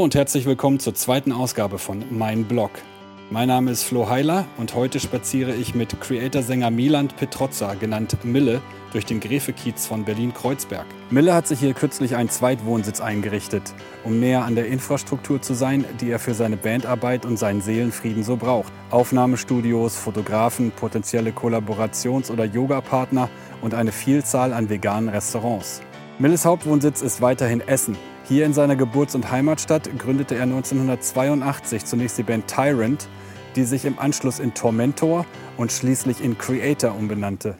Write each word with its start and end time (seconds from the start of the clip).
Hallo 0.00 0.06
und 0.06 0.14
herzlich 0.14 0.46
willkommen 0.46 0.80
zur 0.80 0.94
zweiten 0.94 1.30
Ausgabe 1.30 1.78
von 1.78 2.02
Mein 2.08 2.46
Blog. 2.46 2.70
Mein 3.28 3.48
Name 3.48 3.70
ist 3.70 3.82
Flo 3.82 4.08
Heiler 4.08 4.46
und 4.56 4.74
heute 4.74 4.98
spaziere 4.98 5.54
ich 5.54 5.74
mit 5.74 6.00
Creator-Sänger 6.00 6.70
Milan 6.70 7.08
Petrozza, 7.08 7.74
genannt 7.74 8.16
Mille, 8.24 8.62
durch 8.92 9.04
den 9.04 9.20
Gräfekiez 9.20 9.86
von 9.86 10.06
Berlin-Kreuzberg. 10.06 10.86
Mille 11.10 11.34
hat 11.34 11.46
sich 11.46 11.60
hier 11.60 11.74
kürzlich 11.74 12.16
einen 12.16 12.30
Zweitwohnsitz 12.30 13.02
eingerichtet, 13.02 13.74
um 14.02 14.18
näher 14.18 14.46
an 14.46 14.54
der 14.54 14.68
Infrastruktur 14.68 15.42
zu 15.42 15.52
sein, 15.52 15.84
die 16.00 16.10
er 16.10 16.18
für 16.18 16.32
seine 16.32 16.56
Bandarbeit 16.56 17.26
und 17.26 17.38
seinen 17.38 17.60
Seelenfrieden 17.60 18.24
so 18.24 18.36
braucht. 18.36 18.72
Aufnahmestudios, 18.88 19.98
Fotografen, 19.98 20.70
potenzielle 20.70 21.32
Kollaborations- 21.32 22.30
oder 22.30 22.46
Yoga-Partner 22.46 23.28
und 23.60 23.74
eine 23.74 23.92
Vielzahl 23.92 24.54
an 24.54 24.70
veganen 24.70 25.10
Restaurants. 25.10 25.82
Milles 26.18 26.46
Hauptwohnsitz 26.46 27.02
ist 27.02 27.20
weiterhin 27.20 27.60
Essen. 27.60 27.98
Hier 28.30 28.46
in 28.46 28.52
seiner 28.52 28.76
Geburts- 28.76 29.16
und 29.16 29.32
Heimatstadt 29.32 29.90
gründete 29.98 30.36
er 30.36 30.44
1982 30.44 31.84
zunächst 31.84 32.16
die 32.16 32.22
Band 32.22 32.46
Tyrant, 32.46 33.08
die 33.56 33.64
sich 33.64 33.84
im 33.84 33.98
Anschluss 33.98 34.38
in 34.38 34.54
Tormentor 34.54 35.26
und 35.56 35.72
schließlich 35.72 36.22
in 36.22 36.38
Creator 36.38 36.94
umbenannte. 36.94 37.56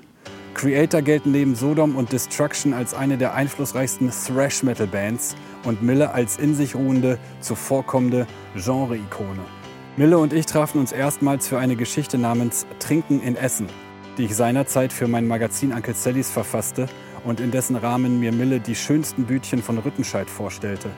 Creator 0.55 1.03
gelten 1.03 1.33
neben 1.33 1.57
Sodom 1.57 1.97
und 1.97 2.13
Destruction 2.13 2.73
als 2.73 2.95
eine 2.95 3.19
der 3.19 3.35
einflussreichsten 3.35 4.13
Thrash-Metal-Bands 4.13 5.35
und 5.65 5.83
Mille 5.83 6.13
als 6.13 6.39
in 6.39 6.55
sich 6.55 6.77
ruhende, 6.77 7.19
zuvorkommende 7.41 8.29
Genre-Ikone. 8.55 9.43
Mille 9.97 10.19
und 10.19 10.33
ich 10.33 10.47
trafen 10.47 10.79
uns 10.81 10.93
erstmals 10.93 11.49
für 11.49 11.59
eine 11.59 11.75
Geschichte 11.75 12.17
namens 12.17 12.65
Trinken 12.79 13.21
in 13.21 13.35
Essen, 13.35 13.67
die 14.19 14.27
ich 14.27 14.37
seinerzeit 14.37 14.93
für 14.93 15.09
mein 15.09 15.27
Magazin 15.27 15.73
Uncle 15.73 15.95
Sallys 15.95 16.31
verfasste 16.31 16.87
und 17.25 17.41
in 17.41 17.51
dessen 17.51 17.77
Rahmen 17.77 18.21
mir 18.21 18.33
Mille 18.33 18.61
die 18.61 18.75
schönsten 18.75 19.25
Bütchen 19.25 19.63
von 19.63 19.79
Rüttenscheid 19.79 20.29
vorstellte. 20.29 20.91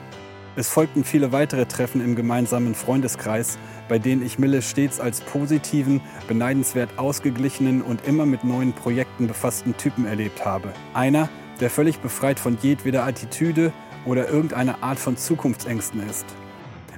Es 0.55 0.69
folgten 0.69 1.03
viele 1.03 1.33
weitere 1.33 1.65
Treffen 1.65 2.05
im 2.05 2.15
gemeinsamen 2.15 2.75
Freundeskreis, 2.75 3.59
bei 3.89 3.99
denen 3.99 4.25
ich 4.25 4.39
Mille 4.39 4.61
stets 4.61 5.01
als 5.01 5.23
positiven, 5.23 6.03
beneidenswert 6.29 6.99
ausgeglichenen 6.99 7.81
und 7.81 8.07
immer 8.07 8.27
mit 8.27 8.45
neuen 8.45 8.75
Projekten 8.75 9.29
befassten 9.29 9.77
Typen 9.77 10.05
erlebt 10.05 10.45
habe. 10.45 10.73
Einer, 10.93 11.31
der 11.61 11.71
völlig 11.71 12.01
befreit 12.01 12.39
von 12.39 12.59
jedweder 12.61 13.05
Attitüde 13.05 13.73
oder 14.05 14.29
irgendeiner 14.29 14.83
Art 14.83 14.99
von 14.99 15.17
Zukunftsängsten 15.17 16.07
ist. 16.07 16.27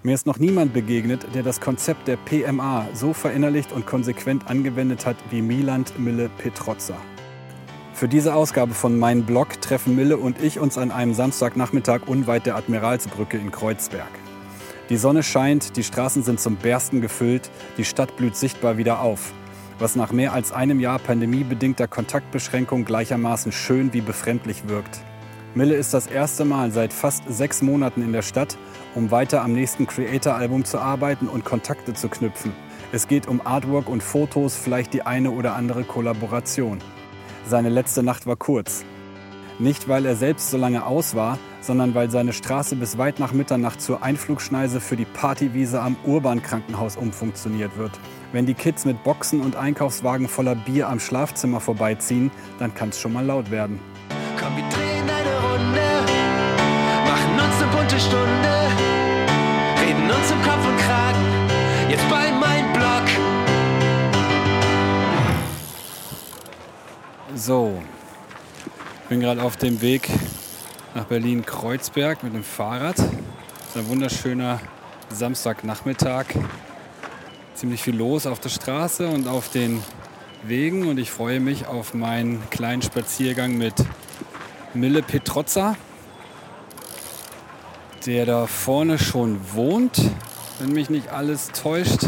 Mir 0.02 0.14
ist 0.14 0.26
noch 0.26 0.38
niemand 0.38 0.74
begegnet, 0.74 1.26
der 1.34 1.42
das 1.42 1.60
Konzept 1.60 2.08
der 2.08 2.16
PMA 2.16 2.88
so 2.92 3.12
verinnerlicht 3.12 3.72
und 3.72 3.86
konsequent 3.86 4.48
angewendet 4.48 5.06
hat 5.06 5.16
wie 5.30 5.42
Miland 5.42 5.98
Mille 5.98 6.28
Petrozza. 6.38 6.96
Für 7.94 8.08
diese 8.08 8.34
Ausgabe 8.34 8.74
von 8.74 8.98
Mein 8.98 9.22
Blog 9.24 9.60
treffen 9.60 9.94
Mille 9.94 10.16
und 10.16 10.42
ich 10.42 10.58
uns 10.58 10.78
an 10.78 10.90
einem 10.90 11.14
Samstagnachmittag 11.14 12.08
unweit 12.08 12.44
der 12.44 12.56
Admiralsbrücke 12.56 13.38
in 13.38 13.52
Kreuzberg. 13.52 14.10
Die 14.88 14.96
Sonne 14.96 15.22
scheint, 15.22 15.76
die 15.76 15.84
Straßen 15.84 16.24
sind 16.24 16.40
zum 16.40 16.56
Bersten 16.56 17.00
gefüllt, 17.00 17.52
die 17.78 17.84
Stadt 17.84 18.16
blüht 18.16 18.34
sichtbar 18.34 18.78
wieder 18.78 18.98
auf, 18.98 19.32
was 19.78 19.94
nach 19.94 20.10
mehr 20.10 20.32
als 20.32 20.50
einem 20.50 20.80
Jahr 20.80 20.98
pandemiebedingter 20.98 21.86
Kontaktbeschränkung 21.86 22.84
gleichermaßen 22.84 23.52
schön 23.52 23.92
wie 23.92 24.00
befremdlich 24.00 24.66
wirkt. 24.66 25.00
Mille 25.54 25.76
ist 25.76 25.94
das 25.94 26.08
erste 26.08 26.44
Mal 26.44 26.72
seit 26.72 26.92
fast 26.92 27.22
sechs 27.28 27.62
Monaten 27.62 28.02
in 28.02 28.12
der 28.12 28.22
Stadt, 28.22 28.58
um 28.96 29.12
weiter 29.12 29.42
am 29.42 29.52
nächsten 29.52 29.86
Creator-Album 29.86 30.64
zu 30.64 30.80
arbeiten 30.80 31.28
und 31.28 31.44
Kontakte 31.44 31.94
zu 31.94 32.08
knüpfen. 32.08 32.54
Es 32.90 33.06
geht 33.06 33.28
um 33.28 33.40
Artwork 33.46 33.88
und 33.88 34.02
Fotos, 34.02 34.56
vielleicht 34.56 34.92
die 34.94 35.02
eine 35.02 35.30
oder 35.30 35.54
andere 35.54 35.84
Kollaboration. 35.84 36.80
Seine 37.46 37.68
letzte 37.68 38.02
Nacht 38.02 38.26
war 38.26 38.36
kurz. 38.36 38.84
Nicht, 39.58 39.86
weil 39.86 40.06
er 40.06 40.16
selbst 40.16 40.50
so 40.50 40.56
lange 40.56 40.86
aus 40.86 41.14
war, 41.14 41.38
sondern 41.60 41.94
weil 41.94 42.10
seine 42.10 42.32
Straße 42.32 42.74
bis 42.74 42.98
weit 42.98 43.20
nach 43.20 43.32
Mitternacht 43.32 43.80
zur 43.80 44.02
Einflugschneise 44.02 44.80
für 44.80 44.96
die 44.96 45.04
Partywiese 45.04 45.80
am 45.80 45.96
Urban-Krankenhaus 46.04 46.96
umfunktioniert 46.96 47.76
wird. 47.76 47.92
Wenn 48.32 48.46
die 48.46 48.54
Kids 48.54 48.84
mit 48.84 49.04
Boxen 49.04 49.42
und 49.42 49.56
Einkaufswagen 49.56 50.26
voller 50.26 50.56
Bier 50.56 50.88
am 50.88 50.98
Schlafzimmer 50.98 51.60
vorbeiziehen, 51.60 52.32
dann 52.58 52.74
kann 52.74 52.88
es 52.88 52.98
schon 52.98 53.12
mal 53.12 53.24
laut 53.24 53.50
werden. 53.50 53.78
Komm, 54.40 54.56
wir 54.56 54.64
drehen 54.64 55.04
eine 55.04 55.34
Runde, 55.46 55.82
machen 57.04 57.34
uns 57.34 57.62
eine 57.62 57.76
bunte 57.76 58.00
Stunde, 58.00 58.52
reden 59.80 60.10
uns 60.10 60.30
im 60.32 60.42
Kopf 60.42 60.63
bin 69.14 69.20
gerade 69.20 69.44
auf 69.44 69.56
dem 69.56 69.80
Weg 69.80 70.10
nach 70.96 71.04
Berlin-Kreuzberg 71.04 72.24
mit 72.24 72.34
dem 72.34 72.42
Fahrrad. 72.42 72.98
Es 72.98 73.68
ist 73.68 73.76
ein 73.76 73.86
wunderschöner 73.86 74.60
Samstagnachmittag. 75.08 76.24
Ziemlich 77.54 77.80
viel 77.80 77.94
los 77.94 78.26
auf 78.26 78.40
der 78.40 78.48
Straße 78.48 79.06
und 79.06 79.28
auf 79.28 79.50
den 79.50 79.84
Wegen 80.42 80.88
und 80.88 80.98
ich 80.98 81.12
freue 81.12 81.38
mich 81.38 81.68
auf 81.68 81.94
meinen 81.94 82.42
kleinen 82.50 82.82
Spaziergang 82.82 83.56
mit 83.56 83.74
Mille 84.74 85.00
Petrozza, 85.00 85.76
der 88.06 88.26
da 88.26 88.48
vorne 88.48 88.98
schon 88.98 89.38
wohnt, 89.52 90.02
wenn 90.58 90.72
mich 90.72 90.90
nicht 90.90 91.10
alles 91.10 91.52
täuscht. 91.52 92.00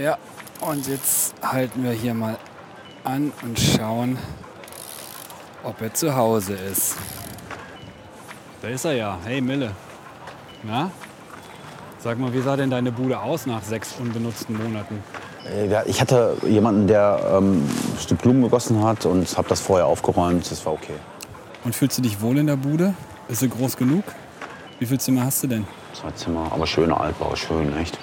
Ja, 0.00 0.16
und 0.62 0.88
jetzt 0.88 1.34
halten 1.42 1.84
wir 1.84 1.90
hier 1.90 2.14
mal 2.14 2.38
an 3.04 3.34
und 3.42 3.60
schauen, 3.60 4.16
ob 5.66 5.82
er 5.82 5.92
zu 5.92 6.14
Hause 6.14 6.54
ist. 6.54 6.96
Da 8.62 8.68
ist 8.68 8.84
er 8.84 8.92
ja. 8.92 9.18
Hey 9.24 9.40
Mille. 9.40 9.72
Na? 10.62 10.90
Sag 11.98 12.18
mal, 12.18 12.32
wie 12.32 12.40
sah 12.40 12.56
denn 12.56 12.70
deine 12.70 12.92
Bude 12.92 13.20
aus 13.20 13.46
nach 13.46 13.62
sechs 13.62 13.94
unbenutzten 13.98 14.56
Monaten? 14.56 15.02
Äh, 15.44 15.82
Ich 15.88 16.00
hatte 16.00 16.36
jemanden, 16.46 16.86
der 16.86 17.20
ähm, 17.36 17.64
ein 17.64 17.98
Stück 18.00 18.18
Blumen 18.22 18.42
gegossen 18.42 18.82
hat 18.84 19.06
und 19.06 19.36
habe 19.36 19.48
das 19.48 19.60
vorher 19.60 19.86
aufgeräumt. 19.86 20.48
Das 20.50 20.64
war 20.64 20.72
okay. 20.72 20.94
Und 21.64 21.74
fühlst 21.74 21.98
du 21.98 22.02
dich 22.02 22.20
wohl 22.20 22.38
in 22.38 22.46
der 22.46 22.56
Bude? 22.56 22.94
Ist 23.28 23.40
sie 23.40 23.48
groß 23.48 23.76
genug? 23.76 24.04
Wie 24.78 24.86
viele 24.86 24.98
Zimmer 25.00 25.24
hast 25.24 25.42
du 25.42 25.48
denn? 25.48 25.66
Zwei 25.94 26.10
Zimmer, 26.12 26.46
aber 26.52 26.66
schöne 26.66 26.98
Altbau, 26.98 27.34
schön, 27.34 27.76
echt. 27.76 27.98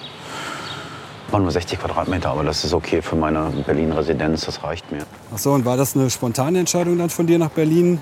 War 1.30 1.40
nur 1.40 1.50
60 1.50 1.78
Quadratmeter, 1.78 2.30
aber 2.30 2.44
das 2.44 2.64
ist 2.64 2.74
okay 2.74 3.02
für 3.02 3.16
meine 3.16 3.52
Berlin-Residenz, 3.66 4.46
das 4.46 4.62
reicht 4.62 4.90
mir. 4.92 5.04
Ach 5.34 5.38
so, 5.38 5.52
und 5.52 5.64
war 5.64 5.76
das 5.76 5.96
eine 5.96 6.10
spontane 6.10 6.60
Entscheidung 6.60 6.98
dann 6.98 7.10
von 7.10 7.26
dir 7.26 7.38
nach 7.38 7.50
Berlin 7.50 8.00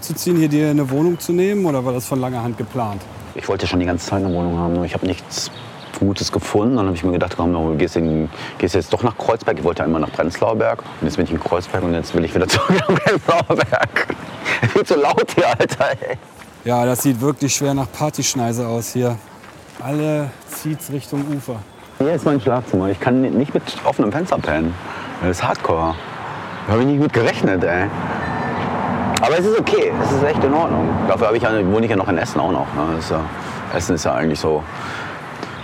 zu 0.00 0.14
ziehen, 0.14 0.36
hier 0.36 0.48
dir 0.48 0.70
eine 0.70 0.90
Wohnung 0.90 1.18
zu 1.18 1.32
nehmen 1.32 1.64
oder 1.66 1.84
war 1.84 1.92
das 1.92 2.06
von 2.06 2.20
langer 2.20 2.42
Hand 2.42 2.58
geplant? 2.58 3.02
Ich 3.34 3.48
wollte 3.48 3.66
schon 3.66 3.80
die 3.80 3.86
ganze 3.86 4.06
Zeit 4.06 4.24
eine 4.24 4.34
Wohnung 4.34 4.58
haben, 4.58 4.74
nur 4.74 4.84
ich 4.84 4.94
habe 4.94 5.06
nichts 5.06 5.50
Gutes 5.98 6.30
gefunden. 6.30 6.76
Dann 6.76 6.86
habe 6.86 6.96
ich 6.96 7.04
mir 7.04 7.12
gedacht, 7.12 7.34
komm, 7.36 7.52
du 7.52 7.76
gehst, 7.76 7.96
in, 7.96 8.28
gehst 8.58 8.74
jetzt 8.74 8.92
doch 8.92 9.02
nach 9.02 9.16
Kreuzberg. 9.16 9.58
Ich 9.58 9.64
wollte 9.64 9.82
ja 9.82 9.86
immer 9.86 9.98
nach 9.98 10.12
Prenzlauer 10.12 10.56
Berg. 10.56 10.82
Und 11.00 11.06
jetzt 11.06 11.16
bin 11.16 11.24
ich 11.24 11.32
in 11.32 11.40
Kreuzberg 11.40 11.82
und 11.82 11.94
jetzt 11.94 12.14
will 12.14 12.24
ich 12.24 12.34
wieder 12.34 12.48
zurück 12.48 12.76
nach 12.76 12.94
Prenzlauer 12.94 13.56
Berg. 13.56 14.14
Viel 14.72 14.84
zu 14.84 14.94
laut 14.96 15.32
hier, 15.34 15.48
Alter. 15.48 15.90
Ey. 15.90 16.18
Ja, 16.64 16.84
das 16.84 17.02
sieht 17.02 17.20
wirklich 17.20 17.54
schwer 17.54 17.74
nach 17.74 17.90
Partyschneise 17.90 18.66
aus 18.66 18.92
hier. 18.92 19.16
Alle 19.82 20.30
zieht's 20.48 20.90
Richtung 20.90 21.24
Ufer. 21.36 21.60
Hier 22.04 22.12
ist 22.12 22.26
mein 22.26 22.38
Schlafzimmer. 22.38 22.90
Ich 22.90 23.00
kann 23.00 23.22
nicht 23.22 23.54
mit 23.54 23.62
offenem 23.82 24.12
Fenster 24.12 24.36
pennen. 24.36 24.74
Das 25.22 25.38
ist 25.38 25.42
Hardcore. 25.42 25.94
Da 26.66 26.72
habe 26.72 26.82
ich 26.82 26.88
nicht 26.88 27.00
mit 27.00 27.14
gerechnet, 27.14 27.64
ey. 27.64 27.86
Aber 29.22 29.38
es 29.38 29.46
ist 29.46 29.58
okay. 29.58 29.90
Es 30.02 30.12
ist 30.12 30.22
echt 30.22 30.44
in 30.44 30.52
Ordnung. 30.52 30.86
Dafür 31.08 31.32
ich 31.32 31.42
wohne 31.42 31.86
ich 31.86 31.90
ja 31.90 31.96
noch 31.96 32.08
in 32.08 32.18
Essen 32.18 32.40
auch 32.40 32.52
noch. 32.52 32.66
Ne? 32.74 32.98
Ist 32.98 33.10
ja, 33.10 33.22
Essen 33.74 33.94
ist 33.94 34.04
ja 34.04 34.12
eigentlich 34.12 34.38
so. 34.38 34.62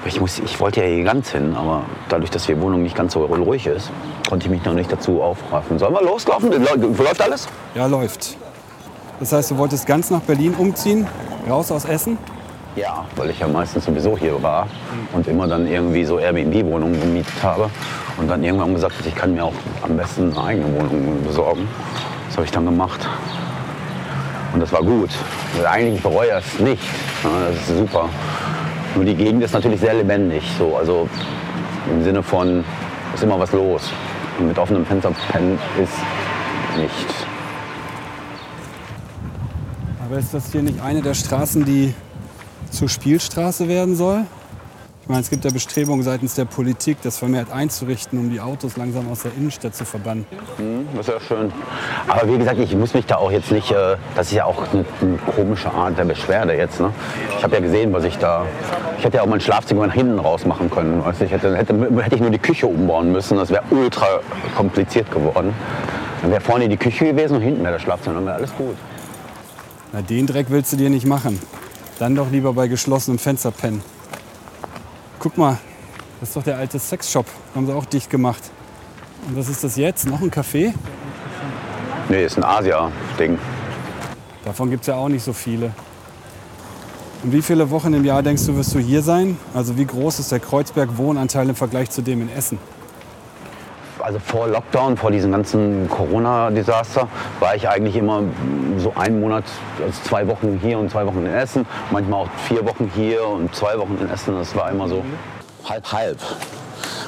Ich, 0.06 0.18
muss, 0.18 0.38
ich 0.38 0.58
wollte 0.60 0.80
ja 0.80 0.86
hier 0.86 1.04
ganz 1.04 1.28
hin, 1.28 1.54
aber 1.54 1.82
dadurch, 2.08 2.30
dass 2.30 2.46
die 2.46 2.58
Wohnung 2.58 2.82
nicht 2.82 2.96
ganz 2.96 3.12
so 3.12 3.26
ruhig 3.26 3.66
ist, 3.66 3.90
konnte 4.26 4.46
ich 4.46 4.50
mich 4.50 4.64
noch 4.64 4.72
nicht 4.72 4.90
dazu 4.90 5.22
aufraffen. 5.22 5.78
Sollen 5.78 5.92
wir 5.92 6.02
loslaufen? 6.02 6.50
Läuft 6.96 7.20
alles? 7.20 7.48
Ja, 7.74 7.84
läuft. 7.84 8.38
Das 9.18 9.34
heißt, 9.34 9.50
du 9.50 9.58
wolltest 9.58 9.86
ganz 9.86 10.08
nach 10.08 10.22
Berlin 10.22 10.54
umziehen, 10.54 11.06
raus 11.46 11.70
aus 11.70 11.84
Essen? 11.84 12.16
Ja, 12.76 13.04
weil 13.16 13.30
ich 13.30 13.40
ja 13.40 13.48
meistens 13.48 13.84
sowieso 13.84 14.16
hier 14.16 14.40
war 14.42 14.66
und 15.12 15.26
immer 15.26 15.48
dann 15.48 15.66
irgendwie 15.66 16.04
so 16.04 16.18
Airbnb-Wohnungen 16.18 17.00
gemietet 17.00 17.42
habe. 17.42 17.68
Und 18.16 18.28
dann 18.28 18.44
irgendwann 18.44 18.74
gesagt, 18.74 18.94
ich 19.04 19.14
kann 19.14 19.34
mir 19.34 19.44
auch 19.44 19.54
am 19.82 19.96
besten 19.96 20.32
eine 20.32 20.44
eigene 20.46 20.66
Wohnung 20.78 21.22
besorgen. 21.24 21.68
Das 22.28 22.36
habe 22.36 22.44
ich 22.44 22.52
dann 22.52 22.66
gemacht. 22.66 23.00
Und 24.52 24.60
das 24.60 24.72
war 24.72 24.82
gut. 24.82 25.10
Eigentlich 25.68 26.02
bereue 26.02 26.28
ich 26.38 26.54
es 26.54 26.60
nicht. 26.60 26.82
Das 27.22 27.68
ist 27.68 27.78
super. 27.78 28.08
Nur 28.94 29.04
die 29.04 29.14
Gegend 29.14 29.42
ist 29.42 29.54
natürlich 29.54 29.80
sehr 29.80 29.94
lebendig. 29.94 30.42
So, 30.58 30.76
also 30.76 31.08
im 31.88 32.04
Sinne 32.04 32.22
von, 32.22 32.64
ist 33.14 33.22
immer 33.22 33.38
was 33.38 33.52
los. 33.52 33.90
Und 34.38 34.48
mit 34.48 34.58
offenem 34.58 34.84
Fenster 34.86 35.12
pennen 35.30 35.58
ist 35.82 35.92
nicht. 36.76 37.06
Aber 40.04 40.18
ist 40.18 40.34
das 40.34 40.52
hier 40.52 40.62
nicht 40.62 40.80
eine 40.82 41.02
der 41.02 41.14
Straßen, 41.14 41.64
die 41.64 41.94
zur 42.70 42.88
Spielstraße 42.88 43.68
werden 43.68 43.96
soll? 43.96 44.24
Ich 45.02 45.08
meine, 45.08 45.22
es 45.22 45.30
gibt 45.30 45.44
ja 45.44 45.50
Bestrebungen 45.50 46.04
seitens 46.04 46.34
der 46.34 46.44
Politik, 46.44 46.98
das 47.02 47.18
vermehrt 47.18 47.50
einzurichten, 47.50 48.18
um 48.18 48.30
die 48.30 48.38
Autos 48.40 48.76
langsam 48.76 49.10
aus 49.10 49.22
der 49.22 49.32
Innenstadt 49.36 49.74
zu 49.74 49.84
verbannen. 49.84 50.24
Das 50.94 51.08
ist 51.08 51.12
ja 51.12 51.20
schön. 51.20 51.52
Aber 52.06 52.32
wie 52.32 52.38
gesagt, 52.38 52.60
ich 52.60 52.76
muss 52.76 52.94
mich 52.94 53.06
da 53.06 53.16
auch 53.16 53.32
jetzt 53.32 53.50
nicht, 53.50 53.72
äh, 53.72 53.96
das 54.14 54.28
ist 54.28 54.34
ja 54.34 54.44
auch 54.44 54.72
eine, 54.72 54.84
eine 55.00 55.16
komische 55.34 55.72
Art 55.72 55.98
der 55.98 56.04
Beschwerde 56.04 56.54
jetzt. 56.54 56.78
Ne? 56.78 56.92
Ich 57.36 57.42
habe 57.42 57.56
ja 57.56 57.60
gesehen, 57.60 57.92
was 57.92 58.04
ich 58.04 58.18
da, 58.18 58.46
ich 58.98 59.04
hätte 59.04 59.16
ja 59.16 59.24
auch 59.24 59.26
mein 59.26 59.40
Schlafzimmer 59.40 59.86
nach 59.86 59.94
hinten 59.94 60.18
raus 60.18 60.46
machen 60.46 60.70
können. 60.70 61.02
Du? 61.02 61.24
Ich 61.24 61.32
hätte, 61.32 61.56
hätte, 61.56 61.74
hätte 62.02 62.14
ich 62.14 62.20
nur 62.20 62.30
die 62.30 62.38
Küche 62.38 62.68
umbauen 62.68 63.10
müssen, 63.10 63.36
das 63.36 63.50
wäre 63.50 63.64
ultra 63.70 64.06
kompliziert 64.56 65.10
geworden. 65.10 65.54
Dann 66.22 66.30
wäre 66.30 66.40
vorne 66.40 66.68
die 66.68 66.76
Küche 66.76 67.06
gewesen 67.06 67.36
und 67.36 67.42
hinten 67.42 67.62
wäre 67.62 67.72
das 67.72 67.82
Schlafzimmer, 67.82 68.16
dann 68.16 68.26
wäre 68.26 68.36
alles 68.36 68.54
gut. 68.54 68.76
Na, 69.92 70.02
den 70.02 70.28
Dreck 70.28 70.46
willst 70.50 70.72
du 70.72 70.76
dir 70.76 70.90
nicht 70.90 71.06
machen. 71.06 71.40
Dann 72.00 72.14
doch 72.14 72.30
lieber 72.30 72.54
bei 72.54 72.66
geschlossenem 72.66 73.18
Fenster 73.18 73.50
pennen. 73.50 73.82
Guck 75.18 75.36
mal, 75.36 75.58
das 76.18 76.30
ist 76.30 76.36
doch 76.36 76.42
der 76.42 76.56
alte 76.56 76.78
Sexshop. 76.78 77.26
Haben 77.54 77.66
sie 77.66 77.74
auch 77.74 77.84
dicht 77.84 78.08
gemacht. 78.08 78.42
Und 79.28 79.36
was 79.36 79.50
ist 79.50 79.62
das 79.62 79.76
jetzt? 79.76 80.06
Noch 80.06 80.22
ein 80.22 80.30
Café? 80.30 80.72
Nee, 82.08 82.24
ist 82.24 82.38
ein 82.38 82.44
Asia-Ding. 82.44 83.38
Davon 84.46 84.70
gibt 84.70 84.84
es 84.84 84.86
ja 84.86 84.94
auch 84.94 85.10
nicht 85.10 85.22
so 85.22 85.34
viele. 85.34 85.72
Und 87.22 87.34
wie 87.34 87.42
viele 87.42 87.68
Wochen 87.68 87.92
im 87.92 88.06
Jahr 88.06 88.22
denkst 88.22 88.46
du, 88.46 88.56
wirst 88.56 88.74
du 88.74 88.78
hier 88.78 89.02
sein? 89.02 89.36
Also 89.52 89.76
wie 89.76 89.84
groß 89.84 90.20
ist 90.20 90.32
der 90.32 90.40
Kreuzberg-Wohnanteil 90.40 91.50
im 91.50 91.54
Vergleich 91.54 91.90
zu 91.90 92.00
dem 92.00 92.22
in 92.22 92.30
Essen? 92.30 92.58
Also 94.02 94.18
vor 94.18 94.48
Lockdown, 94.48 94.96
vor 94.96 95.10
diesem 95.10 95.32
ganzen 95.32 95.88
Corona-Desaster, 95.88 97.08
war 97.38 97.54
ich 97.54 97.68
eigentlich 97.68 97.96
immer 97.96 98.22
so 98.78 98.92
einen 98.94 99.20
Monat, 99.20 99.44
also 99.84 100.00
zwei 100.04 100.26
Wochen 100.28 100.58
hier 100.62 100.78
und 100.78 100.90
zwei 100.90 101.06
Wochen 101.06 101.24
in 101.24 101.32
Essen. 101.32 101.66
Manchmal 101.90 102.24
auch 102.24 102.28
vier 102.48 102.64
Wochen 102.66 102.90
hier 102.94 103.26
und 103.26 103.54
zwei 103.54 103.78
Wochen 103.78 103.98
in 104.00 104.10
Essen. 104.10 104.34
Das 104.36 104.54
war 104.54 104.70
immer 104.70 104.88
so 104.88 105.04
halb, 105.68 105.92
halb. 105.92 106.18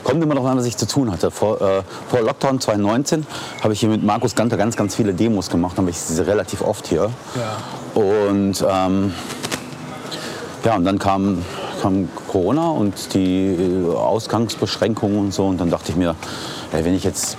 Kommt 0.04 0.22
immer 0.22 0.34
noch 0.34 0.46
an, 0.46 0.58
was 0.58 0.66
ich 0.66 0.76
zu 0.76 0.86
tun 0.86 1.12
hatte. 1.12 1.30
Vor, 1.30 1.60
äh, 1.60 1.82
vor 2.08 2.20
Lockdown 2.22 2.60
2019 2.60 3.26
habe 3.62 3.72
ich 3.72 3.80
hier 3.80 3.88
mit 3.88 4.02
Markus 4.02 4.34
Ganter 4.34 4.56
ganz, 4.56 4.76
ganz 4.76 4.96
viele 4.96 5.14
Demos 5.14 5.48
gemacht. 5.48 5.78
Habe 5.78 5.90
ich 5.90 5.98
sie 5.98 6.26
relativ 6.26 6.60
oft 6.60 6.86
hier. 6.88 7.10
Und 7.94 8.64
ähm, 8.68 9.14
ja, 10.64 10.76
und 10.76 10.84
dann 10.84 10.98
kam, 10.98 11.44
kam 11.82 12.08
Corona 12.28 12.70
und 12.70 13.12
die 13.14 13.48
äh, 13.48 13.94
Ausgangsbeschränkungen 13.94 15.18
und 15.18 15.34
so. 15.34 15.46
Und 15.46 15.60
dann 15.60 15.70
dachte 15.70 15.90
ich 15.90 15.96
mir, 15.96 16.14
ey, 16.72 16.84
wenn 16.84 16.94
ich 16.94 17.04
jetzt 17.04 17.36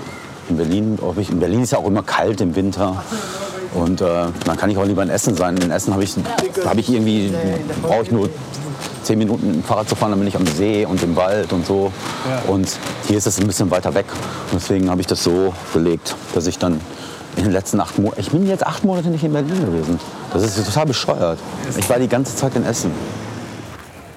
in 0.49 0.57
Berlin, 0.57 0.99
ob 1.01 1.17
ich, 1.17 1.29
in 1.29 1.39
Berlin 1.39 1.63
ist 1.63 1.71
ja 1.71 1.77
auch 1.77 1.87
immer 1.87 2.03
kalt 2.03 2.41
im 2.41 2.55
Winter. 2.55 3.03
Und 3.73 4.01
äh, 4.01 4.05
dann 4.45 4.57
kann 4.57 4.69
ich 4.69 4.77
auch 4.77 4.85
lieber 4.85 5.01
in 5.01 5.09
Essen 5.09 5.35
sein. 5.35 5.57
In 5.57 5.71
Essen 5.71 5.93
habe 5.93 6.03
ich, 6.03 6.15
hab 6.65 6.77
ich 6.77 6.89
irgendwie, 6.89 7.33
brauche 7.81 8.03
ich 8.03 8.11
nur 8.11 8.29
zehn 9.03 9.17
Minuten 9.17 9.47
mit 9.47 9.55
dem 9.55 9.63
Fahrrad 9.63 9.89
zu 9.89 9.95
fahren, 9.95 10.11
dann 10.11 10.19
bin 10.19 10.27
ich 10.27 10.35
am 10.35 10.45
See 10.45 10.85
und 10.85 11.01
im 11.03 11.15
Wald 11.15 11.51
und 11.53 11.65
so. 11.65 11.91
Und 12.47 12.77
hier 13.07 13.17
ist 13.17 13.27
es 13.27 13.39
ein 13.39 13.47
bisschen 13.47 13.71
weiter 13.71 13.93
weg. 13.93 14.05
Und 14.51 14.61
deswegen 14.61 14.89
habe 14.89 15.01
ich 15.01 15.07
das 15.07 15.23
so 15.23 15.53
gelegt, 15.73 16.15
dass 16.35 16.47
ich 16.47 16.57
dann 16.59 16.79
in 17.35 17.43
den 17.43 17.51
letzten 17.51 17.79
acht 17.79 17.97
Monaten, 17.97 18.21
ich 18.21 18.29
bin 18.29 18.45
jetzt 18.45 18.65
acht 18.65 18.83
Monate 18.83 19.09
nicht 19.09 19.23
in 19.23 19.33
Berlin 19.33 19.65
gewesen. 19.65 19.99
Das 20.31 20.43
ist 20.43 20.63
total 20.65 20.85
bescheuert. 20.85 21.39
Ich 21.77 21.89
war 21.89 21.97
die 21.97 22.07
ganze 22.07 22.35
Zeit 22.35 22.55
in 22.55 22.63
Essen. 22.63 22.91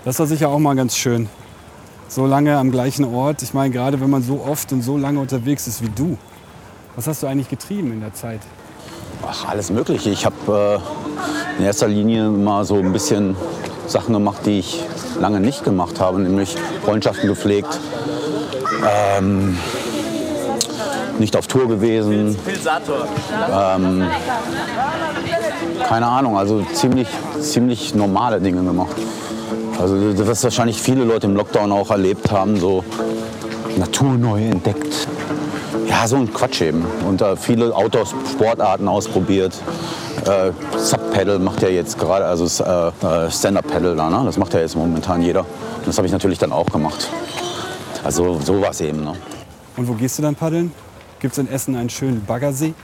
Das 0.07 0.21
war 0.21 0.27
sicher 0.29 0.51
auch 0.51 0.61
mal 0.61 0.77
ganz 0.77 0.97
schön. 0.97 1.29
So 2.07 2.27
lange 2.27 2.57
am 2.57 2.71
gleichen 2.71 3.05
Ort. 3.05 3.43
Ich 3.43 3.55
meine, 3.55 3.71
gerade 3.75 4.01
wenn 4.01 4.09
man 4.09 4.23
so 4.23 4.41
oft 4.41 4.71
und 4.71 4.83
so 4.83 4.97
lange 4.97 5.19
unterwegs 5.19 5.67
ist 5.67 5.83
wie 5.83 5.89
du. 5.89 6.17
Was 6.95 7.09
hast 7.09 7.25
du 7.25 7.27
eigentlich 7.27 7.49
getrieben 7.49 7.91
in 7.91 8.01
der 8.01 8.15
Zeit? 8.15 8.39
Ach, 9.27 9.49
alles 9.49 9.69
Mögliche. 9.69 10.11
Ich 10.11 10.25
habe 10.25 10.81
äh, 11.59 11.59
in 11.59 11.65
erster 11.65 11.89
Linie 11.89 12.29
mal 12.29 12.65
so 12.65 12.77
ein 12.77 12.93
bisschen 12.93 13.35
Sachen 13.89 14.13
gemacht, 14.13 14.47
die 14.47 14.61
ich 14.61 14.81
lange 15.19 15.41
nicht 15.41 15.65
gemacht 15.65 15.99
habe, 15.99 16.21
nämlich 16.21 16.55
Freundschaften 16.85 17.29
gepflegt. 17.29 17.81
Ähm, 19.19 19.59
nicht 21.19 21.37
auf 21.37 21.49
Tour 21.49 21.67
gewesen. 21.67 22.39
Ähm, 23.51 24.07
keine 25.89 26.07
Ahnung, 26.07 26.39
also 26.39 26.63
ziemlich, 26.75 27.09
ziemlich 27.41 27.93
normale 27.97 28.41
Dinge 28.41 28.63
gemacht. 28.63 28.95
Also 29.79 29.95
was 30.27 30.43
wahrscheinlich 30.45 30.81
viele 30.81 31.05
Leute 31.05 31.27
im 31.27 31.37
Lockdown 31.37 31.71
auch 31.73 31.91
erlebt 31.91 32.31
haben, 32.31 32.59
so 32.59 32.83
Natur 33.77 34.15
neu 34.15 34.43
entdeckt. 34.47 35.07
Ja, 35.89 36.09
so 36.09 36.17
ein 36.17 36.33
Quatsch 36.33 36.63
eben. 36.63 36.85
Und 37.07 37.21
äh, 37.23 37.37
viele 37.37 37.75
Outdoor-Sportarten 37.75 38.89
ausprobiert. 38.89 39.55
Äh, 40.25 40.51
Sub-Pedal 40.79 41.39
macht 41.39 41.63
ja 41.63 41.69
jetzt 41.69 41.99
gerade, 41.99 42.25
also 42.25 42.45
äh, 42.65 42.89
äh, 43.07 43.31
Stand-Up-Pedal 43.31 43.95
da, 43.97 44.09
ne? 44.11 44.23
das 44.25 44.39
macht 44.39 44.55
ja 44.55 44.61
jetzt 44.61 44.75
momentan 44.77 45.23
jeder. 45.23 45.41
Und 45.41 45.87
das 45.87 45.97
habe 45.99 46.07
ich 46.07 46.13
natürlich 46.13 46.39
dann 46.39 46.53
auch 46.53 46.67
gemacht. 46.67 47.09
Also 48.03 48.41
so 48.45 48.61
war 48.61 48.71
es 48.71 48.81
eben. 48.81 49.05
Ne? 49.05 49.13
Und 49.77 49.89
wo 49.89 49.93
gehst 49.93 50.19
du 50.19 50.23
dann 50.23 50.35
paddeln? 50.35 50.73
Gibt 51.21 51.33
es 51.33 51.39
in 51.39 51.49
Essen 51.51 51.77
einen 51.77 51.91
schönen 51.91 52.25
Baggersee? 52.25 52.75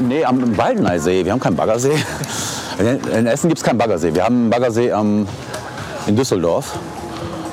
Nee, 0.00 0.24
am 0.24 0.56
Waldeneysee. 0.56 1.24
Wir 1.24 1.32
haben 1.32 1.40
keinen 1.40 1.56
Baggersee. 1.56 1.92
In- 2.78 3.12
In 3.18 3.26
Essen 3.26 3.48
gibt 3.48 3.58
es 3.58 3.64
keinen 3.64 3.78
Baggersee. 3.78 4.14
Wir 4.14 4.24
haben 4.24 4.34
einen 4.42 4.50
Baggersee 4.50 4.88
ähm, 4.90 5.26
in 6.08 6.16
Düsseldorf. 6.16 6.78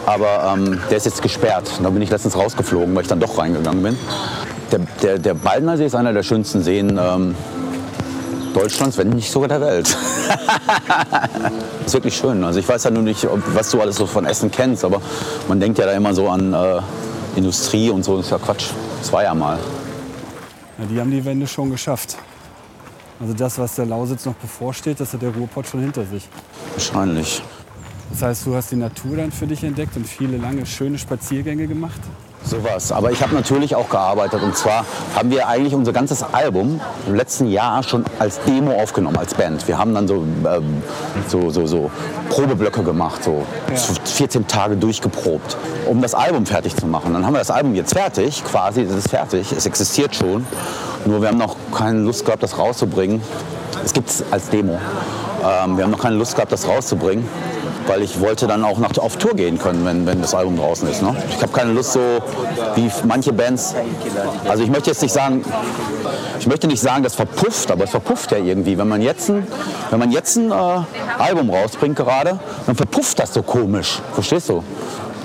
Aber 0.05 0.53
ähm, 0.53 0.79
der 0.89 0.97
ist 0.97 1.05
jetzt 1.05 1.21
gesperrt. 1.21 1.71
Da 1.81 1.89
bin 1.89 2.01
ich 2.01 2.09
letztens 2.09 2.35
rausgeflogen, 2.35 2.95
weil 2.95 3.03
ich 3.03 3.07
dann 3.07 3.19
doch 3.19 3.37
reingegangen 3.37 3.83
bin. 3.83 3.97
Der, 4.71 4.79
der, 5.01 5.19
der 5.19 5.33
Baldeneysee 5.33 5.85
ist 5.85 5.95
einer 5.95 6.13
der 6.13 6.23
schönsten 6.23 6.63
Seen 6.63 6.99
ähm, 7.01 7.35
Deutschlands, 8.53 8.97
wenn 8.97 9.09
nicht 9.09 9.31
sogar 9.31 9.49
der 9.49 9.61
Welt. 9.61 9.87
ist 11.85 11.93
wirklich 11.93 12.15
schön. 12.15 12.43
Also 12.43 12.59
ich 12.59 12.67
weiß 12.67 12.83
ja 12.85 12.91
nur 12.91 13.03
nicht, 13.03 13.27
was 13.53 13.71
du 13.71 13.81
alles 13.81 13.97
so 13.97 14.05
von 14.05 14.25
Essen 14.25 14.51
kennst, 14.51 14.85
aber 14.85 15.01
man 15.47 15.59
denkt 15.59 15.77
ja 15.79 15.85
da 15.85 15.91
immer 15.91 16.13
so 16.13 16.29
an 16.29 16.53
äh, 16.53 16.81
Industrie 17.35 17.89
und 17.89 18.03
so. 18.03 18.17
Das 18.17 18.27
ist 18.27 18.31
ja 18.31 18.37
Quatsch. 18.37 18.69
Das 19.01 19.11
war 19.11 19.23
ja 19.23 19.33
mal. 19.33 19.57
Ja, 20.77 20.85
die 20.85 20.99
haben 20.99 21.11
die 21.11 21.25
Wende 21.25 21.47
schon 21.47 21.71
geschafft. 21.71 22.15
Also 23.19 23.33
das, 23.33 23.57
was 23.57 23.75
der 23.75 23.85
Lausitz 23.85 24.25
noch 24.25 24.35
bevorsteht, 24.35 24.99
das 24.99 25.13
hat 25.13 25.21
der 25.21 25.33
Ruhrpott 25.33 25.67
schon 25.67 25.79
hinter 25.81 26.05
sich. 26.05 26.27
Wahrscheinlich. 26.73 27.41
Das 28.15 28.29
heißt, 28.29 28.45
du 28.45 28.55
hast 28.55 28.71
die 28.71 28.77
Natur 28.77 29.17
dann 29.17 29.29
für 29.29 29.45
dich 29.45 29.61
entdeckt 29.65 29.97
und 29.97 30.07
viele 30.07 30.37
lange 30.37 30.65
schöne 30.65 30.97
Spaziergänge 30.97 31.67
gemacht? 31.67 31.99
Sowas. 32.45 32.93
Aber 32.93 33.11
ich 33.11 33.21
habe 33.21 33.35
natürlich 33.35 33.75
auch 33.75 33.89
gearbeitet. 33.89 34.41
Und 34.41 34.55
zwar 34.55 34.85
haben 35.13 35.31
wir 35.31 35.49
eigentlich 35.49 35.75
unser 35.75 35.91
ganzes 35.91 36.23
Album 36.23 36.79
im 37.07 37.15
letzten 37.15 37.47
Jahr 37.47 37.83
schon 37.83 38.05
als 38.17 38.39
Demo 38.43 38.71
aufgenommen, 38.71 39.17
als 39.17 39.33
Band. 39.33 39.67
Wir 39.67 39.77
haben 39.77 39.93
dann 39.93 40.07
so, 40.07 40.23
ähm, 40.47 40.81
so, 41.27 41.49
so, 41.49 41.67
so 41.67 41.91
Probeblöcke 42.29 42.83
gemacht, 42.83 43.21
so 43.21 43.45
14 44.05 44.47
Tage 44.47 44.77
durchgeprobt, 44.77 45.57
um 45.85 46.01
das 46.01 46.13
Album 46.13 46.45
fertig 46.45 46.73
zu 46.77 46.87
machen. 46.87 47.11
Dann 47.11 47.25
haben 47.25 47.33
wir 47.33 47.39
das 47.39 47.51
Album 47.51 47.75
jetzt 47.75 47.93
fertig, 47.93 48.45
quasi, 48.45 48.83
es 48.83 48.95
ist 48.95 49.09
fertig, 49.09 49.51
es 49.51 49.65
existiert 49.65 50.15
schon. 50.15 50.47
Nur 51.05 51.21
wir 51.21 51.27
haben 51.27 51.37
noch 51.37 51.57
keine 51.75 51.99
Lust 51.99 52.23
gehabt, 52.23 52.43
das 52.43 52.57
rauszubringen. 52.57 53.21
Es 53.83 53.91
gibt 53.91 54.09
es 54.09 54.23
als 54.31 54.49
Demo. 54.49 54.79
Ähm, 55.43 55.75
wir 55.75 55.83
haben 55.83 55.91
noch 55.91 55.99
keine 55.99 56.15
Lust 56.15 56.35
gehabt, 56.35 56.53
das 56.53 56.65
rauszubringen 56.65 57.27
weil 57.87 58.01
ich 58.01 58.19
wollte 58.19 58.47
dann 58.47 58.63
auch 58.63 58.77
nach, 58.77 58.97
auf 58.97 59.17
Tour 59.17 59.35
gehen 59.35 59.57
können, 59.57 59.85
wenn, 59.85 60.05
wenn 60.05 60.21
das 60.21 60.33
Album 60.33 60.57
draußen 60.57 60.87
ist. 60.89 61.01
Ne? 61.01 61.15
Ich 61.29 61.41
habe 61.41 61.51
keine 61.51 61.73
Lust 61.73 61.93
so 61.93 61.99
wie 62.75 62.89
manche 63.05 63.33
Bands. 63.33 63.75
Also 64.47 64.63
ich 64.63 64.69
möchte 64.69 64.89
jetzt 64.89 65.01
nicht 65.01 65.13
sagen, 65.13 65.43
ich 66.39 66.47
möchte 66.47 66.67
nicht 66.67 66.81
sagen, 66.81 67.03
das 67.03 67.15
verpufft, 67.15 67.71
aber 67.71 67.85
es 67.85 67.91
verpufft 67.91 68.31
ja 68.31 68.37
irgendwie. 68.37 68.77
Wenn 68.77 68.87
man 68.87 69.01
jetzt 69.01 69.29
ein, 69.29 69.47
wenn 69.89 69.99
man 69.99 70.11
jetzt 70.11 70.35
ein 70.35 70.51
äh, 70.51 70.53
Album 71.17 71.49
rausbringt 71.49 71.95
gerade, 71.95 72.39
dann 72.65 72.75
verpufft 72.75 73.19
das 73.19 73.33
so 73.33 73.41
komisch. 73.41 74.01
Verstehst 74.13 74.49
du? 74.49 74.63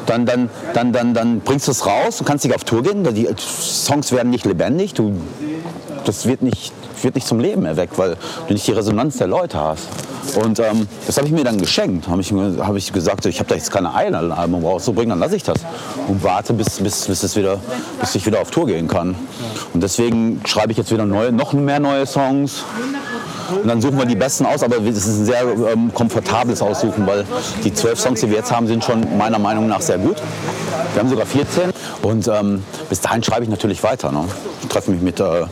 Dann, 0.07 0.27
dann, 0.27 0.51
dann, 0.75 0.93
dann, 0.93 1.15
dann 1.15 1.41
bringst 1.41 1.69
du 1.69 1.73
es 1.73 1.87
raus 1.87 2.21
und 2.21 2.27
kannst 2.27 2.45
nicht 2.45 2.55
auf 2.55 2.65
Tour 2.65 2.83
gehen. 2.83 3.05
Die 3.15 3.29
Songs 3.39 4.13
werden 4.13 4.31
nicht 4.31 4.45
lebendig. 4.45 4.95
Du, 4.95 5.13
das 6.05 6.27
wird 6.27 6.43
nicht, 6.43 6.73
wird 7.05 7.15
nicht 7.15 7.27
zum 7.27 7.41
Leben 7.41 7.65
erweckt, 7.65 7.99
weil 7.99 8.17
du 8.47 8.53
nicht 8.53 8.67
die 8.67 8.73
Resonanz 8.73 9.19
der 9.19 9.27
Leute 9.27 9.59
hast. 9.59 9.89
Und 10.37 10.59
ähm, 10.61 10.87
das 11.07 11.17
habe 11.17 11.27
ich 11.27 11.33
mir 11.33 11.45
dann 11.45 11.59
geschenkt. 11.59 12.09
Habe 12.09 12.21
ich, 12.21 12.33
hab 12.33 12.77
ich 12.77 12.93
gesagt, 12.93 13.27
ich 13.27 13.39
habe 13.39 13.49
da 13.49 13.55
jetzt 13.55 13.71
keine 13.71 13.95
Eile, 13.95 14.19
ein 14.19 14.33
Album 14.33 14.65
rauszubringen, 14.65 15.11
dann 15.11 15.19
lasse 15.19 15.37
ich 15.37 15.43
das. 15.43 15.59
Und 16.09 16.23
warte, 16.23 16.53
bis, 16.53 16.79
bis, 16.81 17.07
bis, 17.07 17.23
es 17.23 17.37
wieder, 17.37 17.59
bis 18.01 18.15
ich 18.15 18.27
wieder 18.27 18.41
auf 18.41 18.51
Tour 18.51 18.67
gehen 18.67 18.89
kann. 18.89 19.15
Und 19.73 19.83
deswegen 19.83 20.41
schreibe 20.47 20.73
ich 20.73 20.79
jetzt 20.79 20.91
wieder 20.93 21.07
neue, 21.07 21.33
noch 21.33 21.53
mehr 21.53 21.81
neue 21.81 22.07
Songs. 22.07 22.65
Und 23.51 23.67
dann 23.67 23.81
suchen 23.81 23.99
wir 23.99 24.07
die 24.07 24.15
besten 24.15 24.47
aus, 24.47 24.63
aber 24.63 24.77
es 24.77 24.97
ist 24.97 25.07
ein 25.09 25.25
sehr 25.25 25.43
ähm, 25.73 25.93
komfortables 25.93 26.63
Aussuchen, 26.63 27.07
weil 27.07 27.25
die 27.65 27.75
zwölf 27.75 27.99
Songs, 27.99 28.21
die 28.21 28.31
wir 28.31 28.37
jetzt 28.37 28.53
haben, 28.53 28.69
sind 28.69 28.85
schon 28.85 29.19
meiner 29.19 29.41
Meinung 29.41 29.67
nach 29.67 29.81
sehr 29.81 29.99
gut. 29.99 30.17
Wir 30.93 31.01
haben 31.01 31.09
sogar 31.09 31.27
14 31.27 31.71
und 32.03 32.29
ähm, 32.29 32.63
bis 32.89 33.01
dahin 33.01 33.23
schreibe 33.23 33.45
ich 33.45 33.51
natürlich 33.51 33.83
weiter. 33.83 34.13
Ne? 34.13 34.25
Ich 34.63 34.69
treffe 34.69 34.93
mich 34.93 35.01
mit 35.01 35.19
äh, 35.19 35.47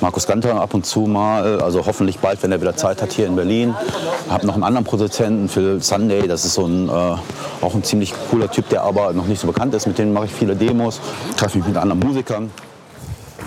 Markus 0.00 0.26
Ganter 0.26 0.60
ab 0.60 0.72
und 0.74 0.86
zu 0.86 1.00
mal, 1.00 1.60
also 1.60 1.84
hoffentlich 1.84 2.18
bald, 2.18 2.42
wenn 2.42 2.52
er 2.52 2.60
wieder 2.60 2.76
Zeit 2.76 3.02
hat 3.02 3.12
hier 3.12 3.26
in 3.26 3.36
Berlin. 3.36 3.74
Habe 4.28 4.46
noch 4.46 4.54
einen 4.54 4.62
anderen 4.62 4.84
Produzenten, 4.84 5.48
Phil 5.48 5.82
Sunday, 5.82 6.26
das 6.26 6.44
ist 6.44 6.54
so 6.54 6.66
ein, 6.66 6.88
äh, 6.88 6.92
auch 6.92 7.74
ein 7.74 7.84
ziemlich 7.84 8.14
cooler 8.30 8.50
Typ, 8.50 8.68
der 8.70 8.82
aber 8.82 9.12
noch 9.12 9.26
nicht 9.26 9.40
so 9.40 9.46
bekannt 9.46 9.74
ist. 9.74 9.86
Mit 9.86 9.98
dem 9.98 10.12
mache 10.12 10.26
ich 10.26 10.32
viele 10.32 10.56
Demos, 10.56 11.00
treffe 11.36 11.58
mich 11.58 11.66
mit 11.66 11.76
anderen 11.76 12.00
Musikern. 12.00 12.50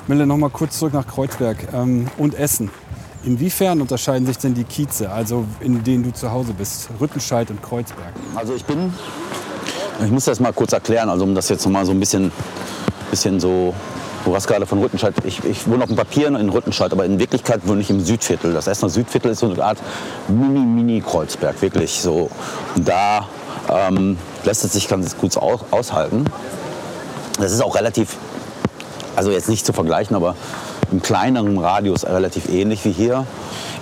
Mille, 0.07 0.27
noch 0.27 0.37
mal 0.37 0.49
kurz 0.49 0.79
zurück 0.79 0.93
nach 0.93 1.07
Kreuzberg 1.07 1.57
ähm, 1.73 2.07
und 2.17 2.35
Essen. 2.35 2.69
Inwiefern 3.23 3.79
unterscheiden 3.79 4.27
sich 4.27 4.37
denn 4.37 4.53
die 4.53 4.65
Kieze, 4.65 5.09
also 5.09 5.45
in 5.61 5.83
denen 5.83 6.03
du 6.03 6.11
zu 6.11 6.29
Hause 6.31 6.53
bist, 6.53 6.89
Rüttenscheid 6.99 7.49
und 7.49 7.63
Kreuzberg? 7.63 8.11
Also 8.35 8.53
ich 8.53 8.65
bin 8.65 8.93
Ich 10.03 10.11
muss 10.11 10.25
das 10.25 10.39
mal 10.39 10.51
kurz 10.51 10.73
erklären, 10.73 11.09
also 11.09 11.23
um 11.23 11.33
das 11.33 11.49
jetzt 11.49 11.65
noch 11.65 11.71
mal 11.71 11.85
so 11.85 11.91
ein 11.93 11.99
bisschen, 11.99 12.31
bisschen 13.11 13.39
so 13.39 13.73
Du 14.25 14.33
hast 14.33 14.47
gerade 14.47 14.65
von 14.65 14.79
Rüttenscheid, 14.79 15.13
ich, 15.25 15.43
ich 15.43 15.67
wohne 15.67 15.83
auf 15.83 15.89
dem 15.89 15.97
Papier 15.97 16.27
in 16.27 16.47
Rüttenscheid, 16.47 16.93
aber 16.93 17.03
in 17.03 17.19
Wirklichkeit 17.19 17.67
wohne 17.67 17.81
ich 17.81 17.89
im 17.89 17.99
Südviertel. 17.99 18.53
Das 18.53 18.67
Essener 18.67 18.89
Südviertel 18.89 19.31
ist 19.31 19.39
so 19.39 19.49
eine 19.49 19.61
Art 19.61 19.79
Mini-Mini-Kreuzberg, 20.29 21.61
wirklich 21.61 21.99
so. 21.99 22.29
Und 22.75 22.87
da 22.87 23.27
ähm, 23.69 24.17
lässt 24.45 24.63
es 24.63 24.73
sich 24.73 24.87
ganz 24.87 25.17
gut 25.17 25.35
aus, 25.35 25.59
aushalten. 25.71 26.23
Das 27.37 27.51
ist 27.51 27.61
auch 27.61 27.75
relativ, 27.75 28.15
also 29.17 29.29
jetzt 29.29 29.49
nicht 29.49 29.65
zu 29.65 29.73
vergleichen, 29.73 30.15
aber 30.15 30.35
im 30.91 31.01
kleineren 31.01 31.57
Radius 31.57 32.05
relativ 32.05 32.47
ähnlich 32.47 32.85
wie 32.85 32.91
hier. 32.91 33.27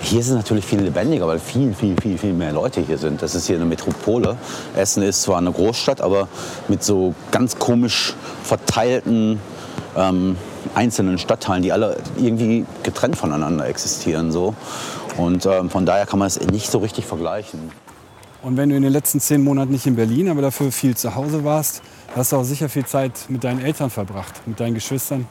Hier 0.00 0.18
ist 0.18 0.28
es 0.28 0.34
natürlich 0.34 0.64
viel 0.64 0.80
lebendiger, 0.80 1.28
weil 1.28 1.38
viel, 1.38 1.72
viel, 1.72 1.94
viel, 2.02 2.18
viel 2.18 2.32
mehr 2.32 2.52
Leute 2.52 2.80
hier 2.80 2.98
sind. 2.98 3.22
Das 3.22 3.36
ist 3.36 3.46
hier 3.46 3.54
eine 3.54 3.64
Metropole. 3.64 4.36
Essen 4.74 5.04
ist 5.04 5.22
zwar 5.22 5.38
eine 5.38 5.52
Großstadt, 5.52 6.00
aber 6.00 6.26
mit 6.66 6.82
so 6.82 7.14
ganz 7.30 7.60
komisch 7.60 8.14
verteilten 8.42 9.40
ähm, 9.96 10.36
einzelnen 10.74 11.18
Stadtteilen, 11.18 11.62
die 11.62 11.72
alle 11.72 11.98
irgendwie 12.16 12.64
getrennt 12.82 13.16
voneinander 13.16 13.66
existieren. 13.66 14.32
So. 14.32 14.54
Und 15.16 15.46
ähm, 15.46 15.70
von 15.70 15.86
daher 15.86 16.06
kann 16.06 16.18
man 16.18 16.28
es 16.28 16.40
nicht 16.40 16.70
so 16.70 16.78
richtig 16.78 17.06
vergleichen. 17.06 17.70
Und 18.42 18.56
wenn 18.56 18.70
du 18.70 18.76
in 18.76 18.82
den 18.82 18.92
letzten 18.92 19.20
zehn 19.20 19.42
Monaten 19.44 19.70
nicht 19.70 19.86
in 19.86 19.94
Berlin, 19.94 20.28
aber 20.28 20.42
dafür 20.42 20.72
viel 20.72 20.96
zu 20.96 21.14
Hause 21.14 21.44
warst, 21.44 21.82
hast 22.16 22.32
du 22.32 22.36
auch 22.36 22.44
sicher 22.44 22.68
viel 22.68 22.84
Zeit 22.84 23.12
mit 23.28 23.44
deinen 23.44 23.60
Eltern 23.60 23.88
verbracht, 23.88 24.46
mit 24.46 24.58
deinen 24.58 24.74
Geschwistern. 24.74 25.28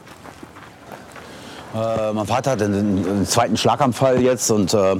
Äh, 1.74 2.12
mein 2.12 2.26
Vater 2.26 2.52
hat 2.52 2.62
einen, 2.62 3.06
einen, 3.06 3.26
zweiten 3.26 3.56
Schlaganfall 3.56 4.20
jetzt 4.20 4.50
und, 4.50 4.74
äh, 4.74 4.96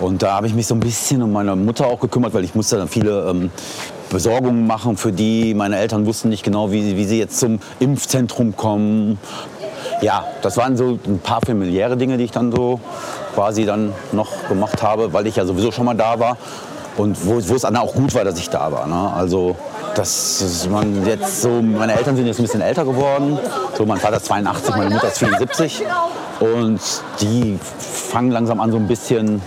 und 0.00 0.22
da 0.22 0.34
habe 0.34 0.46
ich 0.46 0.54
mich 0.54 0.66
so 0.66 0.74
ein 0.74 0.80
bisschen 0.80 1.22
um 1.22 1.32
meine 1.32 1.54
Mutter 1.56 1.86
auch 1.86 2.00
gekümmert, 2.00 2.32
weil 2.34 2.44
ich 2.44 2.54
musste 2.54 2.76
dann 2.76 2.88
viele 2.88 3.28
ähm, 3.28 3.50
Besorgungen 4.10 4.66
machen 4.66 4.96
für 4.96 5.12
die. 5.12 5.54
Meine 5.54 5.78
Eltern 5.78 6.06
wussten 6.06 6.28
nicht 6.28 6.42
genau, 6.42 6.70
wie, 6.72 6.96
wie 6.96 7.04
sie 7.04 7.18
jetzt 7.18 7.38
zum 7.38 7.60
Impfzentrum 7.80 8.56
kommen. 8.56 9.18
Ja, 10.00 10.24
das 10.42 10.56
waren 10.56 10.76
so 10.76 10.98
ein 11.06 11.20
paar 11.20 11.40
familiäre 11.44 11.96
Dinge, 11.96 12.18
die 12.18 12.24
ich 12.24 12.30
dann 12.30 12.52
so 12.52 12.80
quasi 13.34 13.64
dann 13.64 13.92
noch 14.12 14.48
gemacht 14.48 14.82
habe, 14.82 15.12
weil 15.12 15.26
ich 15.26 15.36
ja 15.36 15.44
sowieso 15.44 15.72
schon 15.72 15.84
mal 15.84 15.94
da 15.94 16.18
war 16.18 16.36
und 16.96 17.26
wo, 17.26 17.34
wo 17.48 17.54
es 17.54 17.62
dann 17.62 17.76
auch 17.76 17.94
gut 17.94 18.14
war, 18.14 18.24
dass 18.24 18.38
ich 18.38 18.50
da 18.50 18.72
war. 18.72 18.86
Ne? 18.86 19.12
Also 19.14 19.56
das 19.94 20.68
man 20.70 21.06
jetzt 21.06 21.42
so, 21.42 21.62
meine 21.62 21.96
Eltern 21.96 22.16
sind 22.16 22.26
jetzt 22.26 22.38
ein 22.38 22.42
bisschen 22.42 22.60
älter 22.60 22.84
geworden. 22.84 23.38
So, 23.76 23.86
mein 23.86 23.98
Vater 23.98 24.18
ist 24.18 24.26
82, 24.26 24.76
meine 24.76 24.90
Mutter 24.90 25.08
ist 25.08 25.18
74 25.18 25.82
und 26.40 26.80
die 27.20 27.58
fangen 27.78 28.30
langsam 28.30 28.60
an, 28.60 28.70
so 28.70 28.76
ein 28.76 28.86
bisschen 28.86 29.40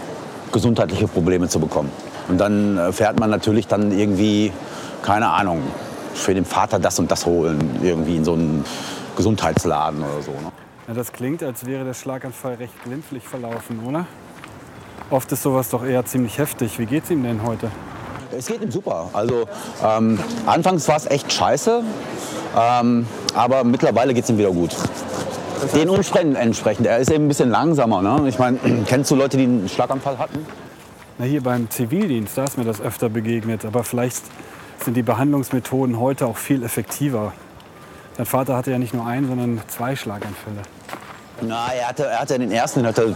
gesundheitliche 0.51 1.07
Probleme 1.07 1.47
zu 1.47 1.59
bekommen. 1.59 1.91
Und 2.29 2.37
dann 2.37 2.77
äh, 2.77 2.93
fährt 2.93 3.19
man 3.19 3.29
natürlich 3.29 3.67
dann 3.67 3.91
irgendwie, 3.91 4.53
keine 5.01 5.29
Ahnung, 5.29 5.63
für 6.13 6.33
den 6.33 6.45
Vater 6.45 6.79
das 6.79 6.99
und 6.99 7.11
das 7.11 7.25
holen, 7.25 7.79
irgendwie 7.81 8.15
in 8.15 8.23
so 8.23 8.33
einen 8.33 8.63
Gesundheitsladen 9.17 10.01
oder 10.01 10.21
so. 10.21 10.31
Ne? 10.31 10.51
Ja, 10.87 10.93
das 10.93 11.11
klingt, 11.11 11.43
als 11.43 11.65
wäre 11.65 11.83
der 11.83 11.93
Schlaganfall 11.93 12.55
recht 12.55 12.73
glimpflich 12.83 13.23
verlaufen, 13.23 13.79
oder? 13.85 14.05
Oft 15.09 15.31
ist 15.31 15.41
sowas 15.41 15.69
doch 15.69 15.83
eher 15.83 16.05
ziemlich 16.05 16.37
heftig. 16.37 16.77
Wie 16.77 16.85
geht's 16.85 17.09
ihm 17.09 17.23
denn 17.23 17.43
heute? 17.43 17.71
Es 18.37 18.45
geht 18.45 18.61
ihm 18.61 18.71
super. 18.71 19.09
Also 19.13 19.45
ähm, 19.83 20.19
anfangs 20.45 20.87
war 20.87 20.97
es 20.97 21.07
echt 21.07 21.33
scheiße, 21.33 21.81
ähm, 22.57 23.07
aber 23.33 23.63
mittlerweile 23.63 24.13
geht 24.13 24.25
es 24.25 24.29
ihm 24.29 24.37
wieder 24.37 24.51
gut. 24.51 24.75
Den 25.73 25.89
Umständen 25.89 26.35
entsprechend. 26.35 26.85
Er 26.85 26.99
ist 26.99 27.11
eben 27.11 27.25
ein 27.25 27.27
bisschen 27.27 27.49
langsamer. 27.49 28.01
Ne? 28.01 28.29
Ich 28.29 28.37
meine, 28.37 28.59
kennst 28.85 29.09
du 29.09 29.15
Leute, 29.15 29.37
die 29.37 29.43
einen 29.43 29.67
Schlaganfall 29.67 30.19
hatten? 30.19 30.45
Na 31.21 31.25
hier 31.25 31.43
beim 31.43 31.69
Zivildienst, 31.69 32.37
da 32.37 32.45
ist 32.45 32.57
mir 32.57 32.63
das 32.63 32.79
öfter 32.79 33.09
begegnet. 33.09 33.65
Aber 33.65 33.83
vielleicht 33.83 34.23
sind 34.85 34.95
die 34.95 35.03
Behandlungsmethoden 35.03 35.99
heute 35.99 36.25
auch 36.25 36.37
viel 36.37 36.63
effektiver. 36.63 37.33
Dein 38.15 38.25
Vater 38.25 38.55
hatte 38.55 38.71
ja 38.71 38.77
nicht 38.77 38.93
nur 38.93 39.05
einen, 39.05 39.27
sondern 39.27 39.61
zwei 39.67 39.97
Schlaganfälle. 39.97 40.61
Na, 41.41 41.73
er 41.73 41.89
hatte, 41.89 42.05
er 42.05 42.21
hatte 42.21 42.39
den 42.39 42.51
ersten, 42.51 42.79
den 42.79 42.87
hat 42.87 42.97
er 42.99 43.13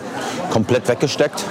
komplett 0.49 0.85
weggesteckt. 0.89 1.45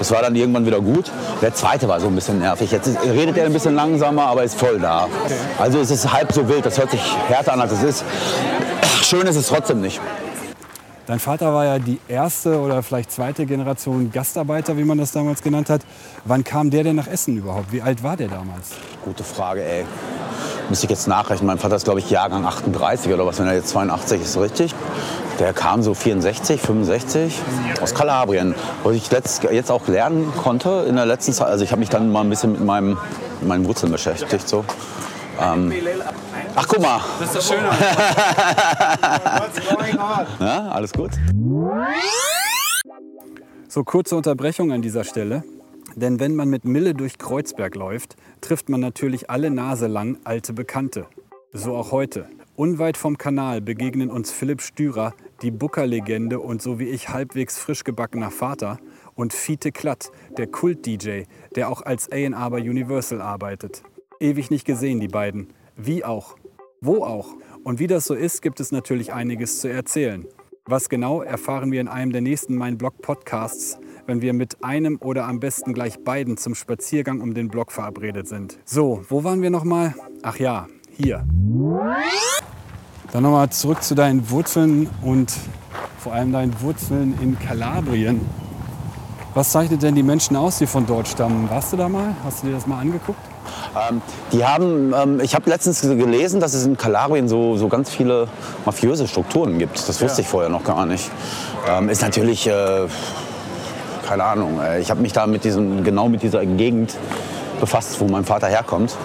Das 0.00 0.10
war 0.10 0.22
dann 0.22 0.34
irgendwann 0.34 0.66
wieder 0.66 0.80
gut. 0.80 1.08
Der 1.40 1.54
zweite 1.54 1.86
war 1.86 2.00
so 2.00 2.08
ein 2.08 2.16
bisschen 2.16 2.40
nervig. 2.40 2.72
Jetzt 2.72 2.88
redet 3.04 3.36
er 3.36 3.46
ein 3.46 3.52
bisschen 3.52 3.76
langsamer, 3.76 4.26
aber 4.26 4.42
ist 4.42 4.58
voll 4.58 4.80
da. 4.80 5.04
Okay. 5.04 5.34
Also 5.60 5.78
es 5.78 5.92
ist 5.92 6.12
halb 6.12 6.32
so 6.32 6.48
wild. 6.48 6.66
Das 6.66 6.78
hört 6.78 6.90
sich 6.90 7.00
härter 7.28 7.52
an, 7.52 7.60
als 7.60 7.70
es 7.70 7.82
ist. 7.84 8.04
Schön 9.02 9.28
ist 9.28 9.36
es 9.36 9.46
trotzdem 9.46 9.80
nicht. 9.80 10.00
Dein 11.06 11.18
Vater 11.18 11.52
war 11.52 11.64
ja 11.64 11.78
die 11.80 11.98
erste 12.06 12.60
oder 12.60 12.80
vielleicht 12.82 13.10
zweite 13.10 13.44
Generation 13.44 14.12
Gastarbeiter, 14.12 14.76
wie 14.76 14.84
man 14.84 14.98
das 14.98 15.10
damals 15.10 15.42
genannt 15.42 15.68
hat. 15.68 15.80
Wann 16.24 16.44
kam 16.44 16.70
der 16.70 16.84
denn 16.84 16.94
nach 16.94 17.08
Essen 17.08 17.36
überhaupt? 17.36 17.72
Wie 17.72 17.82
alt 17.82 18.04
war 18.04 18.16
der 18.16 18.28
damals? 18.28 18.70
Gute 19.04 19.24
Frage, 19.24 19.64
ey. 19.64 19.84
Müsste 20.68 20.86
ich 20.86 20.90
jetzt 20.90 21.08
nachrechnen. 21.08 21.48
Mein 21.48 21.58
Vater 21.58 21.74
ist, 21.74 21.84
glaube 21.84 21.98
ich, 21.98 22.08
Jahrgang 22.08 22.46
38 22.46 23.12
oder 23.12 23.26
was, 23.26 23.40
wenn 23.40 23.48
er 23.48 23.54
jetzt 23.54 23.70
82 23.70 24.22
ist, 24.22 24.38
richtig? 24.38 24.74
Der 25.40 25.52
kam 25.52 25.82
so 25.82 25.92
64, 25.92 26.60
65 26.60 27.36
aus 27.80 27.94
Kalabrien, 27.94 28.54
wo 28.84 28.92
ich 28.92 29.10
letzt, 29.10 29.42
jetzt 29.42 29.72
auch 29.72 29.88
lernen 29.88 30.32
konnte 30.40 30.86
in 30.88 30.94
der 30.94 31.06
letzten 31.06 31.32
Zeit. 31.32 31.48
Also 31.48 31.64
ich 31.64 31.72
habe 31.72 31.80
mich 31.80 31.88
dann 31.88 32.12
mal 32.12 32.20
ein 32.20 32.30
bisschen 32.30 32.52
mit 32.52 32.64
meinem, 32.64 32.96
meinen 33.40 33.66
Wurzeln 33.66 33.90
beschäftigt. 33.90 34.48
So. 34.48 34.64
Ähm, 35.40 35.72
ach, 36.54 36.68
guck 36.68 36.80
mal. 36.80 37.00
Das 37.18 37.34
ist 37.34 37.48
schön. 37.48 37.58
ja, 40.40 40.68
alles 40.68 40.92
gut. 40.92 41.12
So, 43.68 43.84
kurze 43.84 44.16
Unterbrechung 44.16 44.72
an 44.72 44.82
dieser 44.82 45.04
Stelle. 45.04 45.44
Denn 45.94 46.20
wenn 46.20 46.34
man 46.34 46.48
mit 46.48 46.64
Mille 46.64 46.94
durch 46.94 47.18
Kreuzberg 47.18 47.74
läuft, 47.74 48.16
trifft 48.40 48.68
man 48.68 48.80
natürlich 48.80 49.28
alle 49.30 49.50
Nase 49.50 49.86
lang 49.86 50.18
alte 50.24 50.52
Bekannte. 50.52 51.06
So 51.52 51.76
auch 51.76 51.92
heute. 51.92 52.26
Unweit 52.56 52.96
vom 52.96 53.18
Kanal 53.18 53.60
begegnen 53.60 54.10
uns 54.10 54.30
Philipp 54.30 54.62
Stürer, 54.62 55.14
die 55.42 55.50
Booker-Legende 55.50 56.38
und 56.38 56.62
so 56.62 56.78
wie 56.78 56.88
ich 56.88 57.08
halbwegs 57.08 57.58
frisch 57.58 57.84
gebackener 57.84 58.30
Vater, 58.30 58.78
und 59.14 59.32
Fiete 59.32 59.72
Klatt, 59.72 60.10
der 60.36 60.46
Kult-DJ, 60.46 61.24
der 61.54 61.68
auch 61.68 61.82
als 61.82 62.10
A&R 62.10 62.50
bei 62.50 62.58
Universal 62.58 63.20
arbeitet. 63.20 63.82
Ewig 64.22 64.52
nicht 64.52 64.64
gesehen, 64.64 65.00
die 65.00 65.08
beiden. 65.08 65.48
Wie 65.76 66.04
auch. 66.04 66.36
Wo 66.80 67.04
auch. 67.04 67.34
Und 67.64 67.80
wie 67.80 67.88
das 67.88 68.04
so 68.04 68.14
ist, 68.14 68.40
gibt 68.40 68.60
es 68.60 68.70
natürlich 68.70 69.12
einiges 69.12 69.60
zu 69.60 69.68
erzählen. 69.68 70.26
Was 70.64 70.88
genau, 70.88 71.22
erfahren 71.22 71.72
wir 71.72 71.80
in 71.80 71.88
einem 71.88 72.12
der 72.12 72.20
nächsten 72.20 72.54
Mein 72.54 72.78
Blog 72.78 73.02
Podcasts, 73.02 73.80
wenn 74.06 74.22
wir 74.22 74.32
mit 74.32 74.62
einem 74.62 74.96
oder 75.00 75.26
am 75.26 75.40
besten 75.40 75.74
gleich 75.74 76.04
beiden 76.04 76.36
zum 76.36 76.54
Spaziergang 76.54 77.20
um 77.20 77.34
den 77.34 77.48
Blog 77.48 77.72
verabredet 77.72 78.28
sind. 78.28 78.60
So, 78.64 79.02
wo 79.08 79.24
waren 79.24 79.42
wir 79.42 79.50
nochmal? 79.50 79.92
Ach 80.22 80.36
ja, 80.36 80.68
hier. 80.88 81.26
Dann 83.12 83.24
nochmal 83.24 83.50
zurück 83.50 83.82
zu 83.82 83.96
deinen 83.96 84.30
Wurzeln 84.30 84.88
und 85.02 85.32
vor 85.98 86.12
allem 86.12 86.30
deinen 86.30 86.60
Wurzeln 86.60 87.18
in 87.20 87.36
Kalabrien. 87.40 88.20
Was 89.34 89.50
zeichnet 89.50 89.82
denn 89.82 89.96
die 89.96 90.04
Menschen 90.04 90.36
aus, 90.36 90.58
die 90.58 90.66
von 90.66 90.86
dort 90.86 91.08
stammen? 91.08 91.50
Warst 91.50 91.72
du 91.72 91.76
da 91.76 91.88
mal? 91.88 92.14
Hast 92.22 92.44
du 92.44 92.46
dir 92.46 92.52
das 92.52 92.68
mal 92.68 92.78
angeguckt? 92.78 93.31
Ähm, 93.90 94.02
die 94.32 94.44
haben, 94.44 94.94
ähm, 94.94 95.20
ich 95.20 95.34
habe 95.34 95.48
letztens 95.48 95.80
gelesen, 95.80 96.40
dass 96.40 96.54
es 96.54 96.66
in 96.66 96.76
Kalabrien 96.76 97.28
so, 97.28 97.56
so 97.56 97.68
ganz 97.68 97.90
viele 97.90 98.28
mafiöse 98.64 99.08
Strukturen 99.08 99.58
gibt. 99.58 99.76
Das 99.88 100.00
wusste 100.00 100.20
ja. 100.20 100.24
ich 100.24 100.28
vorher 100.28 100.50
noch 100.50 100.64
gar 100.64 100.86
nicht. 100.86 101.10
Ähm, 101.68 101.88
ist 101.88 102.02
natürlich, 102.02 102.46
äh, 102.46 102.86
keine 104.06 104.24
Ahnung, 104.24 104.60
äh, 104.60 104.80
ich 104.80 104.90
habe 104.90 105.00
mich 105.00 105.12
da 105.12 105.26
mit 105.26 105.44
diesem, 105.44 105.84
genau 105.84 106.08
mit 106.08 106.22
dieser 106.22 106.44
Gegend 106.44 106.96
befasst, 107.60 108.00
wo 108.00 108.06
mein 108.06 108.24
Vater 108.24 108.48
herkommt. 108.48 108.96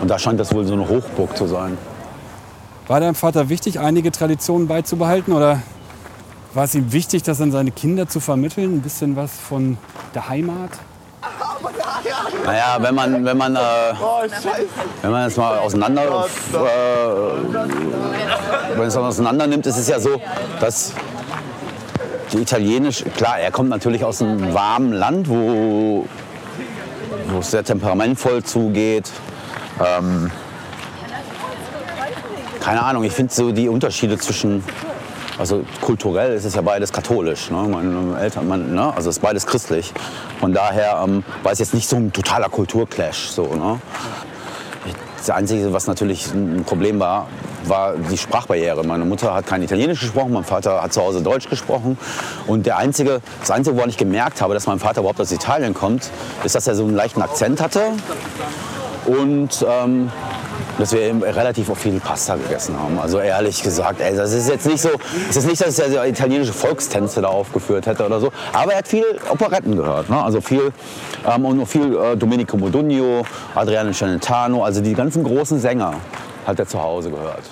Und 0.00 0.10
da 0.10 0.18
scheint 0.18 0.40
das 0.40 0.52
wohl 0.54 0.64
so 0.64 0.72
eine 0.72 0.88
Hochburg 0.88 1.36
zu 1.36 1.46
sein. 1.46 1.76
War 2.88 2.98
deinem 2.98 3.14
Vater 3.14 3.48
wichtig, 3.48 3.78
einige 3.78 4.10
Traditionen 4.10 4.66
beizubehalten 4.66 5.32
oder 5.32 5.62
war 6.54 6.64
es 6.64 6.74
ihm 6.74 6.92
wichtig, 6.92 7.22
das 7.22 7.40
an 7.40 7.52
seine 7.52 7.70
Kinder 7.70 8.08
zu 8.08 8.18
vermitteln? 8.18 8.74
Ein 8.74 8.80
bisschen 8.80 9.14
was 9.14 9.30
von 9.38 9.78
der 10.14 10.28
Heimat? 10.28 10.70
Naja, 12.44 12.76
wenn 12.80 12.94
man, 12.94 13.24
wenn 13.24 13.36
man, 13.36 13.56
äh, 13.56 13.60
wenn 15.02 15.10
man 15.10 15.26
es 15.26 15.36
mal 15.36 15.58
auseinander, 15.58 16.02
äh, 16.02 16.58
wenn 18.76 18.86
es 18.88 18.96
auseinander 18.96 19.46
nimmt, 19.46 19.66
ist 19.66 19.76
es 19.76 19.88
ja 19.88 20.00
so, 20.00 20.20
dass 20.60 20.92
die 22.32 22.38
Italienisch, 22.38 23.04
klar, 23.16 23.38
er 23.38 23.50
kommt 23.50 23.68
natürlich 23.70 24.04
aus 24.04 24.22
einem 24.22 24.54
warmen 24.54 24.92
Land, 24.92 25.28
wo, 25.28 26.06
wo 27.28 27.38
es 27.38 27.50
sehr 27.50 27.64
temperamentvoll 27.64 28.42
zugeht. 28.42 29.10
Ähm, 29.84 30.30
keine 32.60 32.82
Ahnung, 32.82 33.04
ich 33.04 33.12
finde 33.12 33.32
so 33.32 33.52
die 33.52 33.68
Unterschiede 33.68 34.18
zwischen 34.18 34.62
also 35.40 35.64
kulturell 35.80 36.34
ist 36.34 36.44
es 36.44 36.54
ja 36.54 36.60
beides 36.60 36.92
katholisch. 36.92 37.50
Ne? 37.50 37.62
Meine 37.62 38.20
Eltern, 38.20 38.46
mein, 38.46 38.74
ne? 38.74 38.94
Also 38.94 39.08
es 39.08 39.16
ist 39.16 39.22
beides 39.22 39.46
christlich. 39.46 39.90
Von 40.38 40.52
daher 40.52 41.02
ähm, 41.02 41.24
war 41.42 41.50
es 41.52 41.58
jetzt 41.58 41.72
nicht 41.72 41.88
so 41.88 41.96
ein 41.96 42.12
totaler 42.12 42.50
Kulturclash. 42.50 43.30
So, 43.30 43.54
ne? 43.54 43.80
Das 45.16 45.30
Einzige, 45.30 45.72
was 45.72 45.86
natürlich 45.86 46.32
ein 46.32 46.64
Problem 46.66 47.00
war, 47.00 47.26
war 47.64 47.94
die 47.96 48.18
Sprachbarriere. 48.18 48.84
Meine 48.84 49.06
Mutter 49.06 49.32
hat 49.32 49.46
kein 49.46 49.62
Italienisch 49.62 50.00
gesprochen, 50.00 50.32
mein 50.32 50.44
Vater 50.44 50.82
hat 50.82 50.92
zu 50.92 51.00
Hause 51.00 51.22
Deutsch 51.22 51.48
gesprochen. 51.48 51.96
Und 52.46 52.66
der 52.66 52.76
einzige, 52.76 53.22
das 53.40 53.50
Einzige, 53.50 53.76
woran 53.76 53.88
ich 53.88 53.96
gemerkt 53.96 54.42
habe, 54.42 54.52
dass 54.52 54.66
mein 54.66 54.78
Vater 54.78 55.00
überhaupt 55.00 55.20
aus 55.20 55.32
Italien 55.32 55.72
kommt, 55.72 56.10
ist, 56.44 56.54
dass 56.54 56.66
er 56.66 56.74
so 56.74 56.84
einen 56.84 56.94
leichten 56.94 57.22
Akzent 57.22 57.62
hatte. 57.62 57.80
Und 59.06 59.64
ähm, 59.66 60.10
dass 60.80 60.92
wir 60.92 61.00
relativ 61.22 61.70
auch 61.70 61.76
viel 61.76 62.00
Pasta 62.00 62.36
gegessen 62.36 62.78
haben. 62.78 62.98
Also 62.98 63.18
ehrlich 63.20 63.62
gesagt, 63.62 64.00
ey, 64.00 64.16
das 64.16 64.32
ist 64.32 64.48
jetzt 64.48 64.66
nicht 64.66 64.80
so, 64.80 64.90
es 65.28 65.36
ist 65.36 65.46
nicht, 65.46 65.60
dass 65.64 65.78
er 65.78 66.06
italienische 66.06 66.52
Volkstänze 66.52 67.20
da 67.20 67.28
aufgeführt 67.28 67.86
hätte 67.86 68.04
oder 68.06 68.20
so, 68.20 68.32
aber 68.52 68.72
er 68.72 68.78
hat 68.78 68.88
viel 68.88 69.04
Operetten 69.28 69.76
gehört, 69.76 70.08
ne? 70.08 70.22
also 70.22 70.40
viel 70.40 70.72
ähm, 71.26 71.44
und 71.44 71.66
viel 71.66 71.96
äh, 71.96 72.16
Domenico 72.16 72.56
Modugno, 72.56 73.24
Adriano 73.54 73.92
Celentano, 73.92 74.64
also 74.64 74.80
die 74.80 74.94
ganzen 74.94 75.22
großen 75.22 75.60
Sänger 75.60 75.94
hat 76.46 76.58
er 76.58 76.66
zu 76.66 76.82
Hause 76.82 77.10
gehört. 77.10 77.44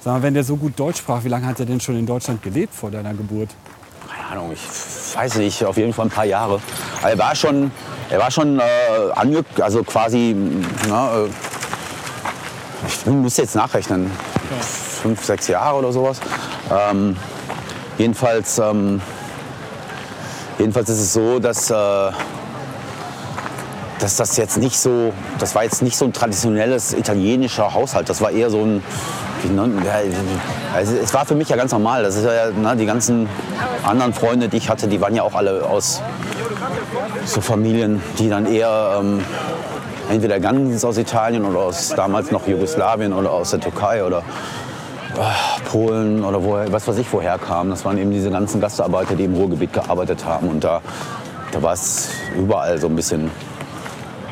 Sag 0.00 0.14
mal, 0.14 0.22
wenn 0.22 0.34
der 0.34 0.44
so 0.44 0.56
gut 0.56 0.78
Deutsch 0.78 0.98
sprach, 0.98 1.24
wie 1.24 1.28
lange 1.28 1.46
hat 1.46 1.60
er 1.60 1.66
denn 1.66 1.80
schon 1.80 1.96
in 1.96 2.04
Deutschland 2.04 2.42
gelebt 2.42 2.74
vor 2.74 2.90
deiner 2.90 3.14
Geburt? 3.14 3.48
Keine 4.06 4.40
Ahnung, 4.40 4.52
ich 4.52 5.16
weiß 5.16 5.36
nicht, 5.36 5.64
auf 5.64 5.76
jeden 5.76 5.92
Fall 5.92 6.06
ein 6.06 6.10
paar 6.10 6.26
Jahre. 6.26 6.60
Er 7.02 7.18
war 7.18 7.34
schon, 7.34 7.70
er 8.10 8.18
war 8.18 8.30
schon 8.30 8.58
äh, 8.58 9.62
also 9.62 9.82
quasi, 9.82 10.36
na, 10.88 11.24
äh, 11.24 11.28
ich 12.86 13.06
müsste 13.06 13.42
jetzt 13.42 13.54
nachrechnen, 13.54 14.10
fünf, 15.02 15.24
sechs 15.24 15.48
Jahre 15.48 15.76
oder 15.78 15.92
sowas. 15.92 16.20
Ähm, 16.70 17.16
jedenfalls, 17.98 18.58
ähm, 18.58 19.00
jedenfalls 20.58 20.88
ist 20.88 21.00
es 21.00 21.12
so, 21.12 21.38
dass, 21.38 21.70
äh, 21.70 21.74
dass 24.00 24.16
das 24.16 24.36
jetzt 24.36 24.58
nicht 24.58 24.78
so, 24.78 25.12
das 25.38 25.54
war 25.54 25.64
jetzt 25.64 25.82
nicht 25.82 25.96
so 25.96 26.04
ein 26.04 26.12
traditionelles 26.12 26.92
italienischer 26.92 27.72
Haushalt. 27.72 28.08
Das 28.08 28.20
war 28.20 28.30
eher 28.30 28.50
so 28.50 28.62
ein, 28.62 28.82
also 30.74 30.96
es 30.96 31.12
war 31.12 31.26
für 31.26 31.34
mich 31.34 31.48
ja 31.50 31.56
ganz 31.56 31.72
normal. 31.72 32.02
Das 32.02 32.16
ist 32.16 32.24
ja, 32.24 32.50
na, 32.56 32.74
die 32.74 32.86
ganzen 32.86 33.28
anderen 33.84 34.14
Freunde, 34.14 34.48
die 34.48 34.56
ich 34.56 34.70
hatte, 34.70 34.88
die 34.88 35.00
waren 35.00 35.14
ja 35.14 35.22
auch 35.22 35.34
alle 35.34 35.66
aus 35.66 36.00
so 37.26 37.40
Familien, 37.40 38.02
die 38.18 38.28
dann 38.28 38.46
eher 38.46 38.98
ähm, 39.00 39.22
entweder 40.10 40.40
ganz 40.40 40.84
aus 40.84 40.98
Italien 40.98 41.44
oder 41.44 41.60
aus 41.60 41.90
damals 41.90 42.30
noch 42.30 42.46
Jugoslawien 42.46 43.12
oder 43.12 43.30
aus 43.30 43.50
der 43.50 43.60
Türkei 43.60 44.04
oder 44.04 44.18
äh, 44.18 45.60
Polen 45.70 46.24
oder 46.24 46.42
woher, 46.42 46.72
was 46.72 46.86
weiß 46.86 46.98
ich 46.98 47.12
woher 47.12 47.38
kamen. 47.38 47.70
Das 47.70 47.84
waren 47.84 47.98
eben 47.98 48.10
diese 48.10 48.30
ganzen 48.30 48.60
Gastarbeiter, 48.60 49.14
die 49.14 49.24
im 49.24 49.34
Ruhrgebiet 49.34 49.72
gearbeitet 49.72 50.24
haben. 50.24 50.48
Und 50.48 50.64
da, 50.64 50.80
da 51.52 51.62
war 51.62 51.72
es 51.72 52.08
überall 52.36 52.78
so 52.78 52.88
ein 52.88 52.96
bisschen 52.96 53.30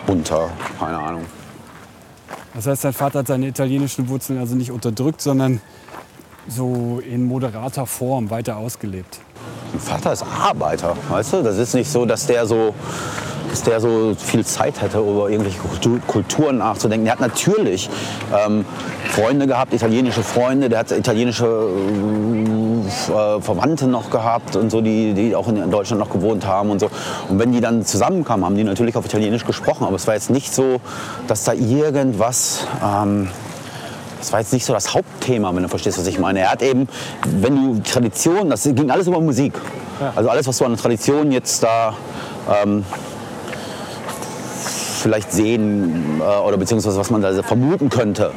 bunter, 0.07 0.51
keine 0.79 0.99
Ahnung. 0.99 1.25
Das 2.55 2.67
heißt, 2.67 2.85
dein 2.85 2.93
Vater 2.93 3.21
hat 3.21 3.29
seine 3.29 3.47
italienischen 3.47 4.09
Wurzeln 4.09 4.39
also 4.39 4.55
nicht 4.55 4.71
unterdrückt, 4.71 5.23
sondern 5.23 5.61
so 6.49 7.01
in 7.09 7.25
moderater 7.25 7.87
Form 7.87 8.31
weiter 8.31 8.57
ausgelebt. 8.57 9.21
Mein 9.73 9.81
Vater 9.81 10.13
ist 10.13 10.25
Arbeiter, 10.25 10.97
weißt 11.09 11.33
du? 11.35 11.43
Das 11.43 11.57
ist 11.57 11.75
nicht 11.75 11.91
so, 11.91 12.05
dass 12.05 12.27
der 12.27 12.47
so, 12.47 12.75
dass 13.53 13.63
der 13.63 13.81
so 13.81 14.15
viel 14.17 14.47
Zeit 14.47 14.81
hätte, 14.81 14.99
über 14.99 15.29
irgendwelche 15.29 15.61
Kultu- 15.61 16.01
Kulturen 16.07 16.59
nachzudenken. 16.59 17.07
Er 17.07 17.13
hat 17.13 17.21
natürlich 17.21 17.91
ähm, 18.35 18.65
Freunde 19.11 19.47
gehabt, 19.47 19.75
italienische 19.75 20.23
Freunde. 20.23 20.71
Der 20.71 20.79
hat 20.79 20.91
italienische 20.91 21.45
äh, 21.45 23.41
Verwandte 23.43 23.87
noch 23.89 24.09
gehabt 24.09 24.57
und 24.57 24.71
so, 24.71 24.81
die, 24.81 25.13
die 25.13 25.37
auch 25.37 25.49
in 25.49 25.71
Deutschland 25.71 26.01
noch 26.01 26.09
gewohnt 26.09 26.47
haben 26.47 26.71
und 26.71 26.81
so. 26.81 26.89
Und 27.29 27.39
wenn 27.39 27.53
die 27.53 27.61
dann 27.61 27.85
zusammenkamen, 27.85 28.47
haben 28.47 28.57
die 28.57 28.65
natürlich 28.65 28.97
auf 28.97 29.05
Italienisch 29.05 29.45
gesprochen. 29.45 29.85
Aber 29.87 29.97
es 29.97 30.07
war 30.07 30.15
jetzt 30.15 30.31
nicht 30.31 30.55
so, 30.55 30.81
dass 31.27 31.45
da 31.45 31.53
irgendwas 31.53 32.67
ähm, 32.83 33.29
das 34.19 34.33
war 34.33 34.39
jetzt 34.39 34.53
nicht 34.53 34.65
so 34.65 34.73
das 34.73 34.95
Hauptthema, 34.95 35.55
wenn 35.55 35.65
du 35.65 35.69
verstehst, 35.69 35.99
was 35.99 36.07
ich 36.07 36.19
meine. 36.19 36.41
Er 36.41 36.53
hat 36.53 36.63
eben, 36.63 36.89
wenn 37.27 37.57
du 37.57 37.83
Tradition, 37.83 38.49
das 38.49 38.63
ging 38.63 38.89
alles 38.89 39.09
über 39.09 39.21
Musik. 39.21 39.53
Also 40.15 40.31
alles, 40.31 40.47
was 40.47 40.57
du 40.59 40.65
an 40.65 40.77
Tradition 40.77 41.33
jetzt 41.33 41.63
da 41.63 41.95
ähm, 42.63 42.85
vielleicht 45.03 45.33
sehen 45.33 46.21
äh, 46.21 46.23
oder 46.23 46.57
beziehungsweise 46.57 46.99
was 46.99 47.11
man 47.11 47.21
da 47.23 47.43
vermuten 47.43 47.91
könnte, 47.91 48.31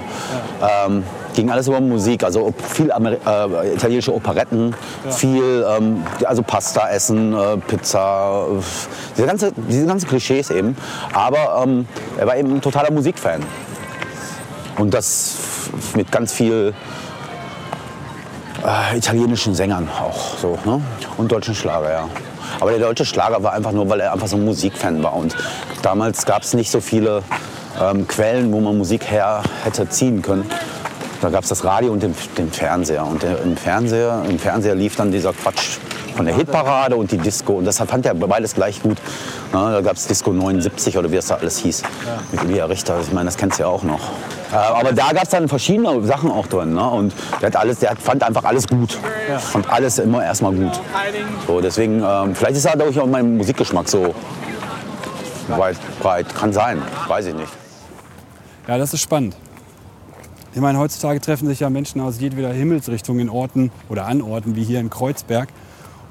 ähm, 0.62 1.04
ging 1.36 1.50
alles 1.50 1.68
über 1.68 1.80
Musik. 1.80 2.24
Also 2.24 2.54
viel 2.74 2.92
Ameri 2.92 3.18
äh, 3.26 3.76
italienische 3.76 4.14
Operetten, 4.14 4.76
viel 5.10 5.66
ähm, 5.70 6.04
also 6.26 6.42
Pasta 6.42 6.90
essen, 6.90 7.34
äh, 7.34 7.58
Pizza, 7.58 8.48
diese, 9.16 9.28
ganze, 9.28 9.52
diese 9.70 9.86
ganzen 9.86 10.08
Klischees 10.08 10.50
eben. 10.50 10.76
Aber 11.14 11.64
ähm, 11.64 11.88
er 12.18 12.28
war 12.28 12.36
eben 12.36 12.56
ein 12.56 12.62
totaler 12.62 12.92
Musikfan. 12.92 13.42
Und 14.78 14.94
das 14.94 15.36
mit 15.96 16.12
ganz 16.12 16.34
viel 16.34 16.74
äh, 18.66 18.98
italienischen 18.98 19.56
Sängern 19.56 19.88
auch 19.90 20.38
so. 20.38 20.58
Ne? 20.66 20.82
Und 21.18 21.32
deutschen 21.32 21.56
Schlager, 21.56 21.92
ja. 21.92 22.10
Aber 22.60 22.72
der 22.72 22.80
deutsche 22.80 23.06
Schlager 23.06 23.44
war 23.44 23.54
einfach 23.54 23.72
nur, 23.72 23.90
weil 23.90 24.00
er 24.00 24.14
einfach 24.14 24.28
so 24.28 24.38
ein 24.38 24.46
Musikfan 24.46 25.04
war. 25.04 25.16
Und 25.16 25.36
damals 25.82 26.26
gab 26.26 26.44
es 26.44 26.54
nicht 26.54 26.72
so 26.72 26.82
viele 26.82 27.24
ähm, 27.82 28.08
Quellen, 28.08 28.52
wo 28.52 28.60
man 28.60 28.78
Musik 28.78 29.10
her 29.10 29.44
hätte 29.64 29.90
ziehen 29.90 30.22
können. 30.22 30.50
Da 31.22 31.30
gab 31.30 31.44
es 31.44 31.50
das 31.50 31.64
Radio 31.64 31.92
und 31.92 32.04
den, 32.04 32.14
den 32.38 32.52
Fernseher. 32.52 33.06
Und 33.06 33.24
der, 33.24 33.42
im, 33.42 33.58
Fernseher, 33.58 34.24
im 34.30 34.40
Fernseher 34.40 34.76
lief 34.76 34.96
dann 34.96 35.12
dieser 35.12 35.34
Quatsch 35.34 35.80
von 36.16 36.26
der 36.26 36.36
Hitparade 36.36 36.96
und 36.96 37.12
die 37.12 37.18
Disco. 37.18 37.54
Und 37.54 37.66
das 37.66 37.78
fand 37.78 38.06
er 38.06 38.14
beides 38.14 38.56
gleich 38.56 38.82
gut. 38.82 38.98
Na, 39.52 39.72
da 39.72 39.82
gab 39.82 39.96
es 39.96 40.08
Disco 40.08 40.32
79 40.32 40.98
oder 40.98 41.12
wie 41.12 41.18
es 41.18 41.28
da 41.28 41.36
alles 41.36 41.58
hieß. 41.60 41.84
Mit 42.32 42.44
Elia 42.44 42.66
Richter. 42.66 43.00
Ich 43.02 43.12
meine, 43.12 43.26
das 43.26 43.38
kennst 43.38 43.60
du 43.60 43.64
ja 43.64 43.70
auch 43.70 43.84
noch. 43.84 44.00
Äh, 44.52 44.56
aber 44.56 44.94
da 44.94 45.12
gab 45.12 45.24
es 45.24 45.30
dann 45.30 45.48
verschiedene 45.48 46.04
Sachen 46.06 46.32
auch 46.32 46.48
drin. 46.48 46.74
Ne? 46.74 46.90
Und 46.90 47.14
der, 47.42 47.48
hat 47.48 47.56
alles, 47.58 47.80
der 47.80 47.96
fand 47.98 48.24
einfach 48.24 48.44
alles 48.44 48.68
gut. 48.68 48.98
Fand 49.40 49.70
alles 49.70 50.00
immer 50.00 50.24
erstmal 50.24 50.54
gut. 50.54 50.80
So, 51.48 51.62
deswegen, 51.62 52.02
ähm, 52.06 52.36
vielleicht 52.36 52.58
ist 52.58 52.66
dadurch 52.66 53.00
auch 53.00 53.08
mein 53.08 53.38
Musikgeschmack 53.38 53.90
so 53.90 54.16
weit 55.50 55.78
breit. 56.00 56.34
Kann 56.34 56.54
sein. 56.54 56.82
Weiß 57.08 57.28
ich 57.28 57.36
nicht. 57.36 57.52
Ja, 58.68 58.78
das 58.78 58.94
ist 58.94 59.02
spannend. 59.02 59.36
Ich 60.56 60.62
meine, 60.62 60.80
heutzutage 60.80 61.20
treffen 61.20 61.48
sich 61.48 61.60
ja 61.60 61.70
Menschen 61.70 62.00
aus 62.00 62.22
jedweder 62.22 62.54
Himmelsrichtung 62.54 63.20
in 63.20 63.30
Orten 63.30 63.72
oder 63.90 64.06
an 64.06 64.22
Orten 64.22 64.56
wie 64.56 64.64
hier 64.64 64.80
in 64.80 64.90
Kreuzberg. 64.90 65.50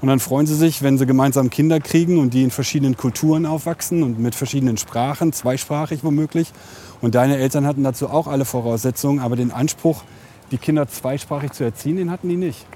Und 0.05 0.09
dann 0.09 0.21
freuen 0.21 0.45
sie 0.45 0.55
sich, 0.55 0.83
wenn 0.83 0.99
sie 0.99 1.07
gemeinsam 1.07 1.49
Kinder 1.49 1.81
kriegen 1.81 2.19
und 2.19 2.35
die 2.35 2.43
in 2.43 2.51
verschiedenen 2.51 2.95
Kulturen 2.95 3.47
aufwachsen 3.47 4.03
und 4.03 4.19
mit 4.19 4.35
verschiedenen 4.35 4.77
Sprachen, 4.77 5.33
zweisprachig 5.33 6.05
womöglich. 6.05 6.53
Und 7.01 7.15
deine 7.15 7.39
Eltern 7.39 7.67
hatten 7.67 7.83
dazu 7.85 8.11
auch 8.11 8.27
alle 8.27 8.45
Voraussetzungen, 8.45 9.21
aber 9.21 9.35
den 9.35 9.51
Anspruch, 9.51 10.03
die 10.51 10.59
Kinder 10.59 10.87
zweisprachig 10.89 11.53
zu 11.53 11.65
erziehen, 11.65 11.97
den 11.97 12.11
hatten 12.11 12.29
die 12.29 12.37
nicht. 12.37 12.67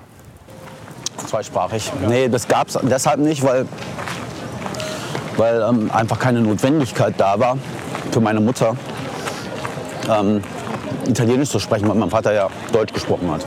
Zweisprachig. 1.26 1.92
Nee, 2.08 2.30
das 2.30 2.48
gab 2.48 2.68
es 2.68 2.78
deshalb 2.84 3.20
nicht, 3.20 3.42
weil, 3.42 3.66
weil 5.36 5.60
ähm, 5.68 5.90
einfach 5.92 6.18
keine 6.18 6.40
Notwendigkeit 6.40 7.12
da 7.18 7.38
war 7.38 7.58
für 8.10 8.22
meine 8.22 8.40
Mutter, 8.40 8.74
ähm, 10.08 10.40
Italienisch 11.06 11.50
zu 11.50 11.58
sprechen, 11.58 11.90
weil 11.90 11.96
mein 11.96 12.08
Vater 12.08 12.32
ja 12.32 12.48
Deutsch 12.72 12.94
gesprochen 12.94 13.30
hat. 13.30 13.44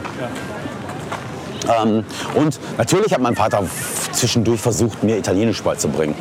Ähm, 1.67 2.03
und 2.35 2.59
natürlich 2.77 3.13
hat 3.13 3.21
mein 3.21 3.35
Vater 3.35 3.63
zwischendurch 4.11 4.61
versucht, 4.61 5.03
mir 5.03 5.17
Italienisch 5.17 5.61
beizubringen. 5.61 6.15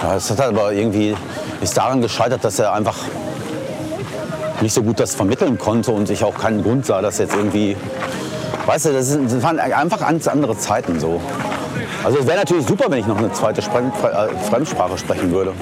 Das 0.00 0.30
hat 0.30 0.40
aber 0.40 0.72
irgendwie 0.72 1.14
ist 1.60 1.76
daran 1.76 2.00
gescheitert, 2.00 2.44
dass 2.44 2.58
er 2.58 2.72
einfach 2.72 2.96
nicht 4.60 4.74
so 4.74 4.82
gut 4.82 4.98
das 4.98 5.14
vermitteln 5.14 5.58
konnte 5.58 5.92
und 5.92 6.10
ich 6.10 6.24
auch 6.24 6.34
keinen 6.34 6.62
Grund 6.62 6.86
sah, 6.86 7.00
dass 7.00 7.18
jetzt 7.18 7.34
irgendwie 7.34 7.76
Weißt 8.66 8.86
du, 8.86 8.92
das, 8.92 9.08
sind, 9.08 9.30
das 9.30 9.42
waren 9.42 9.58
einfach 9.58 10.02
andere 10.02 10.56
Zeiten 10.56 11.00
so. 11.00 11.20
Also 12.04 12.18
es 12.18 12.26
wäre 12.26 12.38
natürlich 12.38 12.66
super, 12.66 12.86
wenn 12.88 13.00
ich 13.00 13.06
noch 13.06 13.18
eine 13.18 13.32
zweite 13.32 13.60
Sprem 13.60 13.86
äh, 13.86 14.28
Fremdsprache 14.48 14.98
sprechen 14.98 15.32
würde. 15.32 15.52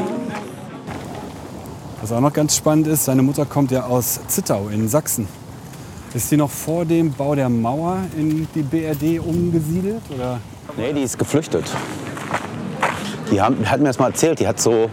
Was 2.01 2.13
auch 2.13 2.21
noch 2.21 2.33
ganz 2.33 2.57
spannend 2.57 2.87
ist, 2.87 3.07
seine 3.07 3.23
Mutter 3.23 3.47
kommt 3.47 3.71
ja 3.71 3.85
aus 3.85 4.21
Zittau 4.29 4.69
in 4.69 4.89
Sachsen. 4.89 5.29
Ist 6.13 6.29
sie 6.29 6.37
noch 6.37 6.51
vor 6.51 6.85
dem 6.85 7.13
Bau 7.13 7.37
der 7.37 7.49
Mauer 7.49 7.99
in 8.17 8.49
die 8.53 8.63
BRD 8.63 9.21
umgesiedelt? 9.21 10.03
Oder? 10.13 10.41
Nee, 10.77 10.93
die 10.93 11.03
ist 11.03 11.17
geflüchtet. 11.17 11.65
Die 13.31 13.41
haben, 13.41 13.69
hat 13.71 13.79
mir 13.79 13.87
das 13.87 13.99
mal 13.99 14.09
erzählt, 14.09 14.41
die 14.41 14.49
hat 14.49 14.61
so... 14.61 14.91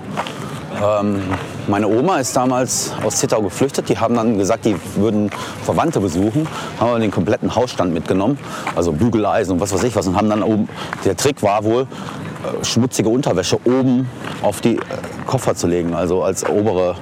Ähm, 0.80 1.22
meine 1.68 1.88
Oma 1.88 2.20
ist 2.20 2.36
damals 2.36 2.92
aus 3.04 3.18
Zittau 3.18 3.42
geflüchtet. 3.42 3.90
Die 3.90 3.98
haben 3.98 4.14
dann 4.14 4.38
gesagt, 4.38 4.66
die 4.66 4.76
würden 4.96 5.32
Verwandte 5.64 6.00
besuchen. 6.00 6.48
Haben 6.80 6.92
wir 6.92 7.00
den 7.00 7.12
kompletten 7.12 7.56
Hausstand 7.56 7.96
mitgenommen. 7.96 8.38
Also 8.76 8.92
Bügeleisen 8.92 9.54
und 9.54 9.60
was 9.60 9.74
weiß 9.74 9.84
ich 9.84 9.96
was. 9.96 10.08
Und 10.08 10.16
haben 10.16 10.30
dann 10.30 10.44
oben... 10.44 10.70
Der 11.04 11.18
Trick 11.18 11.42
war 11.42 11.64
wohl, 11.64 11.82
äh, 11.82 12.64
schmutzige 12.64 13.10
Unterwäsche 13.10 13.58
oben 13.66 14.08
auf 14.44 14.62
die 14.62 14.76
äh, 14.76 14.82
Koffer 15.26 15.56
zu 15.56 15.66
legen. 15.66 15.96
Also 15.96 16.22
als 16.22 16.48
obere 16.48 16.96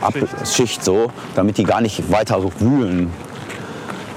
Ab 0.00 0.14
Schicht 0.44 0.84
so, 0.84 1.10
damit 1.34 1.58
die 1.58 1.64
gar 1.64 1.80
nicht 1.80 2.10
weiter 2.10 2.40
wühlen. 2.60 3.10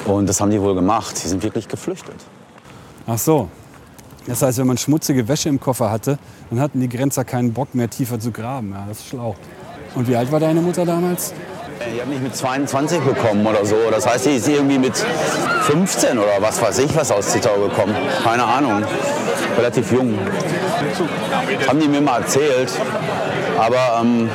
Und 0.05 0.27
das 0.27 0.41
haben 0.41 0.51
die 0.51 0.61
wohl 0.61 0.75
gemacht. 0.75 1.17
Sie 1.17 1.27
sind 1.27 1.43
wirklich 1.43 1.67
geflüchtet. 1.67 2.15
Ach 3.07 3.17
so. 3.17 3.49
Das 4.27 4.41
heißt, 4.41 4.59
wenn 4.59 4.67
man 4.67 4.77
schmutzige 4.77 5.27
Wäsche 5.27 5.49
im 5.49 5.59
Koffer 5.59 5.89
hatte, 5.89 6.19
dann 6.49 6.59
hatten 6.59 6.79
die 6.79 6.89
Grenzer 6.89 7.25
keinen 7.25 7.53
Bock 7.53 7.73
mehr 7.73 7.89
tiefer 7.89 8.19
zu 8.19 8.31
graben. 8.31 8.71
Ja, 8.71 8.85
das 8.87 8.99
ist 8.99 9.07
schlau. 9.07 9.35
Und 9.95 10.07
wie 10.07 10.15
alt 10.15 10.31
war 10.31 10.39
deine 10.39 10.61
Mutter 10.61 10.85
damals? 10.85 11.33
Die 11.93 11.99
hat 11.99 12.07
mich 12.07 12.19
mit 12.19 12.35
22 12.35 12.99
bekommen 12.99 13.45
oder 13.45 13.65
so. 13.65 13.75
Das 13.89 14.05
heißt, 14.05 14.27
die 14.27 14.35
ist 14.35 14.47
irgendwie 14.47 14.77
mit 14.77 14.95
15 14.95 16.17
oder 16.17 16.39
was 16.39 16.61
weiß 16.61 16.79
ich 16.79 16.95
was 16.95 17.11
aus 17.11 17.29
Zittau 17.29 17.55
gekommen. 17.55 17.95
Keine 18.23 18.43
Ahnung. 18.43 18.83
Relativ 19.57 19.91
jung. 19.91 20.17
Haben 21.67 21.79
die 21.79 21.87
mir 21.87 22.01
mal 22.01 22.21
erzählt. 22.21 22.71
Aber 23.57 24.01
ähm, 24.01 24.29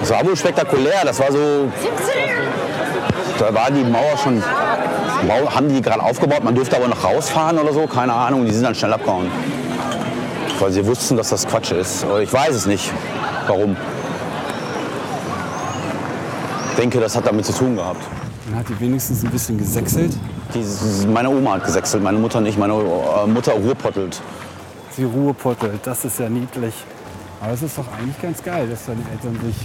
das 0.00 0.10
war 0.10 0.24
wohl 0.26 0.36
spektakulär. 0.36 1.04
Das 1.04 1.18
war 1.18 1.32
so 1.32 1.72
da 3.38 3.54
war 3.54 3.70
die 3.70 3.84
Mauer 3.84 4.16
schon, 4.16 4.42
haben 4.42 5.68
die 5.68 5.80
gerade 5.80 6.02
aufgebaut, 6.02 6.44
man 6.44 6.54
durfte 6.54 6.76
aber 6.76 6.88
noch 6.88 7.02
rausfahren 7.02 7.58
oder 7.58 7.72
so, 7.72 7.86
keine 7.86 8.12
Ahnung, 8.12 8.44
die 8.44 8.52
sind 8.52 8.64
dann 8.64 8.74
schnell 8.74 8.92
abgehauen. 8.92 9.30
Weil 10.58 10.72
sie 10.72 10.84
wussten, 10.84 11.16
dass 11.16 11.30
das 11.30 11.46
Quatsch 11.46 11.70
ist. 11.70 12.04
Ich 12.20 12.32
weiß 12.32 12.54
es 12.54 12.66
nicht, 12.66 12.90
warum. 13.46 13.76
Ich 16.70 16.76
denke, 16.76 17.00
das 17.00 17.16
hat 17.16 17.26
damit 17.26 17.46
zu 17.46 17.52
tun 17.52 17.76
gehabt. 17.76 18.02
Dann 18.46 18.58
hat 18.58 18.68
die 18.68 18.80
wenigstens 18.80 19.22
ein 19.24 19.30
bisschen 19.30 19.58
gesächselt. 19.58 20.16
Die, 20.54 21.06
meine 21.06 21.28
Oma 21.28 21.54
hat 21.54 21.64
gesächselt, 21.64 22.02
meine 22.02 22.18
Mutter 22.18 22.40
nicht. 22.40 22.58
Meine 22.58 22.72
äh, 22.74 23.26
Mutter 23.26 23.52
ruhrpottelt. 23.52 24.20
Sie 24.96 25.04
Ruhepottelt, 25.04 25.80
das 25.84 26.04
ist 26.04 26.18
ja 26.18 26.28
niedlich. 26.28 26.74
Aber 27.40 27.52
es 27.52 27.62
ist 27.62 27.78
doch 27.78 27.84
eigentlich 27.96 28.20
ganz 28.20 28.42
geil, 28.42 28.68
dass 28.68 28.86
deine 28.86 29.02
Eltern 29.12 29.38
sich 29.44 29.56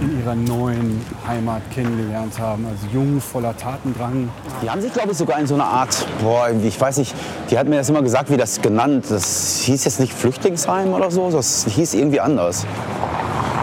in 0.00 0.20
ihrer 0.20 0.34
neuen 0.34 1.04
Heimat 1.26 1.62
kennengelernt 1.72 2.38
haben. 2.38 2.66
Also 2.66 2.86
jung, 2.92 3.20
voller 3.20 3.56
Tatendrang. 3.56 4.28
Die 4.62 4.70
haben 4.70 4.80
sich, 4.80 4.92
glaube 4.92 5.12
ich, 5.12 5.18
sogar 5.18 5.38
in 5.38 5.46
so 5.46 5.54
einer 5.54 5.66
Art, 5.66 6.06
boah, 6.22 6.48
ich 6.50 6.80
weiß 6.80 6.98
nicht, 6.98 7.14
die 7.50 7.58
hat 7.58 7.66
mir 7.66 7.76
das 7.76 7.88
immer 7.88 8.02
gesagt, 8.02 8.30
wie 8.30 8.36
das 8.36 8.60
genannt. 8.60 9.06
Das 9.08 9.60
hieß 9.60 9.84
jetzt 9.84 10.00
nicht 10.00 10.12
Flüchtlingsheim 10.12 10.92
oder 10.92 11.10
so, 11.10 11.30
das 11.30 11.66
hieß 11.68 11.94
irgendwie 11.94 12.20
anders. 12.20 12.66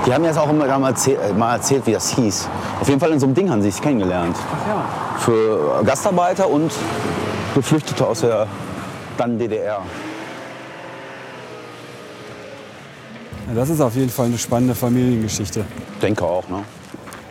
Die 0.06 0.14
haben 0.14 0.22
mir 0.22 0.28
das 0.28 0.38
auch 0.38 0.50
immer 0.50 0.66
mal 0.78 0.90
erzählt, 0.90 1.38
mal 1.38 1.56
erzählt, 1.56 1.88
wie 1.88 1.94
das 1.94 2.10
hieß. 2.10 2.48
Auf 2.80 2.88
jeden 2.88 3.00
Fall 3.00 3.12
in 3.12 3.20
so 3.20 3.26
einem 3.26 3.34
Ding 3.34 3.50
haben 3.50 3.62
sie 3.62 3.72
sich 3.72 3.82
kennengelernt. 3.82 4.36
Ach 4.38 4.68
ja. 4.68 4.86
Für 5.18 5.84
Gastarbeiter 5.84 6.48
und 6.48 6.72
Geflüchtete 7.56 8.06
aus 8.06 8.22
der 8.22 8.48
dann 9.18 9.40
DDR. 9.40 9.82
Ja. 13.48 13.54
Das 13.54 13.70
ist 13.70 13.82
auf 13.82 13.96
jeden 13.96 14.10
Fall 14.10 14.28
eine 14.28 14.38
spannende 14.38 14.76
Familiengeschichte. 14.76 15.66
Denke 16.02 16.24
auch, 16.26 16.48
ne? 16.50 16.64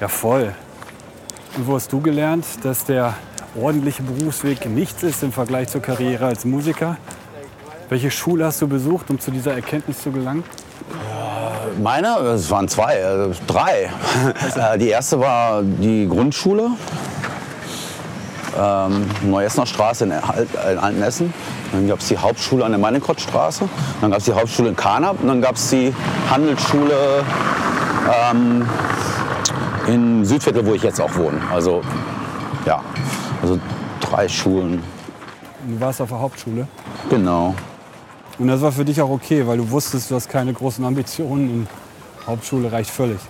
Ja, 0.00 0.08
voll. 0.08 0.54
Und 1.56 1.66
wo 1.66 1.74
hast 1.74 1.92
du 1.92 2.00
gelernt, 2.00 2.44
dass 2.62 2.84
der 2.84 3.14
ordentliche 3.60 4.02
Berufsweg 4.02 4.68
nichts 4.68 5.02
ist 5.02 5.22
im 5.22 5.32
Vergleich 5.32 5.68
zur 5.68 5.80
Karriere 5.80 6.26
als 6.26 6.44
Musiker? 6.44 6.96
Welche 7.88 8.10
Schule 8.10 8.46
hast 8.46 8.60
du 8.60 8.66
besucht, 8.66 9.10
um 9.10 9.20
zu 9.20 9.30
dieser 9.30 9.54
Erkenntnis 9.54 10.02
zu 10.02 10.10
gelangen? 10.10 10.42
Meine, 11.82 12.08
es 12.34 12.50
waren 12.50 12.68
zwei, 12.68 12.96
äh, 12.96 13.28
drei. 13.46 13.90
Äh, 14.56 14.78
die 14.78 14.88
erste 14.88 15.18
war 15.18 15.62
die 15.62 16.08
Grundschule. 16.08 16.70
Ähm, 18.56 19.06
Neuessener 19.22 19.66
Straße 19.66 20.04
in, 20.04 20.12
in 20.12 20.78
Altenessen. 20.78 21.32
Dann 21.72 21.88
gab 21.88 22.00
es 22.00 22.08
die 22.08 22.18
Hauptschule 22.18 22.64
an 22.64 22.72
der 22.72 22.78
Meinenkrottstraße. 22.78 23.68
Dann 24.00 24.10
gab 24.10 24.20
es 24.20 24.26
die 24.26 24.32
Hauptschule 24.32 24.68
in 24.68 24.76
Karnap. 24.76 25.20
Und 25.20 25.28
dann 25.28 25.40
gab 25.40 25.56
es 25.56 25.70
die 25.70 25.92
Handelsschule 26.30 27.24
ähm, 28.30 28.66
in 29.86 30.24
Südviertel, 30.24 30.64
wo 30.66 30.74
ich 30.74 30.82
jetzt 30.82 31.00
auch 31.00 31.14
wohne. 31.16 31.40
Also, 31.52 31.82
ja, 32.66 32.80
also 33.42 33.58
drei 34.00 34.28
Schulen. 34.28 34.82
Du 35.66 35.80
warst 35.80 36.00
auf 36.00 36.10
der 36.10 36.20
Hauptschule. 36.20 36.68
Genau. 37.10 37.54
Und 38.38 38.48
das 38.48 38.60
war 38.60 38.72
für 38.72 38.84
dich 38.84 39.00
auch 39.00 39.10
okay, 39.10 39.46
weil 39.46 39.58
du 39.58 39.70
wusstest, 39.70 40.10
du 40.10 40.14
hast 40.14 40.28
keine 40.28 40.52
großen 40.52 40.84
Ambitionen 40.84 41.50
und 41.50 41.68
Hauptschule 42.26 42.70
reicht 42.70 42.90
völlig. 42.90 43.20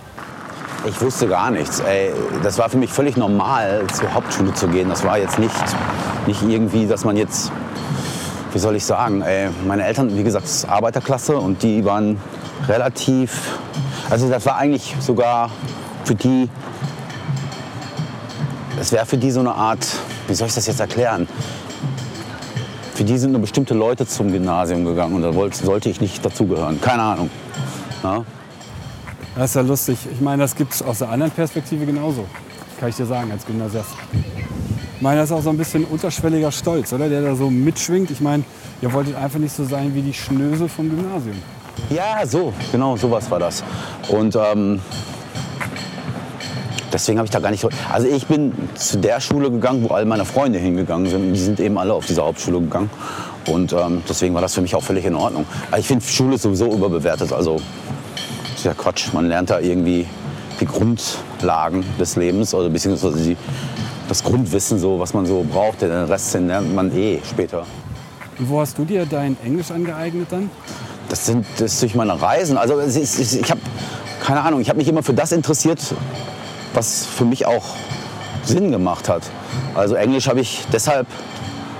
Ich 0.87 1.01
wusste 1.01 1.27
gar 1.27 1.49
nichts. 1.49 1.79
Ey, 1.79 2.11
das 2.43 2.59
war 2.59 2.69
für 2.69 2.77
mich 2.77 2.91
völlig 2.91 3.17
normal, 3.17 3.83
zur 3.91 4.13
Hauptschule 4.13 4.53
zu 4.53 4.67
gehen. 4.67 4.87
Das 4.87 5.03
war 5.03 5.17
jetzt 5.17 5.39
nicht, 5.39 5.55
nicht 6.27 6.43
irgendwie, 6.43 6.85
dass 6.85 7.03
man 7.03 7.17
jetzt, 7.17 7.51
wie 8.53 8.59
soll 8.59 8.75
ich 8.75 8.85
sagen, 8.85 9.23
ey, 9.23 9.49
meine 9.67 9.83
Eltern, 9.83 10.15
wie 10.15 10.23
gesagt, 10.23 10.47
Arbeiterklasse 10.67 11.37
und 11.37 11.63
die 11.63 11.83
waren 11.85 12.21
relativ, 12.67 13.57
also 14.11 14.29
das 14.29 14.45
war 14.45 14.57
eigentlich 14.57 14.95
sogar 14.99 15.49
für 16.03 16.13
die, 16.13 16.49
es 18.79 18.91
wäre 18.91 19.07
für 19.07 19.17
die 19.17 19.31
so 19.31 19.39
eine 19.39 19.55
Art, 19.55 19.87
wie 20.27 20.35
soll 20.35 20.47
ich 20.47 20.53
das 20.53 20.67
jetzt 20.67 20.79
erklären? 20.79 21.27
Für 22.93 23.03
die 23.03 23.17
sind 23.17 23.31
nur 23.31 23.41
bestimmte 23.41 23.73
Leute 23.73 24.05
zum 24.05 24.31
Gymnasium 24.31 24.85
gegangen 24.85 25.15
und 25.15 25.23
da 25.23 25.33
wollte, 25.33 25.65
sollte 25.65 25.89
ich 25.89 25.99
nicht 25.99 26.23
dazugehören. 26.23 26.79
Keine 26.79 27.01
Ahnung. 27.01 27.29
Ja? 28.03 28.23
Das 29.35 29.51
ist 29.51 29.55
ja 29.55 29.61
lustig. 29.61 29.97
Ich 30.11 30.21
meine, 30.21 30.43
das 30.43 30.55
gibt 30.55 30.73
es 30.73 30.81
aus 30.81 30.99
der 30.99 31.09
anderen 31.09 31.31
Perspektive 31.31 31.85
genauso. 31.85 32.25
Kann 32.79 32.89
ich 32.89 32.95
dir 32.95 33.05
sagen, 33.05 33.31
als 33.31 33.45
Gymnasiast. 33.45 33.89
Ich 34.95 35.01
meine, 35.01 35.19
das 35.19 35.29
ist 35.29 35.35
auch 35.35 35.41
so 35.41 35.49
ein 35.49 35.57
bisschen 35.57 35.83
unterschwelliger 35.83 36.51
Stolz, 36.51 36.93
oder? 36.93 37.09
Der 37.09 37.21
da 37.21 37.35
so 37.35 37.49
mitschwingt. 37.49 38.11
Ich 38.11 38.21
meine, 38.21 38.43
ihr 38.81 38.91
wolltet 38.93 39.15
einfach 39.15 39.39
nicht 39.39 39.53
so 39.53 39.65
sein 39.65 39.93
wie 39.93 40.01
die 40.01 40.13
Schnösel 40.13 40.69
vom 40.69 40.89
Gymnasium. 40.89 41.35
Ja, 41.89 42.25
so, 42.25 42.53
genau, 42.71 42.95
sowas 42.95 43.29
war 43.29 43.39
das. 43.39 43.61
Und 44.07 44.37
ähm, 44.37 44.79
deswegen 46.93 47.17
habe 47.17 47.25
ich 47.25 47.31
da 47.31 47.39
gar 47.39 47.51
nicht. 47.51 47.67
Also 47.91 48.07
ich 48.07 48.25
bin 48.27 48.53
zu 48.75 48.97
der 48.97 49.19
Schule 49.19 49.51
gegangen, 49.51 49.83
wo 49.83 49.93
all 49.93 50.05
meine 50.05 50.23
Freunde 50.23 50.59
hingegangen 50.59 51.09
sind. 51.09 51.33
Die 51.33 51.39
sind 51.39 51.59
eben 51.59 51.77
alle 51.77 51.93
auf 51.93 52.05
diese 52.05 52.23
Hauptschule 52.23 52.61
gegangen. 52.61 52.89
Und 53.47 53.73
ähm, 53.73 54.01
deswegen 54.07 54.33
war 54.33 54.41
das 54.41 54.53
für 54.55 54.61
mich 54.61 54.73
auch 54.75 54.83
völlig 54.83 55.05
in 55.05 55.15
Ordnung. 55.15 55.45
Aber 55.67 55.79
ich 55.79 55.87
finde, 55.87 56.05
Schule 56.05 56.35
ist 56.35 56.43
sowieso 56.43 56.73
überbewertet. 56.73 57.33
Also 57.33 57.59
ist 58.65 58.75
ja 58.77 58.83
Quatsch. 58.83 59.13
Man 59.13 59.27
lernt 59.27 59.49
da 59.51 59.59
irgendwie 59.59 60.07
die 60.59 60.65
Grundlagen 60.65 61.85
des 61.99 62.15
Lebens 62.15 62.53
oder 62.53 62.69
beziehungsweise 62.69 63.17
die, 63.23 63.37
das 64.09 64.23
Grundwissen, 64.23 64.79
so, 64.79 64.99
was 64.99 65.13
man 65.13 65.25
so 65.27 65.45
braucht. 65.47 65.81
Den 65.81 65.91
Rest 65.91 66.33
den 66.33 66.47
lernt 66.47 66.73
man 66.73 66.91
eh 66.95 67.19
später. 67.29 67.65
Und 68.39 68.49
wo 68.49 68.59
hast 68.61 68.77
du 68.77 68.85
dir 68.85 69.05
dein 69.05 69.37
Englisch 69.45 69.69
angeeignet 69.71 70.27
dann? 70.31 70.49
Das 71.09 71.27
sind 71.27 71.45
das 71.57 71.73
ist 71.73 71.81
durch 71.83 71.93
meine 71.95 72.19
Reisen. 72.19 72.57
Also 72.57 72.79
ist, 72.79 72.95
es- 72.97 73.35
ich 73.35 73.51
habe 73.51 73.61
keine 74.23 74.41
Ahnung. 74.41 74.59
Ich 74.61 74.69
habe 74.69 74.77
mich 74.79 74.87
immer 74.87 75.03
für 75.03 75.13
das 75.13 75.31
interessiert, 75.31 75.79
was 76.73 77.05
für 77.05 77.25
mich 77.25 77.45
auch 77.45 77.75
Sinn 78.43 78.71
gemacht 78.71 79.07
hat. 79.09 79.21
Also 79.75 79.93
Englisch 79.93 80.27
habe 80.27 80.39
ich 80.41 80.63
deshalb 80.73 81.05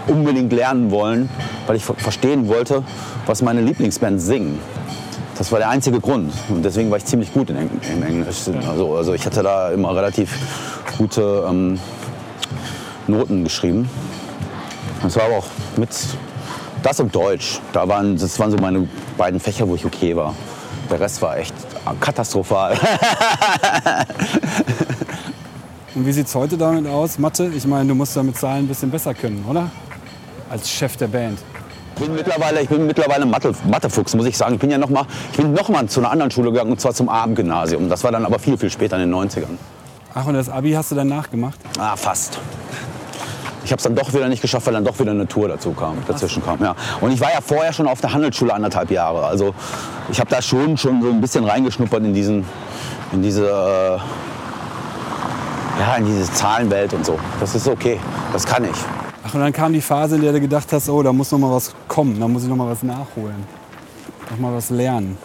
unbedingt 0.08 0.54
lernen 0.54 0.92
wollen, 0.92 1.30
weil 1.66 1.78
ich 1.78 1.84
ver- 1.84 1.96
verstehen 1.96 2.48
wollte, 2.48 2.84
was 3.26 3.42
meine 3.42 3.62
Lieblingsbands 3.62 4.24
singen. 4.26 4.60
Das 5.38 5.52
war 5.52 5.60
der 5.60 5.70
einzige 5.70 6.00
Grund. 6.00 6.34
Und 6.50 6.64
deswegen 6.64 6.90
war 6.90 6.98
ich 6.98 7.06
ziemlich 7.06 7.34
gut 7.34 7.50
in, 7.50 7.58
Eng 7.58 7.70
in 7.94 8.04
Englisch. 8.04 8.48
Also, 8.68 8.96
also 8.96 9.14
ich 9.14 9.26
hatte 9.26 9.44
da 9.44 9.72
immer 9.72 9.96
relativ 9.96 10.38
gute 10.98 11.46
ähm, 11.48 11.80
Noten 13.08 13.44
geschrieben. 13.44 13.90
Das 15.04 15.16
war 15.18 15.26
aber 15.26 15.38
auch 15.38 15.48
mit 15.78 15.90
das 16.82 17.00
und 17.00 17.14
Deutsch. 17.14 17.60
Da 17.74 17.88
waren, 17.88 18.18
das 18.18 18.40
waren 18.40 18.52
so 18.52 18.58
meine 18.58 18.88
beiden 19.18 19.40
Fächer, 19.40 19.68
wo 19.68 19.76
ich 19.76 19.86
okay 19.86 20.16
war. 20.16 20.34
Der 20.90 21.00
Rest 21.00 21.22
war 21.22 21.38
echt 21.38 21.54
katastrophal. 22.00 22.78
Und 25.96 26.06
wie 26.06 26.12
sieht 26.12 26.28
es 26.28 26.36
heute 26.36 26.58
damit 26.58 26.86
aus? 26.88 27.18
Mathe? 27.18 27.50
Ich 27.56 27.66
meine, 27.66 27.88
du 27.88 27.96
musst 27.96 28.16
ja 28.18 28.24
mit 28.24 28.38
Zahlen 28.38 28.66
ein 28.66 28.68
bisschen 28.68 28.92
besser 28.92 29.14
können, 29.14 29.46
oder? 29.48 29.72
Als 30.50 30.70
Chef 30.70 30.98
der 30.98 31.08
Band. 31.08 31.40
Ich 31.96 32.02
bin 32.02 32.14
mittlerweile, 32.14 32.62
ich 32.62 32.68
bin 32.68 32.86
mittlerweile 32.88 33.26
Mathe, 33.26 33.54
Mathefuchs, 33.70 34.16
muss 34.16 34.26
ich 34.26 34.38
sagen. 34.38 34.56
Ich 34.56 34.60
bin 34.60 34.70
ja 34.70 34.78
noch 34.78 34.90
mal, 34.90 35.06
ich 35.32 35.38
bin 35.38 35.54
noch 35.54 35.70
mal 35.70 35.88
zu 35.88 36.02
einer 36.02 36.12
anderen 36.12 36.30
Schule 36.30 36.52
gegangen, 36.52 36.72
und 36.72 36.82
zwar 36.82 36.94
zum 36.94 37.08
Abendgymnasium. 37.08 37.88
Das 37.88 38.04
war 38.04 38.12
dann 38.12 38.26
aber 38.26 38.38
viel, 38.38 38.58
viel 38.58 38.70
später 38.70 38.98
in 38.98 39.10
den 39.10 39.16
90ern. 39.16 39.58
Ach, 40.14 40.26
und 40.26 40.34
das 40.34 40.50
Abi 40.50 40.74
hast 40.74 40.92
du 40.92 40.96
dann 40.96 41.08
nachgemacht? 41.08 41.58
Ah, 41.80 41.96
fast. 41.96 42.38
Ich 43.64 43.72
habe 43.72 43.78
es 43.78 43.84
dann 43.84 43.96
doch 43.96 44.14
wieder 44.14 44.28
nicht 44.28 44.42
geschafft, 44.42 44.68
weil 44.68 44.74
dann 44.74 44.84
doch 44.84 45.00
wieder 45.00 45.12
eine 45.12 45.26
Tour 45.26 45.48
dazu 45.48 45.72
kam, 45.72 45.98
dazwischen 46.06 46.44
kam. 46.44 46.62
Ja. 46.62 46.76
Und 47.00 47.12
ich 47.12 47.20
war 47.22 47.32
ja 47.34 47.40
vorher 47.42 47.72
schon 47.72 47.88
auf 47.88 48.02
der 48.02 48.12
Handelsschule 48.14 48.54
anderthalb 48.54 48.92
Jahre. 48.92 49.26
Also 49.26 49.56
ich 50.12 50.20
habe 50.20 50.30
da 50.30 50.42
schon, 50.42 50.78
schon 50.78 51.02
so 51.02 51.10
ein 51.10 51.22
bisschen 51.22 51.46
reingeschnuppert 51.46 52.04
in, 52.04 52.14
diesen, 52.14 52.46
in 53.14 53.22
diese, 53.22 53.46
äh, 53.46 53.98
ja, 55.80 55.96
in 55.98 56.06
diese 56.06 56.32
Zahlenwelt 56.32 56.94
und 56.94 57.06
so. 57.06 57.18
Das 57.40 57.56
ist 57.56 57.68
okay, 57.68 58.00
das 58.34 58.46
kann 58.46 58.66
ich. 58.66 59.05
Ach, 59.28 59.34
und 59.34 59.40
dann 59.40 59.54
kam 59.54 59.74
die 59.74 59.82
Phase, 59.82 60.18
in 60.18 60.22
der 60.22 60.34
du 60.34 60.40
gedacht 60.40 60.72
hast, 60.72 60.88
oh, 60.88 61.02
da 61.02 61.12
muss 61.12 61.32
noch 61.32 61.40
mal 61.40 61.52
was 61.52 61.74
kommen, 61.88 62.20
da 62.20 62.28
muss 62.28 62.44
ich 62.44 62.50
noch 62.50 62.58
mal 62.58 62.70
was 62.70 62.84
nachholen. 62.84 63.44
Noch 64.30 64.38
mal 64.38 64.54
was 64.54 64.70
lernen. 64.70 65.18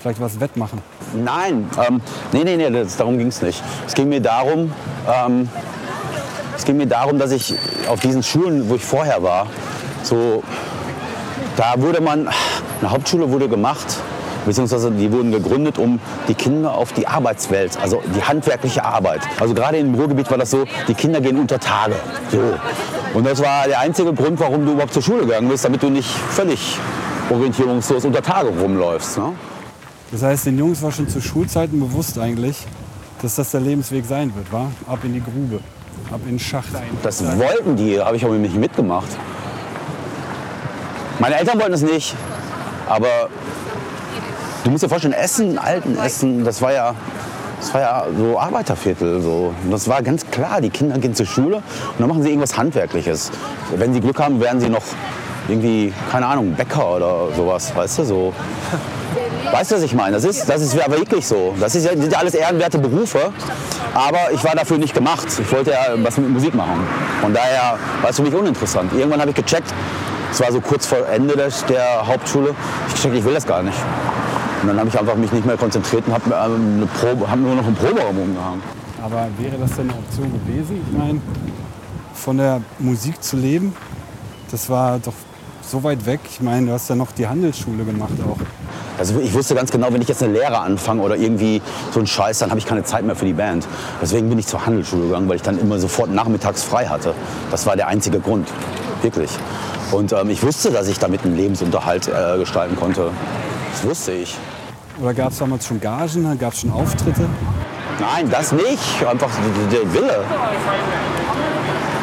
Vielleicht 0.00 0.20
was 0.20 0.38
wettmachen. 0.38 0.82
Nein, 1.14 1.70
ähm, 1.88 2.02
nee, 2.32 2.44
nee, 2.44 2.56
nee, 2.58 2.68
das, 2.68 2.98
darum 2.98 3.16
ging 3.16 3.28
es 3.28 3.40
nicht. 3.40 3.62
Es 3.86 3.94
ging 3.94 4.10
mir 4.10 4.20
darum, 4.20 4.70
ähm, 5.08 5.48
es 6.54 6.66
ging 6.66 6.76
mir 6.76 6.86
darum, 6.86 7.18
dass 7.18 7.30
ich 7.30 7.54
auf 7.88 8.00
diesen 8.00 8.22
Schulen, 8.22 8.68
wo 8.68 8.74
ich 8.74 8.84
vorher 8.84 9.22
war, 9.22 9.46
so, 10.02 10.42
da 11.56 11.74
wurde 11.78 12.02
man, 12.02 12.28
eine 12.80 12.90
Hauptschule 12.90 13.30
wurde 13.30 13.48
gemacht, 13.48 14.02
beziehungsweise 14.44 14.90
die 14.90 15.10
wurden 15.10 15.32
gegründet, 15.32 15.78
um 15.78 15.98
die 16.28 16.34
Kinder 16.34 16.74
auf 16.74 16.92
die 16.92 17.06
Arbeitswelt, 17.06 17.78
also 17.80 18.02
die 18.14 18.22
handwerkliche 18.22 18.84
Arbeit. 18.84 19.22
Also 19.40 19.54
gerade 19.54 19.78
im 19.78 19.94
Ruhrgebiet 19.94 20.30
war 20.30 20.36
das 20.36 20.50
so, 20.50 20.64
die 20.88 20.94
Kinder 20.94 21.22
gehen 21.22 21.38
unter 21.38 21.58
Tage. 21.58 21.94
So. 22.30 22.38
Und 23.14 23.24
das 23.24 23.40
war 23.40 23.66
der 23.68 23.78
einzige 23.78 24.12
Grund, 24.12 24.40
warum 24.40 24.66
du 24.66 24.72
überhaupt 24.72 24.92
zur 24.92 25.02
Schule 25.02 25.24
gegangen 25.24 25.48
bist, 25.48 25.64
damit 25.64 25.82
du 25.82 25.88
nicht 25.88 26.10
völlig 26.10 26.78
orientierungslos 27.30 28.04
unter 28.04 28.20
Tage 28.20 28.48
rumläufst. 28.48 29.18
Ne? 29.18 29.32
Das 30.10 30.22
heißt, 30.22 30.46
den 30.46 30.58
Jungs 30.58 30.82
war 30.82 30.90
schon 30.90 31.08
zu 31.08 31.20
Schulzeiten 31.20 31.78
bewusst 31.78 32.18
eigentlich, 32.18 32.56
dass 33.22 33.36
das 33.36 33.52
der 33.52 33.60
Lebensweg 33.60 34.04
sein 34.04 34.34
wird, 34.34 34.52
war? 34.52 34.70
Ab 34.88 34.98
in 35.04 35.14
die 35.14 35.22
Grube, 35.22 35.60
ab 36.10 36.20
in 36.24 36.32
den 36.32 36.38
Schacht. 36.40 36.68
Das 37.04 37.24
wollten 37.38 37.76
die, 37.76 38.00
habe 38.00 38.16
ich 38.16 38.24
aber 38.24 38.34
nicht 38.34 38.56
mitgemacht. 38.56 39.08
Meine 41.20 41.36
Eltern 41.36 41.60
wollten 41.60 41.74
es 41.74 41.82
nicht, 41.82 42.16
aber 42.88 43.28
du 44.64 44.70
musst 44.70 44.82
dir 44.82 44.88
vorstellen, 44.88 45.14
Essen, 45.14 45.56
Alten 45.56 45.96
Essen, 45.96 46.44
das 46.44 46.60
war 46.60 46.72
ja 46.72 46.94
Das 47.64 47.72
war 47.72 47.80
ja 47.80 48.04
so 48.14 48.38
Arbeiterviertel. 48.38 49.22
So. 49.22 49.54
Und 49.64 49.70
das 49.70 49.88
war 49.88 50.02
ganz 50.02 50.26
klar, 50.30 50.60
die 50.60 50.68
Kinder 50.68 50.98
gehen 50.98 51.14
zur 51.14 51.24
Schule 51.24 51.56
und 51.56 51.64
dann 51.98 52.08
machen 52.08 52.22
sie 52.22 52.28
irgendwas 52.28 52.58
Handwerkliches. 52.58 53.30
Wenn 53.74 53.94
sie 53.94 54.00
Glück 54.00 54.20
haben, 54.20 54.38
werden 54.38 54.60
sie 54.60 54.68
noch 54.68 54.82
irgendwie, 55.48 55.94
keine 56.12 56.26
Ahnung, 56.26 56.52
Bäcker 56.52 56.96
oder 56.96 57.34
sowas, 57.34 57.74
weißt 57.74 58.00
du, 58.00 58.04
so. 58.04 58.34
Weißt 59.50 59.70
du, 59.70 59.76
was 59.76 59.82
ich 59.82 59.94
meine? 59.94 60.12
Das 60.12 60.24
ist, 60.24 60.46
das 60.46 60.60
ist 60.60 60.78
aber 60.78 60.98
wirklich 60.98 61.26
so. 61.26 61.54
Das 61.58 61.74
ist 61.74 61.84
sind 61.84 62.12
ja 62.12 62.18
alles 62.18 62.34
ehrenwerte 62.34 62.78
Berufe. 62.78 63.32
Aber 63.94 64.32
ich 64.32 64.44
war 64.44 64.54
dafür 64.54 64.76
nicht 64.76 64.94
gemacht. 64.94 65.26
Ich 65.40 65.50
wollte 65.50 65.70
ja 65.70 65.94
was 66.02 66.18
mit 66.18 66.28
Musik 66.28 66.54
machen. 66.54 66.86
Von 67.22 67.32
daher 67.32 67.78
war 68.02 68.10
es 68.10 68.16
für 68.16 68.22
mich 68.22 68.34
uninteressant. 68.34 68.92
Irgendwann 68.92 69.20
habe 69.20 69.30
ich 69.30 69.36
gecheckt, 69.36 69.72
es 70.30 70.40
war 70.40 70.52
so 70.52 70.60
kurz 70.60 70.86
vor 70.86 71.06
Ende 71.08 71.34
der, 71.34 71.48
der 71.68 72.06
Hauptschule, 72.06 72.54
ich 72.88 72.94
gecheckt, 72.94 73.14
ich 73.14 73.24
will 73.24 73.34
das 73.34 73.46
gar 73.46 73.62
nicht. 73.62 73.78
Und 74.64 74.68
dann 74.68 74.78
habe 74.78 74.88
ich 74.88 74.98
einfach 74.98 75.14
mich 75.14 75.30
nicht 75.30 75.44
mehr 75.44 75.58
konzentriert 75.58 76.04
und 76.06 76.14
habe 76.14 76.24
ähm, 76.30 76.88
hab 77.28 77.38
nur 77.38 77.54
noch 77.54 77.66
einen 77.66 77.76
Proberaum 77.76 78.18
umgehangen. 78.18 78.62
Aber 79.02 79.28
wäre 79.36 79.58
das 79.58 79.76
denn 79.76 79.90
eine 79.90 79.98
Option 79.98 80.32
gewesen? 80.32 80.80
Ich 80.88 80.98
meine, 80.98 81.20
von 82.14 82.38
der 82.38 82.62
Musik 82.78 83.22
zu 83.22 83.36
leben, 83.36 83.74
das 84.50 84.70
war 84.70 84.98
doch 85.00 85.12
so 85.60 85.84
weit 85.84 86.06
weg. 86.06 86.20
Ich 86.30 86.40
meine, 86.40 86.68
du 86.68 86.72
hast 86.72 86.88
ja 86.88 86.96
noch 86.96 87.12
die 87.12 87.26
Handelsschule 87.26 87.84
gemacht 87.84 88.14
auch. 88.26 88.38
Also 88.98 89.20
ich 89.20 89.34
wusste 89.34 89.54
ganz 89.54 89.70
genau, 89.70 89.92
wenn 89.92 90.00
ich 90.00 90.08
jetzt 90.08 90.22
eine 90.22 90.32
Lehre 90.32 90.56
anfange 90.56 91.02
oder 91.02 91.16
irgendwie 91.16 91.60
so 91.92 92.00
einen 92.00 92.06
Scheiß, 92.06 92.38
dann 92.38 92.48
habe 92.48 92.58
ich 92.58 92.64
keine 92.64 92.84
Zeit 92.84 93.04
mehr 93.04 93.16
für 93.16 93.26
die 93.26 93.34
Band. 93.34 93.68
Deswegen 94.00 94.30
bin 94.30 94.38
ich 94.38 94.46
zur 94.46 94.64
Handelsschule 94.64 95.08
gegangen, 95.08 95.28
weil 95.28 95.36
ich 95.36 95.42
dann 95.42 95.58
immer 95.58 95.78
sofort 95.78 96.08
nachmittags 96.10 96.62
frei 96.62 96.86
hatte. 96.86 97.12
Das 97.50 97.66
war 97.66 97.76
der 97.76 97.88
einzige 97.88 98.18
Grund, 98.18 98.48
wirklich. 99.02 99.30
Und 99.92 100.14
ähm, 100.14 100.30
ich 100.30 100.42
wusste, 100.42 100.70
dass 100.70 100.88
ich 100.88 100.98
damit 100.98 101.22
einen 101.22 101.36
Lebensunterhalt 101.36 102.08
äh, 102.08 102.38
gestalten 102.38 102.76
konnte. 102.76 103.10
Das 103.72 103.84
wusste 103.84 104.12
ich. 104.12 104.38
Oder 105.00 105.14
gab 105.14 105.32
es 105.32 105.38
damals 105.38 105.66
schon 105.66 105.80
Gagen, 105.80 106.38
gab 106.38 106.52
es 106.52 106.60
schon 106.60 106.70
Auftritte? 106.70 107.26
Nein, 108.00 108.30
das 108.30 108.52
nicht. 108.52 109.06
Einfach 109.06 109.30
der 109.72 109.92
Wille. 109.92 110.24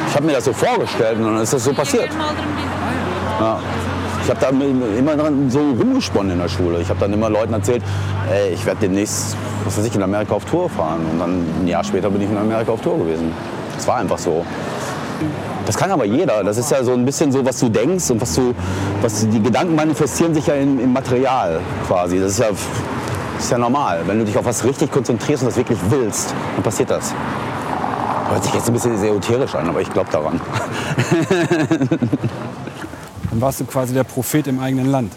Ich 0.09 0.15
habe 0.15 0.25
mir 0.25 0.33
das 0.33 0.45
so 0.45 0.53
vorgestellt 0.53 1.17
und 1.17 1.23
dann 1.23 1.37
ist 1.37 1.53
das 1.53 1.63
so 1.63 1.73
passiert. 1.73 2.09
Ja. 3.39 3.59
Ich 4.23 4.29
habe 4.29 4.39
da 4.39 4.49
immer 4.49 5.49
so 5.49 5.59
rumgesponnen 5.59 6.33
in 6.33 6.39
der 6.39 6.49
Schule. 6.49 6.79
Ich 6.79 6.89
habe 6.89 6.99
dann 6.99 7.11
immer 7.11 7.29
Leuten 7.29 7.53
erzählt, 7.53 7.81
ey, 8.29 8.53
ich 8.53 8.65
werde 8.65 8.81
demnächst, 8.81 9.35
was 9.65 9.77
weiß 9.77 9.85
ich, 9.85 9.95
in 9.95 10.03
Amerika 10.03 10.35
auf 10.35 10.45
Tour 10.45 10.69
fahren. 10.69 10.99
Und 11.11 11.19
dann 11.19 11.45
ein 11.61 11.67
Jahr 11.67 11.83
später 11.83 12.09
bin 12.09 12.21
ich 12.21 12.29
in 12.29 12.37
Amerika 12.37 12.73
auf 12.73 12.81
Tour 12.81 12.99
gewesen. 12.99 13.31
Das 13.75 13.87
war 13.87 13.97
einfach 13.97 14.17
so. 14.17 14.45
Das 15.65 15.77
kann 15.77 15.91
aber 15.91 16.05
jeder. 16.05 16.43
Das 16.43 16.57
ist 16.57 16.71
ja 16.71 16.83
so 16.83 16.93
ein 16.93 17.05
bisschen 17.05 17.31
so, 17.31 17.45
was 17.45 17.59
du 17.59 17.69
denkst 17.69 18.09
und 18.11 18.19
was 18.21 18.35
du, 18.35 18.53
was 19.01 19.27
die 19.27 19.41
Gedanken 19.41 19.75
manifestieren 19.75 20.33
sich 20.33 20.47
ja 20.47 20.55
im, 20.55 20.79
im 20.79 20.91
Material 20.93 21.59
quasi. 21.87 22.19
Das 22.19 22.31
ist 22.33 22.39
ja, 22.39 22.47
das 22.49 23.45
ist 23.45 23.51
ja 23.51 23.57
normal. 23.57 24.01
Wenn 24.05 24.19
du 24.19 24.25
dich 24.25 24.37
auf 24.37 24.45
was 24.45 24.63
richtig 24.63 24.91
konzentrierst 24.91 25.43
und 25.43 25.49
das 25.49 25.57
wirklich 25.57 25.79
willst, 25.89 26.33
dann 26.55 26.63
passiert 26.63 26.89
das. 26.89 27.13
Hört 28.29 28.43
sich 28.43 28.53
jetzt 28.53 28.67
ein 28.67 28.73
bisschen 28.73 28.95
esoterisch 28.95 29.55
an, 29.55 29.67
aber 29.67 29.81
ich 29.81 29.91
glaube 29.91 30.09
daran. 30.09 30.39
Dann 33.29 33.41
warst 33.41 33.59
du 33.59 33.65
quasi 33.65 33.93
der 33.93 34.05
Prophet 34.05 34.47
im 34.47 34.59
eigenen 34.61 34.87
Land. 34.87 35.11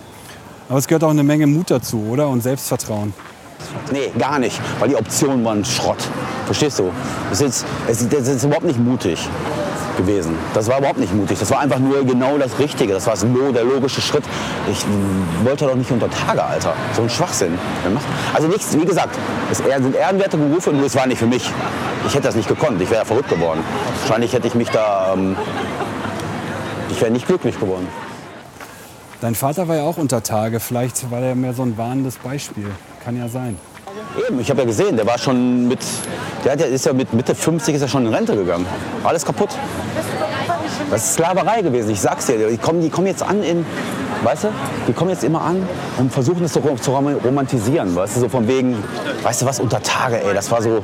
Aber 0.68 0.78
es 0.78 0.88
gehört 0.88 1.04
auch 1.04 1.10
eine 1.10 1.22
Menge 1.22 1.46
Mut 1.46 1.70
dazu, 1.70 2.04
oder? 2.10 2.28
Und 2.28 2.42
Selbstvertrauen. 2.42 3.12
Nee, 3.92 4.10
gar 4.18 4.40
nicht, 4.40 4.60
weil 4.80 4.88
die 4.88 4.96
Optionen 4.96 5.44
waren 5.44 5.64
Schrott. 5.64 5.98
Verstehst 6.46 6.80
du? 6.80 6.90
Das 7.30 7.40
ist, 7.40 7.64
das 7.88 8.02
ist 8.02 8.44
überhaupt 8.44 8.66
nicht 8.66 8.80
mutig 8.80 9.28
gewesen. 9.96 10.36
Das 10.54 10.68
war 10.68 10.78
überhaupt 10.78 10.98
nicht 10.98 11.14
mutig. 11.14 11.38
Das 11.38 11.50
war 11.50 11.60
einfach 11.60 11.78
nur 11.78 12.04
genau 12.04 12.38
das 12.38 12.58
Richtige. 12.58 12.92
Das 12.92 13.06
war 13.06 13.14
der 13.52 13.64
logische 13.64 14.00
Schritt. 14.00 14.24
Ich 14.70 14.84
wollte 15.44 15.66
doch 15.66 15.74
nicht 15.74 15.90
unter 15.90 16.08
Tage, 16.10 16.42
Alter. 16.42 16.74
So 16.94 17.02
ein 17.02 17.10
Schwachsinn. 17.10 17.58
Also 18.32 18.48
nichts, 18.48 18.76
wie 18.78 18.84
gesagt, 18.84 19.16
es 19.50 19.58
sind 19.58 19.94
ehrenwerte 19.94 20.36
Berufe, 20.36 20.70
nur 20.72 20.86
es 20.86 20.96
war 20.96 21.06
nicht 21.06 21.18
für 21.18 21.26
mich. 21.26 21.50
Ich 22.06 22.14
hätte 22.14 22.24
das 22.24 22.34
nicht 22.34 22.48
gekonnt. 22.48 22.80
Ich 22.80 22.90
wäre 22.90 23.04
verrückt 23.04 23.30
geworden. 23.30 23.60
Wahrscheinlich 24.00 24.32
hätte 24.32 24.46
ich 24.46 24.54
mich 24.54 24.70
da, 24.70 25.14
ähm, 25.14 25.36
ich 26.90 27.00
wäre 27.00 27.10
nicht 27.10 27.26
glücklich 27.26 27.58
geworden. 27.58 27.88
Dein 29.20 29.34
Vater 29.34 29.68
war 29.68 29.76
ja 29.76 29.82
auch 29.84 29.96
unter 29.96 30.22
Tage. 30.22 30.60
Vielleicht 30.60 31.10
war 31.10 31.20
er 31.20 31.34
mehr 31.34 31.54
so 31.54 31.62
ein 31.62 31.78
warnendes 31.78 32.16
Beispiel. 32.16 32.70
Kann 33.04 33.16
ja 33.16 33.28
sein. 33.28 33.56
Eben, 34.28 34.40
ich 34.40 34.50
habe 34.50 34.60
ja 34.60 34.66
gesehen, 34.66 34.96
der 34.96 35.06
war 35.06 35.18
schon 35.18 35.68
mit, 35.68 35.78
der 36.44 36.66
ist 36.66 36.84
ja 36.84 36.92
mit 36.92 37.12
Mitte 37.12 37.34
50 37.34 37.76
ist 37.76 37.82
er 37.82 37.88
schon 37.88 38.06
in 38.06 38.14
Rente 38.14 38.34
gegangen. 38.34 38.66
Alles 39.04 39.24
kaputt. 39.24 39.50
Das 40.90 41.04
ist 41.04 41.14
Sklaverei 41.14 41.62
gewesen, 41.62 41.90
ich 41.90 42.00
sag's 42.00 42.26
dir. 42.26 42.48
Die 42.48 42.56
kommen, 42.56 42.80
die 42.80 42.90
kommen 42.90 43.06
jetzt 43.06 43.22
an 43.22 43.42
in, 43.42 43.64
weißt 44.22 44.44
du, 44.44 44.48
die 44.88 44.92
kommen 44.92 45.10
jetzt 45.10 45.22
immer 45.22 45.42
an 45.42 45.66
und 45.98 46.12
versuchen 46.12 46.44
es 46.44 46.52
so 46.52 46.60
zu 46.60 46.90
romantisieren, 46.90 47.94
weißt 47.94 48.16
du, 48.16 48.20
so 48.20 48.28
von 48.28 48.48
wegen, 48.48 48.76
weißt 49.22 49.42
du 49.42 49.46
was, 49.46 49.60
unter 49.60 49.80
Tage, 49.80 50.22
ey, 50.24 50.34
das 50.34 50.50
war 50.50 50.60
so, 50.60 50.80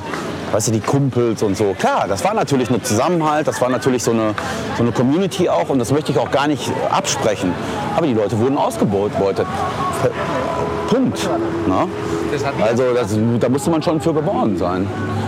weißt 0.51 0.69
du, 0.69 0.71
die 0.71 0.79
Kumpels 0.79 1.43
und 1.43 1.57
so. 1.57 1.75
Klar, 1.77 2.05
das 2.07 2.23
war 2.23 2.33
natürlich 2.33 2.69
ein 2.69 2.83
Zusammenhalt, 2.83 3.47
das 3.47 3.59
war 3.59 3.69
natürlich 3.69 4.03
so 4.03 4.11
eine, 4.11 4.33
so 4.77 4.83
eine 4.83 4.91
Community 4.93 5.49
auch 5.49 5.69
und 5.69 5.79
das 5.79 5.91
möchte 5.91 6.11
ich 6.11 6.17
auch 6.17 6.31
gar 6.31 6.47
nicht 6.47 6.71
absprechen. 6.89 7.53
Aber 7.95 8.07
die 8.07 8.13
Leute 8.13 8.39
wurden 8.39 8.57
ausgebeutet. 8.57 9.45
Punkt. 10.91 11.29
Na? 11.67 11.87
Also 12.65 12.83
das, 12.93 13.17
da 13.39 13.47
musste 13.47 13.71
man 13.71 13.81
schon 13.81 14.01
für 14.01 14.13
geboren 14.13 14.57
sein. 14.57 14.85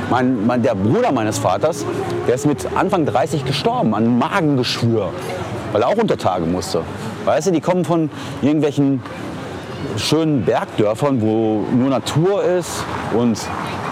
Mein, 0.10 0.46
mein, 0.46 0.62
der 0.62 0.76
Bruder 0.76 1.14
meines 1.14 1.38
Vaters, 1.38 1.86
der 2.28 2.36
ist 2.36 2.46
mit 2.46 2.68
Anfang 2.76 3.06
30 3.06 3.46
gestorben 3.46 3.96
an 3.96 4.20
Magengeschwür, 4.20 5.12
weil 5.72 5.82
er 5.82 5.88
auch 5.88 5.96
unter 5.96 6.18
Tage 6.18 6.46
musste. 6.46 6.82
Weißt 7.24 7.48
du, 7.48 7.52
die 7.52 7.62
kommen 7.62 7.86
von 7.86 8.10
irgendwelchen 8.42 9.02
schönen 9.96 10.44
Bergdörfern, 10.44 11.22
wo 11.22 11.64
nur 11.74 11.90
Natur 11.90 12.44
ist 12.44 12.84
und, 13.14 13.40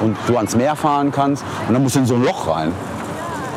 und 0.01 0.17
du 0.27 0.36
ans 0.36 0.57
Meer 0.57 0.75
fahren 0.75 1.12
kannst 1.13 1.45
und 1.67 1.73
dann 1.73 1.84
musst 1.84 1.95
du 1.95 1.99
in 1.99 2.05
so 2.05 2.15
ein 2.15 2.23
Loch 2.25 2.53
rein. 2.53 2.73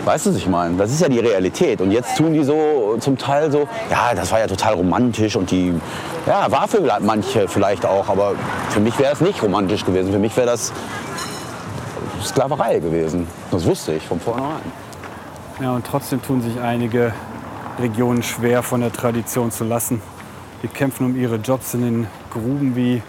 Weißt 0.05 0.27
du, 0.27 0.31
was 0.31 0.37
ich 0.37 0.47
meine? 0.47 0.77
Das 0.77 0.91
ist 0.91 1.01
ja 1.01 1.09
die 1.09 1.19
Realität. 1.19 1.81
Und 1.81 1.91
jetzt 1.91 2.17
tun 2.19 2.35
die 2.35 2.45
so 2.45 2.97
zum 3.01 3.17
Teil 3.17 3.51
so, 3.51 3.67
ja, 3.91 4.15
das 4.15 4.31
war 4.31 4.39
ja 4.39 4.47
total 4.47 4.75
romantisch 4.75 5.35
und 5.35 5.51
die, 5.51 5.73
ja, 6.27 6.51
war 6.51 6.69
für 6.69 6.83
manche 7.01 7.49
vielleicht 7.49 7.87
auch, 7.87 8.09
aber 8.09 8.35
für 8.69 8.81
mich 8.81 8.99
wäre 8.99 9.15
es 9.15 9.21
nicht 9.21 9.43
romantisch 9.43 9.85
gewesen. 9.85 10.13
Für 10.13 10.19
mich 10.19 10.37
wäre 10.37 10.49
das 10.49 10.73
Sklaverei 12.23 12.81
gewesen. 12.81 13.27
Das 13.51 13.65
wusste 13.65 13.95
ich 13.95 14.07
von 14.07 14.21
vornherein. 14.21 14.73
Ja, 15.61 15.73
und 15.73 15.87
trotzdem 15.87 16.21
tun 16.21 16.43
sich 16.43 16.61
einige 16.61 17.15
Regionen 17.81 18.23
schwer, 18.23 18.63
von 18.63 18.81
der 18.81 18.93
Tradition 18.93 19.51
zu 19.51 19.65
lassen. 19.65 20.03
Die 20.63 20.69
kämpfen 20.69 21.07
um 21.07 21.17
ihre 21.17 21.37
Jobs 21.37 21.75
in 21.75 21.83
den 21.83 22.07
Gruben 22.31 22.77
wie 22.77 23.03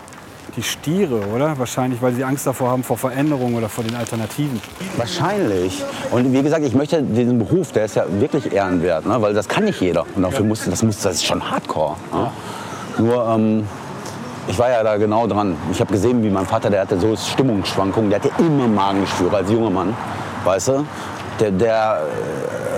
die 0.56 0.64
Stiere, 0.64 1.28
oder? 1.28 1.58
Wahrscheinlich, 1.58 2.02
weil 2.02 2.14
sie 2.14 2.24
Angst 2.24 2.48
davor 2.48 2.72
haben, 2.72 2.84
vor 2.84 2.98
Veränderungen 2.98 3.56
oder 3.56 3.70
vor 3.70 3.84
den 3.84 3.96
Alternativen. 3.96 4.62
Wahrscheinlich. 4.98 5.84
Und 6.12 6.32
wie 6.34 6.42
gesagt, 6.42 6.66
ich 6.66 6.74
möchte 6.74 7.02
diesen 7.02 7.40
Beruf, 7.40 7.72
der 7.72 7.86
ist 7.86 7.96
ja 7.96 8.06
wirklich 8.10 8.52
ehrenwert, 8.52 9.06
ne? 9.06 9.22
weil 9.22 9.34
das 9.34 9.48
kann 9.48 9.66
nicht 9.66 9.82
jeder. 9.82 10.06
Und 10.16 10.24
dafür 10.24 10.42
ja. 10.42 10.46
muss, 10.46 10.66
das, 10.66 10.84
muss, 10.84 11.00
das 11.00 11.16
ist 11.16 11.26
schon 11.26 11.50
hardcore. 11.50 11.96
Ne? 12.12 12.32
Nur, 12.98 13.28
ähm, 13.28 13.68
ich 14.48 14.60
war 14.60 14.70
ja 14.70 14.84
da 14.84 14.98
genau 14.98 15.28
dran. 15.28 15.58
Ich 15.72 15.80
habe 15.80 15.92
gesehen, 15.92 16.24
wie 16.24 16.30
mein 16.30 16.46
Vater, 16.46 16.70
der 16.70 16.82
hatte 16.82 17.00
so 17.00 17.16
Stimmungsschwankungen, 17.16 18.10
der 18.10 18.20
hatte 18.22 18.32
immer 18.38 18.68
Magengeschwüre 18.68 19.38
als 19.38 19.52
junger 19.52 19.72
Mann, 19.72 19.96
weißt 20.44 20.68
du? 20.70 20.86
Der, 21.40 21.52
der 21.52 22.02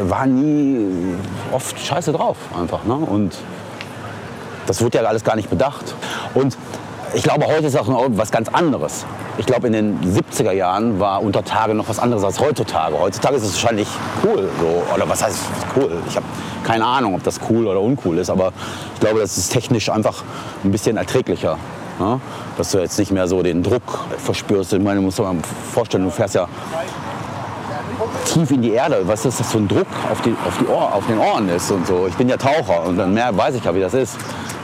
äh, 0.01 0.10
war 0.10 0.25
nie 0.25 1.15
oft 1.51 1.77
scheiße 1.80 2.12
drauf 2.12 2.38
einfach. 2.60 2.84
Ne? 2.86 2.95
Und 2.95 3.38
das 4.65 4.82
wird 4.82 4.95
ja 4.95 5.01
alles 5.01 5.23
gar 5.23 5.36
nicht 5.36 5.49
bedacht. 5.49 5.95
Und 6.34 6.58
ich 7.13 7.24
glaube, 7.24 7.48
heute 7.48 7.67
ist 7.67 7.78
auch 7.78 7.88
noch 7.88 8.06
was 8.10 8.32
ganz 8.32 8.50
anderes. 8.50 9.06
Ich 9.38 9.46
glaube, 9.46 9.67
in 9.67 9.74
den 9.74 10.00
70er 10.02 10.52
Jahren 10.52 11.00
war 11.00 11.22
unter 11.22 11.43
Tage 11.43 11.74
noch 11.74 11.88
was 11.89 12.00
anderes 12.00 12.24
als 12.24 12.39
heutzutage. 12.39 13.00
Heutzutage 13.00 13.36
ist 13.36 13.43
es 13.43 13.54
wahrscheinlich 13.54 13.88
cool. 14.24 14.50
So. 14.60 14.93
Oder 14.93 15.08
was 15.08 15.24
heißt 15.24 15.39
cool? 15.76 15.91
Ich 16.08 16.15
habe 16.15 16.26
keine 16.63 16.86
Ahnung, 16.86 17.15
ob 17.15 17.24
das 17.24 17.39
cool 17.50 17.67
oder 17.67 17.80
uncool 17.80 18.17
ist. 18.17 18.30
Aber 18.30 18.52
ich 18.93 19.00
glaube, 19.00 19.20
das 19.20 19.38
ist 19.38 19.52
technisch 19.52 19.89
einfach 19.89 20.24
ein 20.63 20.72
bisschen 20.72 20.98
erträglicher. 20.98 21.58
Ne? 22.00 22.20
Dass 22.58 22.72
du 22.72 22.80
jetzt 22.80 23.00
nicht 23.00 23.12
mehr 23.12 23.28
so 23.28 23.41
den 23.41 23.63
Druck 23.63 24.06
verspürst. 24.17 24.74
Ich 24.74 24.82
meine, 24.82 24.98
du 24.98 25.04
musst 25.04 25.20
dir 25.20 25.24
mal 25.24 25.36
vorstellen, 25.72 26.04
du 26.04 26.12
fährst 26.12 26.36
ja 26.36 26.48
tief 28.26 28.52
in 28.52 28.62
die 28.62 28.72
Erde. 28.72 29.02
Was 29.06 29.26
ist 29.26 29.39
das 29.39 29.52
für 29.52 29.58
ein 29.60 29.67
Druck 29.67 29.88
auf, 30.12 30.22
die, 30.22 30.36
auf, 30.46 30.58
die 30.60 30.67
Ohr, 30.67 30.93
auf 30.93 31.06
den 31.08 31.17
Ohren 31.17 31.50
ist 31.50 31.72
und 31.72 31.88
so. 31.88 32.08
Ich 32.08 32.15
bin 32.15 32.30
ja 32.30 32.38
Taucher 32.38 32.84
und 32.86 32.98
dann 32.98 33.13
mehr 33.13 33.36
weiß 33.36 33.56
ich 33.56 33.63
ja, 33.63 33.74
wie 33.74 33.80
das 33.80 33.93
ist. 33.93 34.17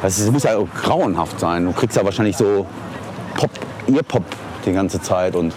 Das 0.03 0.19
muss 0.29 0.43
ja 0.43 0.57
grauenhaft 0.83 1.39
sein. 1.39 1.63
Du 1.63 1.71
kriegst 1.71 1.95
ja 1.95 2.03
wahrscheinlich 2.03 2.35
so 2.35 2.67
Pop, 3.35 3.49
Earpop 3.87 4.23
die 4.65 4.73
ganze 4.73 5.01
Zeit 5.01 5.33
und 5.33 5.53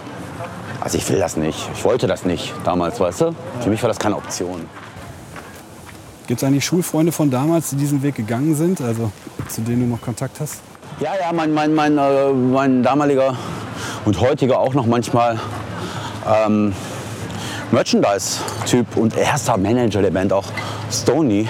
also 0.79 0.97
ich 0.97 1.09
will 1.09 1.19
das 1.19 1.35
nicht. 1.35 1.69
Ich 1.75 1.83
wollte 1.83 2.07
das 2.07 2.23
nicht 2.23 2.53
damals, 2.63 2.97
weißt 2.97 3.21
du? 3.21 3.35
Für 3.59 3.69
mich 3.69 3.83
war 3.83 3.89
das 3.89 3.99
keine 3.99 4.15
Option. 4.15 4.65
Gibt 6.27 6.41
es 6.41 6.47
eigentlich 6.47 6.63
Schulfreunde 6.63 7.11
von 7.11 7.29
damals, 7.29 7.71
die 7.71 7.75
diesen 7.75 8.01
Weg 8.03 8.15
gegangen 8.15 8.55
sind, 8.55 8.79
also 8.79 9.11
zu 9.49 9.59
denen 9.61 9.81
du 9.81 9.87
noch 9.87 10.01
Kontakt 10.01 10.39
hast? 10.39 10.61
Ja, 11.01 11.11
ja, 11.19 11.33
mein, 11.33 11.53
mein, 11.53 11.75
mein, 11.75 11.97
äh, 11.97 12.31
mein 12.31 12.83
damaliger 12.83 13.35
und 14.05 14.21
heutiger 14.21 14.59
auch 14.59 14.73
noch 14.73 14.85
manchmal 14.85 15.37
ähm, 16.25 16.73
Merchandise-Typ 17.71 18.95
und 18.95 19.17
erster 19.17 19.57
Manager 19.57 20.01
der 20.01 20.11
Band 20.11 20.31
auch, 20.31 20.45
Stony, 20.89 21.49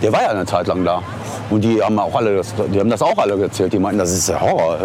der 0.00 0.12
war 0.12 0.22
ja 0.22 0.28
eine 0.28 0.46
Zeit 0.46 0.68
lang 0.68 0.84
da. 0.84 1.02
Und 1.50 1.62
die 1.62 1.82
haben 1.82 1.98
auch 1.98 2.14
alle, 2.14 2.36
das, 2.36 2.54
die 2.72 2.80
haben 2.80 2.90
das 2.90 3.02
auch 3.02 3.18
alle 3.18 3.40
erzählt. 3.40 3.72
Die 3.72 3.78
meinten, 3.78 3.98
das 3.98 4.12
ist 4.12 4.28
ja 4.28 4.40
Horror, 4.40 4.78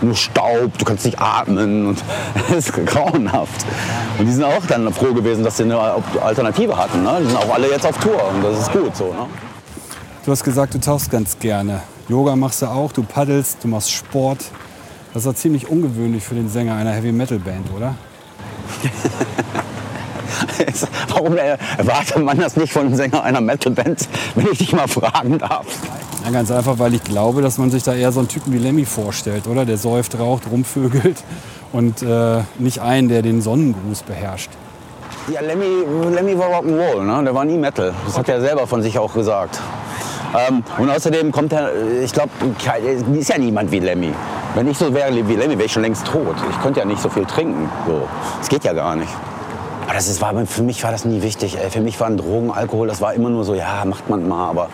nur 0.00 0.14
Staub, 0.14 0.76
du 0.78 0.84
kannst 0.84 1.04
nicht 1.04 1.18
atmen 1.18 1.88
und 1.88 2.04
das 2.48 2.56
ist 2.68 2.86
grauenhaft. 2.86 3.66
Und 4.18 4.26
die 4.26 4.32
sind 4.32 4.44
auch 4.44 4.64
dann 4.68 4.92
froh 4.92 5.14
gewesen, 5.14 5.44
dass 5.44 5.56
sie 5.56 5.64
eine 5.64 5.78
Alternative 6.20 6.76
hatten. 6.76 7.02
Ne? 7.02 7.18
Die 7.20 7.26
sind 7.26 7.36
auch 7.36 7.54
alle 7.54 7.70
jetzt 7.70 7.86
auf 7.86 7.98
Tour 7.98 8.20
und 8.34 8.42
das 8.42 8.60
ist 8.60 8.72
gut 8.72 8.94
so. 8.94 9.06
Ne? 9.06 9.26
Du 10.24 10.32
hast 10.32 10.44
gesagt, 10.44 10.74
du 10.74 10.80
tauchst 10.80 11.10
ganz 11.10 11.38
gerne. 11.38 11.80
Yoga 12.08 12.36
machst 12.36 12.62
du 12.62 12.66
auch, 12.66 12.92
du 12.92 13.02
paddelst, 13.02 13.64
du 13.64 13.68
machst 13.68 13.90
Sport. 13.90 14.44
Das 15.14 15.24
ist 15.24 15.38
ziemlich 15.38 15.68
ungewöhnlich 15.68 16.22
für 16.22 16.34
den 16.34 16.48
Sänger 16.48 16.74
einer 16.74 16.92
Heavy 16.92 17.12
Metal 17.12 17.40
Oder? 20.82 20.90
Warum 21.08 21.36
erwartet 21.36 22.22
man 22.22 22.38
das 22.38 22.56
nicht 22.56 22.72
von 22.72 22.86
einem 22.86 22.94
Sänger 22.94 23.22
einer 23.22 23.40
Metal-Band, 23.40 24.08
wenn 24.34 24.46
ich 24.50 24.58
dich 24.58 24.72
mal 24.72 24.88
fragen 24.88 25.38
darf? 25.38 25.66
Ja, 26.24 26.30
ganz 26.30 26.50
einfach, 26.50 26.78
weil 26.78 26.94
ich 26.94 27.04
glaube, 27.04 27.42
dass 27.42 27.58
man 27.58 27.70
sich 27.70 27.82
da 27.82 27.94
eher 27.94 28.12
so 28.12 28.20
einen 28.20 28.28
Typen 28.28 28.52
wie 28.52 28.58
Lemmy 28.58 28.84
vorstellt, 28.84 29.46
oder? 29.46 29.64
Der 29.64 29.78
säuft, 29.78 30.18
raucht, 30.18 30.44
rumvögelt 30.50 31.16
und 31.72 32.02
äh, 32.02 32.42
nicht 32.58 32.80
einen, 32.80 33.08
der 33.08 33.22
den 33.22 33.40
Sonnengruß 33.40 34.02
beherrscht. 34.02 34.50
Ja, 35.32 35.40
Lemmy, 35.40 35.84
Lemmy 36.14 36.38
war 36.38 36.48
Rock'n'Roll, 36.48 37.02
ne? 37.02 37.24
der 37.24 37.34
war 37.34 37.44
nie 37.44 37.58
Metal. 37.58 37.92
Das 38.06 38.16
hat 38.16 38.28
er 38.28 38.40
selber 38.40 38.66
von 38.66 38.82
sich 38.82 38.98
auch 38.98 39.12
gesagt. 39.12 39.60
Ähm, 40.34 40.62
und 40.78 40.90
außerdem 40.90 41.32
kommt 41.32 41.52
er, 41.52 41.70
ich 42.02 42.12
glaube, 42.12 42.30
ist 43.14 43.28
ja 43.28 43.38
niemand 43.38 43.70
wie 43.70 43.80
Lemmy. 43.80 44.12
Wenn 44.54 44.68
ich 44.68 44.78
so 44.78 44.92
wäre 44.92 45.14
wie 45.14 45.36
Lemmy, 45.36 45.54
wäre 45.54 45.64
ich 45.64 45.72
schon 45.72 45.82
längst 45.82 46.06
tot. 46.06 46.36
Ich 46.50 46.62
könnte 46.62 46.80
ja 46.80 46.86
nicht 46.86 47.00
so 47.00 47.08
viel 47.08 47.24
trinken. 47.24 47.70
So. 47.86 48.08
Das 48.38 48.48
geht 48.48 48.64
ja 48.64 48.72
gar 48.72 48.96
nicht. 48.96 49.12
Das 49.98 50.06
ist, 50.06 50.20
war, 50.20 50.32
für 50.46 50.62
mich 50.62 50.84
war 50.84 50.92
das 50.92 51.04
nie 51.04 51.22
wichtig. 51.22 51.58
Ey. 51.58 51.70
Für 51.70 51.80
mich 51.80 51.98
waren 51.98 52.16
Drogen, 52.16 52.52
Alkohol, 52.52 52.86
das 52.86 53.00
war 53.00 53.14
immer 53.14 53.30
nur 53.30 53.42
so, 53.42 53.54
ja, 53.54 53.84
macht 53.84 54.08
man 54.08 54.28
mal, 54.28 54.48
aber 54.48 54.68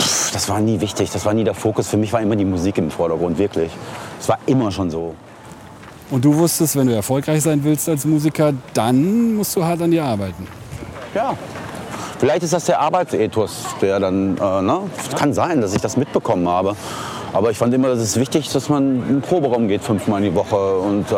pff, 0.00 0.32
das 0.32 0.48
war 0.48 0.58
nie 0.58 0.80
wichtig. 0.80 1.12
Das 1.12 1.24
war 1.24 1.32
nie 1.32 1.44
der 1.44 1.54
Fokus. 1.54 1.86
Für 1.86 1.96
mich 1.96 2.12
war 2.12 2.20
immer 2.20 2.34
die 2.34 2.44
Musik 2.44 2.76
im 2.78 2.90
Vordergrund, 2.90 3.38
wirklich. 3.38 3.70
Das 4.18 4.28
war 4.28 4.40
immer 4.46 4.72
schon 4.72 4.90
so. 4.90 5.14
Und 6.10 6.24
du 6.24 6.34
wusstest, 6.34 6.74
wenn 6.74 6.88
du 6.88 6.92
erfolgreich 6.92 7.40
sein 7.40 7.62
willst 7.62 7.88
als 7.88 8.04
Musiker, 8.04 8.52
dann 8.74 9.36
musst 9.36 9.54
du 9.54 9.64
hart 9.64 9.80
an 9.80 9.92
dir 9.92 10.04
arbeiten. 10.04 10.48
Ja. 11.14 11.34
Vielleicht 12.18 12.42
ist 12.42 12.52
das 12.52 12.64
der 12.64 12.80
Arbeitsethos, 12.80 13.64
der 13.80 14.00
dann, 14.00 14.38
äh, 14.38 14.62
ne? 14.62 14.80
Kann 15.16 15.34
sein, 15.34 15.60
dass 15.60 15.72
ich 15.72 15.80
das 15.80 15.96
mitbekommen 15.96 16.48
habe. 16.48 16.74
Aber 17.32 17.50
ich 17.50 17.58
fand 17.58 17.74
immer, 17.74 17.88
es 17.88 18.00
ist 18.00 18.18
wichtig, 18.18 18.50
dass 18.50 18.68
man 18.68 19.02
in 19.02 19.08
den 19.08 19.20
Proberaum 19.20 19.68
geht 19.68 19.82
fünfmal 19.82 20.24
in 20.24 20.30
die 20.30 20.34
Woche 20.34 20.78
und 20.78 21.10
äh, 21.12 21.14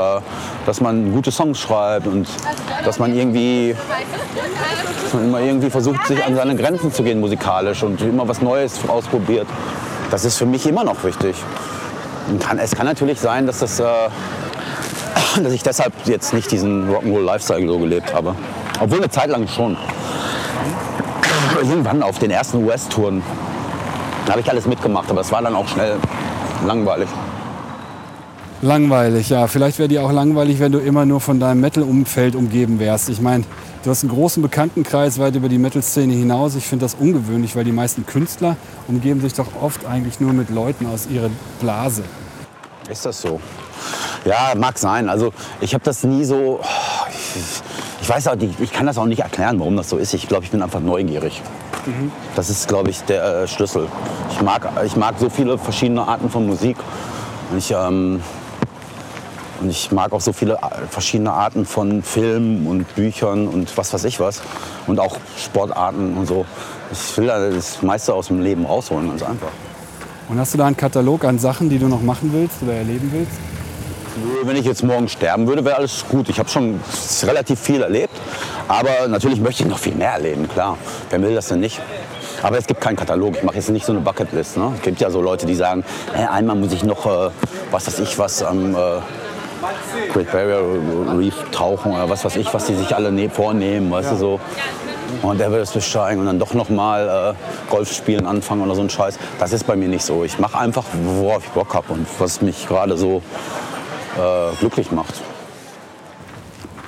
dass 0.67 0.81
man 0.81 1.13
gute 1.13 1.31
Songs 1.31 1.59
schreibt 1.59 2.07
und 2.07 2.27
dass 2.85 2.99
man 2.99 3.15
irgendwie, 3.15 3.77
dass 5.03 5.15
man 5.15 5.25
immer 5.25 5.41
irgendwie 5.41 5.71
versucht, 5.71 6.07
sich 6.07 6.23
an 6.25 6.35
seine 6.35 6.57
Grenzen 6.57 6.93
zu 6.93 7.03
gehen 7.03 7.21
musikalisch 7.21 7.83
und 7.83 8.01
immer 8.03 8.27
was 8.27 8.41
Neues 8.41 8.81
ausprobiert. 8.89 9.47
Das 10.11 10.25
ist 10.25 10.37
für 10.37 10.47
mich 10.47 10.67
immer 10.67 10.83
noch 10.83 11.05
wichtig. 11.05 11.37
Kann, 12.41 12.59
es 12.59 12.75
kann 12.75 12.87
natürlich 12.87 13.21
sein, 13.21 13.47
dass, 13.47 13.61
das, 13.61 13.79
äh, 13.79 13.85
dass 15.43 15.53
ich 15.53 15.63
deshalb 15.63 15.93
jetzt 16.07 16.35
nicht 16.35 16.51
diesen 16.51 16.91
Rock'n'Roll-Lifestyle 16.91 17.67
so 17.67 17.79
gelebt 17.79 18.13
habe. 18.13 18.35
Obwohl 18.81 18.99
eine 18.99 19.11
Zeit 19.11 19.29
lang 19.29 19.47
schon. 19.47 19.77
Irgendwann 21.61 22.03
auf 22.03 22.19
den 22.19 22.31
ersten 22.31 22.65
US-Touren 22.65 23.23
da 24.27 24.33
habe 24.33 24.41
ich 24.41 24.51
alles 24.51 24.67
mitgemacht, 24.67 25.11
aber 25.11 25.21
es 25.21 25.33
war 25.33 25.43
dann 25.43 25.55
auch 25.55 25.69
schnell 25.69 25.97
langweilig. 26.67 27.09
Langweilig, 28.63 29.31
ja. 29.31 29.47
Vielleicht 29.47 29.79
wäre 29.79 29.89
dir 29.89 30.05
auch 30.05 30.13
langweilig, 30.13 30.61
wenn 30.61 30.71
du 30.71 30.79
immer 30.79 31.07
nur 31.07 31.21
von 31.21 31.41
deinem 31.41 31.61
Metal-Umfeld 31.63 32.35
umgeben 32.35 32.79
wärst. 32.79 33.09
Ich 33.09 33.23
meine, 33.23 33.45
du 33.83 33.91
hast 33.91 34.03
einen 34.03 34.13
großen 34.13 34.43
Bekanntenkreis 34.43 35.19
weit 35.19 35.35
über 35.35 35.49
die 35.49 35.57
Metal-Szene 35.57 36.13
hinaus. 36.13 36.55
Ich 36.57 36.67
finde 36.67 36.85
das 36.85 36.95
ungewöhnlich, 36.95 37.57
weil 37.57 37.65
die 37.65 37.73
meisten 37.73 38.05
Künstler 38.05 38.57
umgeben 38.87 39.23
sich 39.23 39.33
doch 39.33 39.47
oft 39.63 39.87
eigentlich 39.87 40.21
nur 40.21 40.35
mit 40.35 40.51
Leuten 40.51 40.87
aus 40.87 41.07
ihrer 41.07 41.31
Blase. 41.61 42.03
Ist 42.91 43.07
das 43.07 43.23
so? 43.23 43.41
Ja, 44.27 44.53
mag 44.57 44.77
sein. 44.79 45.09
Also 45.09 45.33
ich 45.63 45.73
habe 45.73 45.85
das 45.85 46.05
nie 46.05 46.25
so. 46.25 46.61
Ich, 47.09 47.63
ich 48.03 48.09
weiß 48.09 48.29
auch 48.29 48.37
nicht, 48.37 48.61
ich 48.61 48.73
kann 48.73 48.85
das 48.85 48.99
auch 48.99 49.07
nicht 49.07 49.21
erklären, 49.21 49.59
warum 49.59 49.75
das 49.77 49.89
so 49.89 49.97
ist. 49.97 50.13
Ich 50.13 50.29
glaube, 50.29 50.45
ich 50.45 50.51
bin 50.51 50.63
einfach 50.63 50.81
neugierig. 50.81 51.41
Das 52.37 52.51
ist, 52.51 52.69
glaube 52.69 52.91
ich, 52.91 53.03
der 53.03 53.25
äh, 53.25 53.49
Schlüssel. 53.49 53.89
Ich 54.31 54.41
mag, 54.43 54.69
ich 54.85 54.97
mag 54.97 55.15
so 55.19 55.29
viele 55.29 55.59
verschiedene 55.59 56.07
Arten 56.07 56.31
von 56.31 56.47
Musik. 56.47 56.77
Und 57.51 57.59
ich, 57.59 57.71
ähm, 57.71 58.23
und 59.61 59.71
ich 59.71 59.93
mag 59.93 60.13
auch 60.13 60.21
so 60.21 60.33
viele 60.33 60.55
äh, 60.55 60.87
verschiedene 60.89 61.33
Arten 61.33 61.65
von 61.65 62.03
Filmen 62.03 62.67
und 62.67 62.95
Büchern 62.95 63.49
und 63.49 63.77
was 63.77 63.93
weiß 63.93 64.05
ich 64.05 64.21
was. 64.21 64.43
Und 64.87 65.01
auch 65.01 65.19
Sportarten 65.37 66.17
und 66.17 66.27
so. 66.27 66.47
Ich 66.93 67.17
will 67.19 67.27
das 67.27 67.83
meiste 67.83 68.15
aus 68.15 68.29
dem 68.29 68.41
Leben 68.41 68.67
rausholen, 68.67 69.09
ganz 69.09 69.23
einfach. 69.23 69.51
Und 70.29 70.39
hast 70.39 70.55
du 70.55 70.59
da 70.59 70.67
einen 70.67 70.77
Katalog 70.77 71.25
an 71.25 71.39
Sachen, 71.39 71.69
die 71.69 71.79
du 71.79 71.89
noch 71.89 72.03
machen 72.03 72.31
willst 72.33 72.63
oder 72.63 72.75
erleben 72.75 73.11
willst? 73.13 73.33
Wenn 74.45 74.57
ich 74.57 74.67
jetzt 74.67 74.83
morgen 74.83 75.09
sterben 75.09 75.47
würde, 75.47 75.65
wäre 75.65 75.77
alles 75.77 76.05
gut. 76.09 76.29
Ich 76.29 76.39
habe 76.39 76.49
schon 76.49 76.81
relativ 77.23 77.61
viel 77.61 77.83
erlebt. 77.83 78.15
Aber 78.69 79.09
natürlich 79.09 79.41
möchte 79.41 79.65
ich 79.65 79.69
noch 79.69 79.79
viel 79.79 79.95
mehr 79.95 80.13
erleben, 80.13 80.49
klar. 80.49 80.79
Wer 81.11 81.23
will 81.23 81.35
das 81.35 81.49
denn 81.49 81.61
nicht? 81.61 81.81
Aber 82.43 82.59
es 82.59 82.67
gibt 82.67 82.81
keinen 82.81 82.97
Katalog. 82.97 83.37
Ich 83.37 83.43
mache 83.43 83.57
jetzt 83.57 83.69
nicht 83.71 83.85
so 83.85 83.93
eine 83.93 84.01
Bucketlist. 84.01 84.57
Ne? 84.57 84.73
Es 84.77 84.83
gibt 84.83 85.01
ja 85.01 85.11
so 85.11 85.21
Leute, 85.21 85.47
die 85.47 85.55
sagen, 85.55 85.85
äh, 86.15 86.25
einmal 86.25 86.57
muss 86.57 86.73
ich 86.73 86.85
noch, 86.85 87.07
äh, 87.07 87.31
was 87.71 87.87
weiß 87.87 87.99
ich, 88.01 88.19
was 88.19 88.43
am 88.43 88.75
äh, 88.75 88.79
Great 90.13 90.31
Barrier 90.33 90.63
Reef 91.19 91.35
tauchen 91.53 91.93
oder 91.93 92.09
was 92.09 92.25
weiß 92.25 92.37
ich, 92.37 92.53
was 92.55 92.67
die 92.67 92.75
sich 92.75 92.95
alle 92.95 93.13
ne 93.13 93.29
vornehmen, 93.29 93.91
weißt 93.91 94.09
ja. 94.09 94.15
du 94.15 94.19
so. 94.19 94.41
Und 95.23 95.39
der 95.39 95.51
will 95.51 95.61
es 95.61 95.73
besteigen 95.73 96.21
und 96.21 96.27
dann 96.27 96.39
doch 96.39 96.55
noch 96.55 96.69
mal 96.69 97.35
äh, 97.35 97.71
Golf 97.71 97.93
spielen 97.93 98.27
anfangen 98.27 98.63
oder 98.63 98.75
so 98.75 98.83
ein 98.83 98.91
Scheiß. 98.91 99.19
Das 99.39 99.53
ist 99.53 99.67
bei 99.67 99.77
mir 99.77 99.89
nicht 99.89 100.05
so. 100.05 100.25
Ich 100.25 100.39
mache 100.39 100.59
einfach, 100.59 100.85
worauf 101.05 101.45
ich 101.45 101.51
Bock 101.51 101.75
habe 101.75 101.93
und 101.93 102.07
was 102.19 102.41
mich 102.41 102.69
gerade 102.69 102.97
so 102.97 103.23
äh, 104.17 104.57
glücklich 104.59 104.91
macht. 104.91 105.15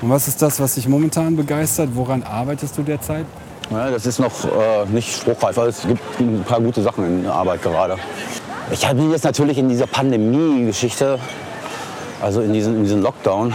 Und 0.01 0.11
was 0.11 0.27
ist 0.27 0.43
das, 0.43 0.59
was 0.59 0.75
dich 0.75 0.89
momentan 0.89 1.37
begeistert? 1.37 1.91
Woran 1.95 2.23
arbeitest 2.25 2.77
du 2.77 2.83
derzeit? 2.83 3.25
Ja, 3.71 3.91
das 3.91 4.05
ist 4.05 4.19
noch 4.19 4.45
äh, 4.45 4.85
nicht 4.91 5.17
spruchreif, 5.17 5.57
aber 5.57 5.69
es 5.69 5.83
gibt 5.83 6.21
ein 6.21 6.45
paar 6.47 6.61
gute 6.61 6.83
Sachen 6.83 7.07
in 7.07 7.23
der 7.23 7.33
Arbeit 7.33 7.63
gerade. 7.63 7.97
Ich 8.71 8.87
habe 8.87 9.01
jetzt 9.03 9.25
natürlich 9.25 9.59
in 9.59 9.69
dieser 9.69 9.87
Pandemie-Geschichte, 9.87 11.19
also 12.21 12.41
in 12.41 12.53
diesem, 12.53 12.77
in 12.77 12.83
diesem 12.85 13.03
Lockdown, 13.03 13.55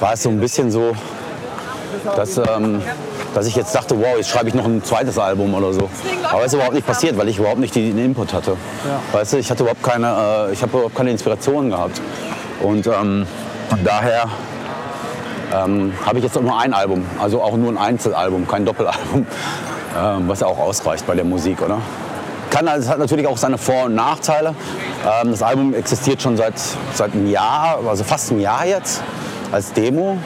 war 0.00 0.12
es 0.12 0.22
so 0.22 0.30
ein 0.30 0.40
bisschen 0.40 0.70
so, 0.70 0.94
dass, 2.16 2.38
ähm, 2.38 2.80
dass 3.34 3.46
ich 3.46 3.56
jetzt 3.56 3.74
dachte, 3.74 3.98
wow, 3.98 4.16
jetzt 4.16 4.30
schreibe 4.30 4.48
ich 4.48 4.54
noch 4.54 4.64
ein 4.64 4.82
zweites 4.84 5.18
Album 5.18 5.52
oder 5.54 5.72
so. 5.72 5.88
Aber 6.30 6.40
es 6.40 6.46
ist 6.48 6.54
überhaupt 6.54 6.74
nicht 6.74 6.86
passiert, 6.86 7.18
weil 7.18 7.28
ich 7.28 7.38
überhaupt 7.38 7.60
nicht 7.60 7.74
den 7.74 7.98
Input 7.98 8.32
hatte. 8.32 8.52
Ja. 8.52 9.18
Weißt 9.18 9.32
du, 9.32 9.36
ich 9.38 9.50
hatte 9.50 9.62
überhaupt 9.64 9.82
keine, 9.82 10.48
äh, 10.48 10.52
ich 10.52 10.62
habe 10.62 10.72
überhaupt 10.76 10.94
keine 10.94 11.10
Inspiration 11.10 11.70
gehabt. 11.70 12.00
Und 12.62 12.86
ähm, 12.86 13.26
daher 13.84 14.28
ähm, 15.52 15.92
habe 16.04 16.18
ich 16.18 16.24
jetzt 16.24 16.40
nur 16.40 16.58
ein 16.58 16.72
Album, 16.72 17.04
also 17.20 17.42
auch 17.42 17.56
nur 17.56 17.70
ein 17.70 17.78
Einzelalbum, 17.78 18.46
kein 18.46 18.64
Doppelalbum, 18.64 19.26
ähm, 20.00 20.28
was 20.28 20.40
ja 20.40 20.46
auch 20.46 20.58
ausreicht 20.58 21.06
bei 21.06 21.14
der 21.14 21.24
Musik, 21.24 21.60
oder? 21.62 21.78
Kann, 22.50 22.68
es 22.68 22.88
hat 22.88 22.98
natürlich 22.98 23.26
auch 23.26 23.38
seine 23.38 23.56
Vor- 23.56 23.84
und 23.84 23.94
Nachteile. 23.94 24.54
Ähm, 25.04 25.30
das 25.30 25.42
Album 25.42 25.74
existiert 25.74 26.20
schon 26.20 26.36
seit, 26.36 26.54
seit 26.92 27.12
einem 27.12 27.30
Jahr, 27.30 27.78
also 27.88 28.04
fast 28.04 28.30
einem 28.30 28.40
Jahr 28.40 28.66
jetzt, 28.66 29.02
als 29.50 29.72
Demo. 29.72 30.18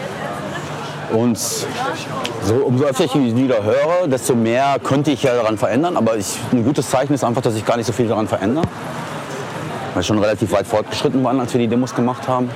Und 1.12 1.38
so, 1.38 2.54
umso 2.64 2.84
öfter 2.84 3.04
ich 3.04 3.12
die 3.12 3.30
Lieder 3.30 3.62
höre, 3.62 4.08
desto 4.08 4.34
mehr 4.34 4.76
könnte 4.82 5.12
ich 5.12 5.22
ja 5.22 5.34
daran 5.36 5.56
verändern. 5.56 5.96
Aber 5.96 6.16
ich, 6.16 6.36
ein 6.52 6.64
gutes 6.64 6.90
Zeichen 6.90 7.14
ist 7.14 7.22
einfach, 7.22 7.42
dass 7.42 7.54
ich 7.54 7.64
gar 7.64 7.76
nicht 7.76 7.86
so 7.86 7.92
viel 7.92 8.08
daran 8.08 8.26
verändere. 8.26 8.64
Weil 9.96 10.02
schon 10.02 10.18
relativ 10.18 10.52
weit 10.52 10.66
fortgeschritten 10.66 11.24
waren, 11.24 11.40
als 11.40 11.54
wir 11.54 11.58
die 11.58 11.68
Demos 11.68 11.94
gemacht 11.94 12.28
haben. 12.28 12.50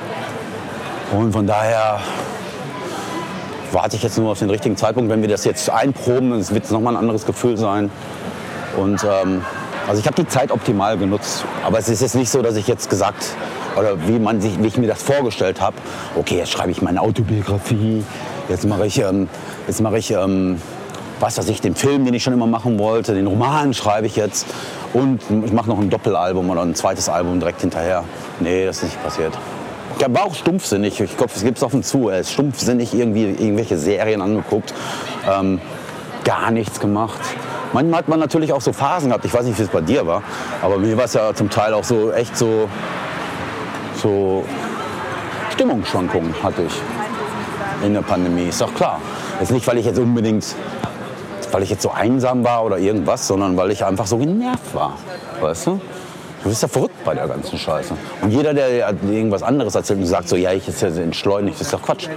Und 1.11 1.32
von 1.32 1.47
daher 1.47 1.99
warte 3.72 3.97
ich 3.97 4.03
jetzt 4.03 4.18
nur 4.18 4.32
auf 4.32 4.38
den 4.38 4.51
richtigen 4.51 4.76
Zeitpunkt. 4.76 5.11
Wenn 5.11 5.22
wir 5.22 5.28
das 5.30 5.47
jetzt 5.47 5.70
einproben, 5.70 6.32
dann 6.32 6.51
wird 6.51 6.64
es 6.66 6.70
nochmal 6.70 6.93
ein 6.93 6.99
anderes 6.99 7.24
Gefühl 7.24 7.57
sein. 7.57 7.91
Und 8.76 9.03
ähm, 9.05 9.43
also 9.88 10.01
ich 10.01 10.07
habe 10.07 10.22
die 10.22 10.28
Zeit 10.28 10.51
optimal 10.51 10.99
genutzt. 10.99 11.47
Aber 11.64 11.78
es 11.78 11.88
ist 11.88 12.03
jetzt 12.03 12.14
nicht 12.14 12.28
so, 12.28 12.43
dass 12.43 12.57
ich 12.57 12.68
jetzt 12.68 12.91
gesagt 12.91 13.34
oder 13.74 13.97
wie, 14.07 14.18
man 14.18 14.43
sich, 14.43 14.62
wie 14.62 14.66
ich 14.66 14.76
mir 14.76 14.88
das 14.88 15.03
vorgestellt 15.03 15.62
habe, 15.62 15.76
okay, 16.16 16.36
jetzt 16.36 16.53
schreibe 16.53 16.72
ich 16.72 16.82
meine 16.82 17.01
Autobiografie, 17.01 18.05
jetzt 18.51 18.66
mache 18.66 18.84
ich, 18.84 18.99
ähm, 18.99 19.30
jetzt 19.66 19.80
mache 19.80 19.97
ich 19.97 20.11
ähm, 20.11 20.61
was 21.20 21.38
weiß 21.38 21.49
ich, 21.49 21.61
den 21.61 21.74
Film, 21.74 22.05
den 22.05 22.14
ich 22.14 22.22
schon 22.22 22.32
immer 22.32 22.47
machen 22.47 22.78
wollte, 22.78 23.14
den 23.14 23.26
Roman 23.26 23.74
schreibe 23.74 24.07
ich 24.07 24.16
jetzt 24.16 24.47
und 24.93 25.20
ich 25.45 25.53
mache 25.53 25.68
noch 25.68 25.78
ein 25.78 25.91
Doppelalbum 25.91 26.51
oder 26.51 26.62
ein 26.62 26.74
zweites 26.74 27.09
Album 27.09 27.38
direkt 27.38 27.61
hinterher. 27.61 28.05
Nee, 28.41 28.66
das 28.66 28.78
ist 28.78 28.84
nicht 28.84 29.03
passiert. 29.03 29.36
Ich 29.99 30.07
war 30.09 30.24
auch 30.24 30.34
stumpfsinnig. 30.34 31.01
Ich 31.01 31.16
glaube, 31.16 31.32
es 31.34 31.43
gibt 31.43 31.59
es 31.59 31.64
offen 31.64 31.82
zu. 31.82 32.09
Er 32.09 32.20
ist 32.20 32.32
stumpfsinnig 32.32 32.95
irgendwie 32.95 33.24
irgendwelche 33.24 33.76
Serien 33.76 34.22
angeguckt. 34.22 34.72
Ähm, 35.30 35.61
gar 36.24 36.51
nichts 36.51 36.80
gemacht. 36.80 37.20
Manchmal 37.72 38.01
hat 38.01 38.09
man 38.09 38.18
natürlich 38.18 38.53
auch 38.53 38.61
so 38.61 38.72
Phasen 38.72 39.11
gehabt. 39.11 39.24
Ich 39.24 39.34
weiß 39.34 39.45
nicht, 39.45 39.59
wie 39.59 39.62
es 39.62 39.68
bei 39.68 39.80
dir 39.80 40.07
war. 40.07 40.22
Aber 40.62 40.78
mir 40.78 40.97
war 40.97 41.05
es 41.05 41.14
ja 41.14 41.34
zum 41.34 41.51
Teil 41.51 41.74
auch 41.74 41.84
so 41.84 42.11
echt 42.12 42.36
so, 42.36 42.68
so 43.95 44.45
Stimmungsschwankungen 45.51 46.34
hatte 46.43 46.62
ich 46.62 46.72
in 47.84 47.95
der 47.95 48.03
Pandemie. 48.03 48.49
Ist 48.49 48.61
doch 48.61 48.74
klar. 48.74 49.01
Jetzt 49.38 49.53
nicht, 49.53 49.66
weil 49.66 49.78
ich 49.78 49.86
jetzt 49.86 49.99
unbedingt 49.99 50.55
weil 51.53 51.62
ich 51.62 51.70
jetzt 51.70 51.82
so 51.82 51.90
einsam 51.90 52.44
war 52.44 52.64
oder 52.64 52.78
irgendwas, 52.78 53.26
sondern 53.26 53.57
weil 53.57 53.70
ich 53.70 53.84
einfach 53.84 54.07
so 54.07 54.18
genervt 54.18 54.74
war. 54.74 54.96
Weißt 55.40 55.66
du? 55.66 55.80
Du 56.42 56.48
bist 56.48 56.62
ja 56.62 56.68
verrückt 56.68 56.94
bei 57.05 57.14
der 57.14 57.28
ganzen 57.28 57.59
Scheiße. 57.59 57.94
Und 58.22 58.30
jeder, 58.30 58.55
der 58.55 58.94
irgendwas 59.03 59.42
anderes 59.42 59.74
erzählt 59.74 59.98
und 59.98 60.07
sagt 60.07 60.26
so, 60.26 60.36
ja, 60.36 60.53
ich 60.53 60.66
ist 60.66 60.80
ja 60.80 60.88
entschleunigt, 60.88 61.61
das 61.61 61.66
ist 61.66 61.74
doch 61.74 61.82
Quatsch. 61.82 62.09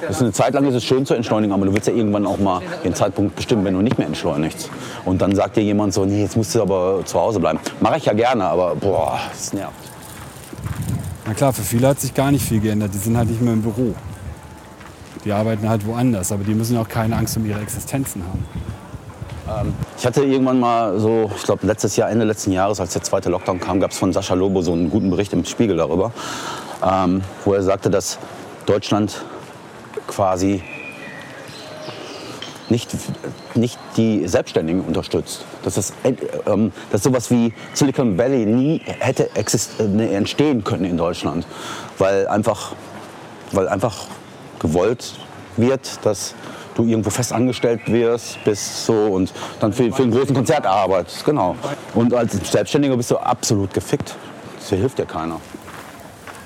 Das 0.00 0.16
ist 0.16 0.22
eine 0.22 0.30
Zeit 0.30 0.54
lang 0.54 0.66
ist 0.66 0.76
es 0.76 0.84
schön 0.84 1.04
zu 1.04 1.14
entschleunigen, 1.14 1.52
aber 1.52 1.66
du 1.66 1.74
willst 1.74 1.88
ja 1.88 1.92
irgendwann 1.92 2.24
auch 2.24 2.38
mal 2.38 2.60
den 2.84 2.94
Zeitpunkt 2.94 3.34
bestimmen, 3.34 3.64
wenn 3.64 3.74
du 3.74 3.82
nicht 3.82 3.98
mehr 3.98 4.06
entschleunigst. 4.06 4.70
Und 5.04 5.20
dann 5.20 5.34
sagt 5.34 5.56
dir 5.56 5.62
jemand 5.62 5.94
so, 5.94 6.04
nee, 6.04 6.22
jetzt 6.22 6.36
musst 6.36 6.54
du 6.54 6.62
aber 6.62 7.00
zu 7.04 7.18
Hause 7.18 7.40
bleiben. 7.40 7.58
Mache 7.80 7.96
ich 7.96 8.04
ja 8.04 8.12
gerne, 8.12 8.44
aber 8.44 8.76
boah, 8.76 9.18
das 9.32 9.52
nervt. 9.52 9.74
Na 11.26 11.34
klar, 11.34 11.52
für 11.52 11.62
viele 11.62 11.88
hat 11.88 11.98
sich 11.98 12.14
gar 12.14 12.30
nicht 12.30 12.44
viel 12.44 12.60
geändert. 12.60 12.94
Die 12.94 12.98
sind 12.98 13.16
halt 13.16 13.30
nicht 13.30 13.42
mehr 13.42 13.52
im 13.52 13.62
Büro. 13.62 13.94
Die 15.24 15.32
arbeiten 15.32 15.68
halt 15.68 15.84
woanders, 15.86 16.30
aber 16.30 16.44
die 16.44 16.54
müssen 16.54 16.76
auch 16.76 16.88
keine 16.88 17.16
Angst 17.16 17.36
um 17.36 17.46
ihre 17.46 17.60
Existenzen 17.60 18.22
haben. 18.22 18.44
Ich 19.98 20.06
hatte 20.06 20.22
irgendwann 20.22 20.60
mal 20.60 20.98
so, 21.00 21.30
ich 21.36 21.42
glaube 21.42 21.66
letztes 21.66 21.96
Jahr, 21.96 22.10
Ende 22.10 22.24
letzten 22.24 22.52
Jahres, 22.52 22.80
als 22.80 22.92
der 22.92 23.02
zweite 23.02 23.28
Lockdown 23.28 23.58
kam, 23.60 23.80
gab 23.80 23.90
es 23.90 23.98
von 23.98 24.12
Sascha 24.12 24.34
Lobo 24.34 24.62
so 24.62 24.72
einen 24.72 24.88
guten 24.88 25.10
Bericht 25.10 25.32
im 25.32 25.44
Spiegel 25.44 25.76
darüber, 25.76 26.12
ähm, 26.84 27.22
wo 27.44 27.54
er 27.54 27.62
sagte, 27.62 27.90
dass 27.90 28.18
Deutschland 28.66 29.24
quasi 30.06 30.62
nicht, 32.68 32.90
nicht 33.54 33.78
die 33.96 34.26
Selbstständigen 34.26 34.82
unterstützt. 34.82 35.44
Dass, 35.62 35.76
es, 35.76 35.92
äh, 36.04 36.14
ähm, 36.46 36.72
dass 36.90 37.02
sowas 37.02 37.30
wie 37.30 37.52
Silicon 37.74 38.16
Valley 38.16 38.46
nie 38.46 38.82
hätte 38.98 39.28
äh, 39.34 40.14
entstehen 40.14 40.64
können 40.64 40.84
in 40.84 40.96
Deutschland, 40.96 41.46
weil 41.98 42.26
einfach, 42.28 42.72
weil 43.52 43.68
einfach 43.68 44.06
gewollt 44.58 45.14
wird, 45.56 46.04
dass 46.04 46.34
du 46.74 46.84
irgendwo 46.84 47.10
fest 47.10 47.32
angestellt 47.32 47.80
wirst, 47.86 48.42
bist 48.44 48.86
so 48.86 48.92
und 48.92 49.32
dann 49.60 49.72
für, 49.72 49.90
für 49.92 50.02
einen 50.02 50.12
großen 50.12 50.34
Konzert 50.34 50.66
arbeitest. 50.66 51.24
Genau. 51.24 51.56
Und 51.94 52.14
als 52.14 52.32
Selbstständiger 52.50 52.96
bist 52.96 53.10
du 53.10 53.16
absolut 53.16 53.72
gefickt. 53.74 54.14
Das 54.58 54.68
hilft 54.68 54.98
dir 54.98 55.06
keiner. 55.06 55.40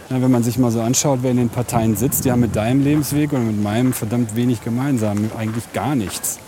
Ja, 0.09 0.23
wenn 0.23 0.31
man 0.31 0.43
sich 0.43 0.57
mal 0.57 0.71
so 0.71 0.81
anschaut, 0.81 1.21
wer 1.23 1.33
in 1.33 1.37
den 1.37 1.49
Parteien 1.49 1.97
sitzt, 1.97 2.25
die 2.25 2.31
haben 2.31 2.41
mit 2.41 2.55
deinem 2.55 2.83
Lebensweg 2.83 3.33
und 3.33 3.47
mit 3.47 3.61
meinem 3.61 3.93
verdammt 3.93 4.37
wenig 4.37 4.63
gemeinsam. 4.63 5.31
Eigentlich 5.37 5.73
gar 5.73 5.97
nichts. 5.97 6.39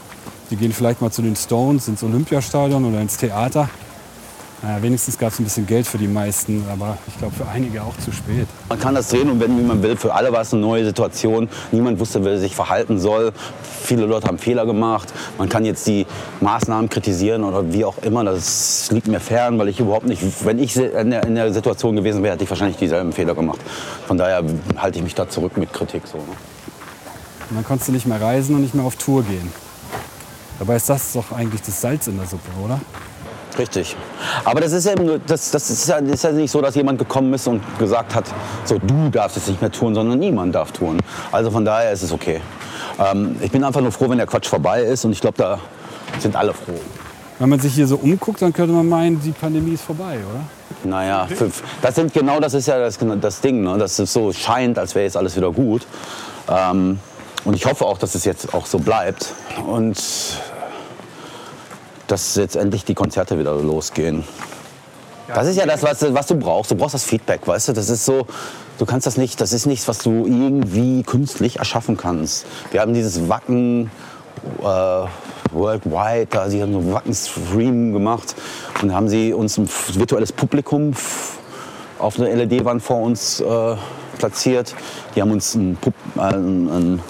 Die 0.51 0.57
gehen 0.57 0.73
vielleicht 0.73 1.01
mal 1.01 1.11
zu 1.11 1.23
den 1.23 1.35
Stones 1.37 1.89
ins 1.89 2.03
Olympiastadion 2.03 2.85
oder 2.85 3.01
ins 3.01 3.17
Theater. 3.17 3.69
Naja, 4.61 4.83
wenigstens 4.83 5.17
gab 5.17 5.33
es 5.33 5.39
ein 5.39 5.45
bisschen 5.45 5.67
Geld 5.67 5.87
für 5.87 5.99
die 5.99 6.09
meisten, 6.09 6.65
aber 6.73 6.99
ich 7.07 7.17
glaube 7.17 7.35
für 7.37 7.47
einige 7.47 7.81
auch 7.83 7.97
zu 7.99 8.11
spät. 8.11 8.49
Man 8.69 8.81
kann 8.81 8.93
das 8.93 9.09
drehen 9.09 9.31
und 9.31 9.39
wenden, 9.39 9.59
wie 9.59 9.63
man 9.63 9.81
will. 9.85 9.97
Für 9.97 10.13
alle 10.13 10.33
war 10.33 10.41
es 10.41 10.53
eine 10.53 10.63
neue 10.63 10.85
Situation. 10.85 11.49
Niemand 11.71 12.01
wusste, 12.01 12.25
wie 12.25 12.29
er 12.29 12.39
sich 12.41 12.57
verhalten 12.57 12.99
soll. 12.99 13.33
Viele 13.63 14.07
Leute 14.07 14.27
haben 14.27 14.39
Fehler 14.39 14.67
gemacht. 14.67 15.13
Man 15.39 15.49
kann 15.49 15.65
jetzt 15.65 15.87
die 15.87 16.07
Maßnahmen 16.41 16.89
kritisieren 16.91 17.45
oder 17.45 17.73
wie 17.73 17.85
auch 17.85 17.99
immer. 17.99 18.25
Das 18.25 18.91
liegt 18.91 19.07
mir 19.07 19.21
fern, 19.21 19.61
weil 19.61 19.69
ich 19.69 19.79
überhaupt 19.79 20.07
nicht, 20.07 20.23
wenn 20.45 20.59
ich 20.59 20.77
in 20.77 21.11
der, 21.11 21.23
in 21.25 21.37
der 21.37 21.53
Situation 21.53 21.95
gewesen 21.95 22.25
wäre, 22.25 22.35
hätte 22.35 22.43
ich 22.43 22.51
wahrscheinlich 22.51 22.79
dieselben 22.79 23.13
Fehler 23.13 23.37
gemacht. 23.37 23.61
Von 24.09 24.19
daher 24.19 24.43
halte 24.77 24.99
ich 24.99 25.05
mich 25.05 25.15
da 25.15 25.29
zurück 25.29 25.57
mit 25.57 25.73
Kritik. 25.73 26.03
So, 26.07 26.19
ne? 26.19 26.25
Und 27.51 27.57
dann 27.57 27.65
konntest 27.65 27.89
du 27.89 27.93
nicht 27.93 28.07
mehr 28.07 28.21
reisen 28.21 28.57
und 28.57 28.63
nicht 28.63 28.75
mehr 28.75 28.85
auf 28.85 28.97
Tour 28.97 29.23
gehen. 29.23 29.53
Dabei 30.59 30.75
ist 30.75 30.89
das 30.89 31.13
doch 31.13 31.31
eigentlich 31.31 31.63
das 31.63 31.81
Salz 31.81 32.09
in 32.09 32.19
der 32.19 32.27
Suppe, 32.27 32.51
oder? 32.63 32.81
Richtig. 33.59 33.97
Aber 34.45 34.61
das 34.61 34.73
ist 34.73 34.87
ja, 34.87 34.93
eben 34.93 35.07
nur- 35.07 35.19
das, 35.19 35.51
das 35.51 35.69
ist 35.69 35.89
ja, 35.89 36.01
das 36.01 36.15
ist 36.15 36.25
ja 36.25 36.33
nicht 36.33 36.51
so, 36.51 36.61
dass 36.61 36.75
jemand 36.75 36.99
gekommen 36.99 37.35
ist 37.35 37.47
und 37.49 37.61
gesagt 37.79 38.15
hat, 38.15 38.25
so 38.65 38.79
du 38.79 39.11
darfst 39.11 39.37
es 39.37 39.49
nicht 39.49 39.61
mehr 39.61 39.73
tun, 39.73 39.95
sondern 39.95 40.19
niemand 40.19 40.55
darf 40.55 40.73
tun. 40.73 40.99
Also 41.33 41.51
von 41.51 41.65
daher 41.65 41.93
ist 41.93 42.03
es 42.03 42.13
okay. 42.13 42.41
Ähm, 42.99 43.37
ich 43.41 43.51
bin 43.51 43.65
einfach 43.65 43.81
nur 43.81 43.93
froh, 43.93 44.09
wenn 44.09 44.19
der 44.19 44.27
Quatsch 44.27 44.49
vorbei 44.49 44.83
ist 44.83 45.05
und 45.05 45.13
ich 45.13 45.21
glaube, 45.21 45.39
da 45.39 45.59
sind 46.19 46.37
alle 46.37 46.55
froh. 46.55 46.79
Wenn 47.39 47.49
man 47.49 47.61
sich 47.61 47.75
hier 47.75 47.87
so 47.87 47.97
umguckt, 47.97 48.43
dann 48.43 48.53
könnte 48.53 48.73
man 48.73 48.89
meinen, 48.89 49.21
die 49.21 49.31
Pandemie 49.31 49.75
ist 49.75 49.83
vorbei, 49.85 50.19
oder? 50.19 50.45
Naja, 50.85 51.27
fünf. 51.27 51.63
das 51.83 51.97
sind 51.97 52.13
genau 52.13 52.39
das 52.41 52.55
ist 52.55 52.67
ja 52.67 52.79
das, 52.79 52.99
das 53.21 53.41
Ding, 53.41 53.63
ne? 53.63 53.79
dass 53.79 53.99
es 53.99 54.13
so 54.13 54.33
scheint, 54.33 54.79
als 54.79 54.95
wäre 54.95 55.05
jetzt 55.05 55.17
alles 55.17 55.37
wieder 55.37 55.51
gut. 55.53 55.87
Ähm, 56.49 56.99
und 57.45 57.55
ich 57.55 57.67
hoffe 57.67 57.85
auch, 57.85 57.99
dass 57.99 58.15
es 58.15 58.25
jetzt 58.25 58.55
auch 58.55 58.67
so 58.67 58.79
bleibt 58.79 59.33
und 59.67 59.97
dass 62.09 62.35
jetzt 62.35 62.57
endlich 62.57 62.85
die 62.85 62.95
Konzerte 62.95 63.39
wieder 63.39 63.55
losgehen. 63.55 64.25
Das 65.29 65.47
ist 65.47 65.57
ja 65.57 65.67
das, 65.67 65.83
was, 65.83 66.15
was 66.15 66.27
du 66.27 66.37
brauchst. 66.37 66.71
Du 66.71 66.75
brauchst 66.75 66.95
das 66.95 67.05
Feedback, 67.05 67.47
weißt 67.47 67.69
du? 67.69 67.73
Das 67.75 67.91
ist 67.91 68.05
so, 68.05 68.27
du 68.79 68.87
kannst 68.87 69.07
das 69.07 69.19
nicht, 69.19 69.41
das 69.41 69.53
ist 69.53 69.67
nichts, 69.67 69.87
was 69.87 69.99
du 69.99 70.25
irgendwie 70.25 71.03
künstlich 71.03 71.59
erschaffen 71.59 71.97
kannst. 71.99 72.47
Wir 72.71 72.81
haben 72.81 72.95
dieses 72.95 73.29
Wacken 73.29 73.91
äh, 74.61 74.63
worldwide, 75.53 76.27
da 76.31 76.49
sie 76.49 76.63
haben 76.63 76.73
so 76.73 76.79
einen 76.79 76.93
Wacken-Stream 76.93 77.93
gemacht 77.93 78.35
und 78.83 78.95
haben 78.95 79.09
sie 79.09 79.35
uns 79.35 79.59
ein 79.59 79.69
virtuelles 79.95 80.33
Publikum 80.33 80.95
auf 81.99 82.19
eine 82.19 82.35
LED-Wand 82.35 82.83
vor 82.83 83.03
uns 83.03 83.41
äh, 83.41 83.77
platziert. 84.19 84.75
Die 85.15 85.21
haben 85.21 85.31
uns 85.31 85.55
ein, 85.55 85.77
Pub, 85.79 85.93
äh, 86.17 86.21
ein, 86.21 86.69
ein 86.69 87.03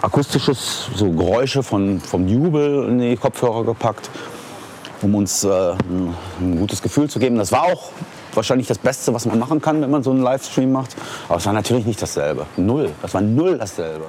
akustisches 0.00 0.88
so 0.94 1.10
Geräusche 1.10 1.62
von, 1.62 2.00
vom 2.00 2.26
Jubel 2.26 2.88
in 2.88 3.00
die 3.00 3.16
Kopfhörer 3.16 3.64
gepackt 3.64 4.08
um 5.02 5.14
uns 5.14 5.44
äh, 5.44 5.48
ein, 5.48 6.14
ein 6.40 6.58
gutes 6.58 6.82
Gefühl 6.82 7.08
zu 7.08 7.18
geben. 7.18 7.36
Das 7.36 7.52
war 7.52 7.64
auch 7.64 7.90
wahrscheinlich 8.34 8.66
das 8.66 8.78
Beste, 8.78 9.12
was 9.14 9.26
man 9.26 9.38
machen 9.38 9.60
kann, 9.60 9.80
wenn 9.80 9.90
man 9.90 10.02
so 10.02 10.10
einen 10.10 10.22
Livestream 10.22 10.72
macht. 10.72 10.96
Aber 11.28 11.38
es 11.38 11.46
war 11.46 11.52
natürlich 11.52 11.86
nicht 11.86 12.00
dasselbe. 12.00 12.46
Null. 12.56 12.90
Das 13.02 13.14
war 13.14 13.20
null 13.20 13.58
dasselbe. 13.58 14.06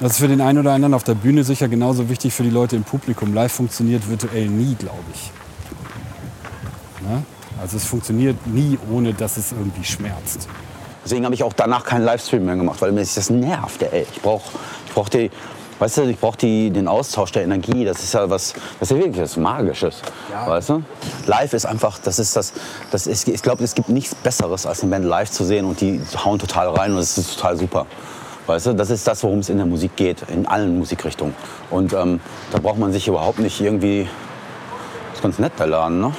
Das 0.00 0.12
ist 0.12 0.18
für 0.18 0.28
den 0.28 0.40
einen 0.40 0.58
oder 0.58 0.72
anderen 0.72 0.94
auf 0.94 1.04
der 1.04 1.14
Bühne 1.14 1.44
sicher 1.44 1.68
genauso 1.68 2.08
wichtig 2.08 2.32
für 2.32 2.42
die 2.42 2.50
Leute 2.50 2.76
im 2.76 2.84
Publikum. 2.84 3.34
Live 3.34 3.52
funktioniert 3.52 4.08
virtuell 4.08 4.48
nie, 4.48 4.74
glaube 4.74 4.98
ich. 5.12 5.30
Ne? 7.06 7.22
Also 7.60 7.76
es 7.76 7.84
funktioniert 7.84 8.46
nie, 8.46 8.78
ohne 8.90 9.12
dass 9.12 9.36
es 9.36 9.52
irgendwie 9.52 9.84
schmerzt. 9.84 10.48
Deswegen 11.04 11.24
habe 11.24 11.34
ich 11.34 11.42
auch 11.42 11.52
danach 11.52 11.84
keinen 11.84 12.04
Livestream 12.04 12.44
mehr 12.44 12.56
gemacht, 12.56 12.80
weil 12.80 12.92
mir 12.92 13.00
das 13.00 13.30
nervt. 13.30 13.82
Ey. 13.82 14.06
Ich 14.10 14.22
brauche 14.22 14.50
ich 14.86 14.92
brauch 14.94 15.08
die, 15.08 15.30
weißt 15.80 15.98
du, 15.98 16.02
ich 16.02 16.18
brauch 16.18 16.36
die, 16.36 16.70
den 16.70 16.86
Austausch 16.86 17.32
der 17.32 17.42
Energie. 17.42 17.84
Das 17.84 18.00
ist 18.04 18.14
ja 18.14 18.30
was, 18.30 18.52
das 18.78 18.90
ist 18.90 18.96
ja 18.96 19.02
wirklich 19.02 19.20
was 19.20 19.36
Magisches. 19.36 20.02
Weißt 20.46 20.68
du? 20.68 20.82
Live 21.26 21.52
ist 21.52 21.66
einfach, 21.66 21.98
das 21.98 22.18
ist 22.18 22.36
das, 22.36 22.52
das 22.92 23.06
ist, 23.06 23.26
ich 23.26 23.42
glaube, 23.42 23.64
es 23.64 23.74
gibt 23.74 23.88
nichts 23.88 24.14
Besseres, 24.14 24.66
als 24.66 24.82
eine 24.82 24.90
Band 24.90 25.06
live 25.06 25.30
zu 25.30 25.44
sehen 25.44 25.64
und 25.64 25.80
die 25.80 26.00
hauen 26.24 26.38
total 26.38 26.68
rein 26.68 26.92
und 26.92 26.98
es 26.98 27.18
ist 27.18 27.34
total 27.36 27.56
super. 27.56 27.86
Weißt 28.46 28.66
du, 28.66 28.74
das 28.74 28.90
ist 28.90 29.06
das, 29.06 29.22
worum 29.22 29.40
es 29.40 29.48
in 29.48 29.56
der 29.56 29.66
Musik 29.66 29.96
geht, 29.96 30.22
in 30.28 30.46
allen 30.46 30.78
Musikrichtungen. 30.78 31.34
Und 31.70 31.92
ähm, 31.92 32.20
da 32.50 32.58
braucht 32.58 32.78
man 32.78 32.92
sich 32.92 33.08
überhaupt 33.08 33.38
nicht 33.38 33.60
irgendwie, 33.60 34.08
das 35.08 35.18
ist 35.18 35.22
ganz 35.22 35.38
nett, 35.38 35.52
der 35.58 35.66
Laden, 35.66 36.00
ne? 36.00 36.12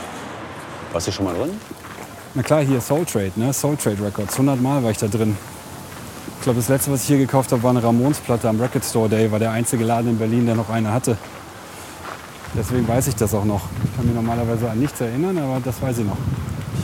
Warst 0.91 1.07
du 1.07 1.11
schon 1.11 1.25
mal 1.25 1.35
drin? 1.35 1.51
Na 2.33 2.43
klar, 2.43 2.61
hier 2.61 2.79
Soul 2.79 3.05
Trade, 3.05 3.31
ne? 3.35 3.53
Soul 3.53 3.75
Trade 3.75 3.97
Records. 4.03 4.33
100 4.33 4.61
Mal 4.61 4.83
war 4.83 4.91
ich 4.91 4.97
da 4.97 5.07
drin. 5.07 5.37
Ich 6.41 6.45
glaube, 6.45 6.57
das 6.57 6.69
letzte, 6.69 6.91
was 6.91 7.03
ich 7.03 7.07
hier 7.07 7.19
gekauft 7.19 7.51
habe, 7.51 7.61
war 7.61 7.69
eine 7.69 7.83
Ramones-Platte 7.83 8.49
am 8.49 8.59
Record 8.59 8.83
Store 8.83 9.07
Day. 9.07 9.31
War 9.31 9.37
der 9.37 9.51
einzige 9.51 9.83
Laden 9.83 10.09
in 10.09 10.17
Berlin, 10.17 10.47
der 10.47 10.55
noch 10.55 10.71
eine 10.71 10.91
hatte. 10.91 11.15
Deswegen 12.57 12.87
weiß 12.87 13.09
ich 13.09 13.15
das 13.15 13.35
auch 13.35 13.45
noch. 13.45 13.61
Ich 13.83 13.95
kann 13.95 14.07
mich 14.07 14.15
normalerweise 14.15 14.67
an 14.67 14.79
nichts 14.79 14.99
erinnern, 14.99 15.37
aber 15.37 15.61
das 15.63 15.79
weiß 15.79 15.99
ich 15.99 16.05
noch. 16.07 16.17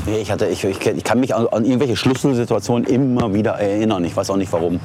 Nee, 0.05 0.19
ich, 0.19 0.29
hatte, 0.29 0.45
ich, 0.45 0.63
ich, 0.63 0.85
ich 0.85 1.03
kann 1.03 1.19
mich 1.19 1.33
an, 1.33 1.47
an 1.47 1.65
irgendwelche 1.65 1.95
Schlüsselsituationen 1.95 2.85
immer 2.85 3.33
wieder 3.33 3.53
erinnern. 3.53 4.05
Ich 4.05 4.15
weiß 4.15 4.29
auch 4.29 4.37
nicht 4.37 4.53
warum. 4.53 4.79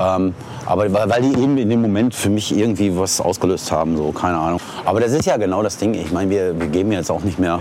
Ähm, 0.00 0.32
aber 0.64 0.90
weil, 0.94 1.10
weil 1.10 1.20
die 1.20 1.38
eben 1.38 1.58
in 1.58 1.68
dem 1.68 1.82
Moment 1.82 2.14
für 2.14 2.30
mich 2.30 2.56
irgendwie 2.56 2.96
was 2.96 3.20
ausgelöst 3.20 3.70
haben, 3.70 3.98
so 3.98 4.12
keine 4.12 4.38
Ahnung. 4.38 4.60
Aber 4.86 5.00
das 5.00 5.12
ist 5.12 5.26
ja 5.26 5.36
genau 5.36 5.62
das 5.62 5.76
Ding. 5.76 5.92
Ich 5.92 6.10
meine, 6.10 6.30
wir, 6.30 6.58
wir 6.58 6.68
geben 6.68 6.90
jetzt 6.90 7.10
auch 7.10 7.22
nicht 7.22 7.38
mehr, 7.38 7.60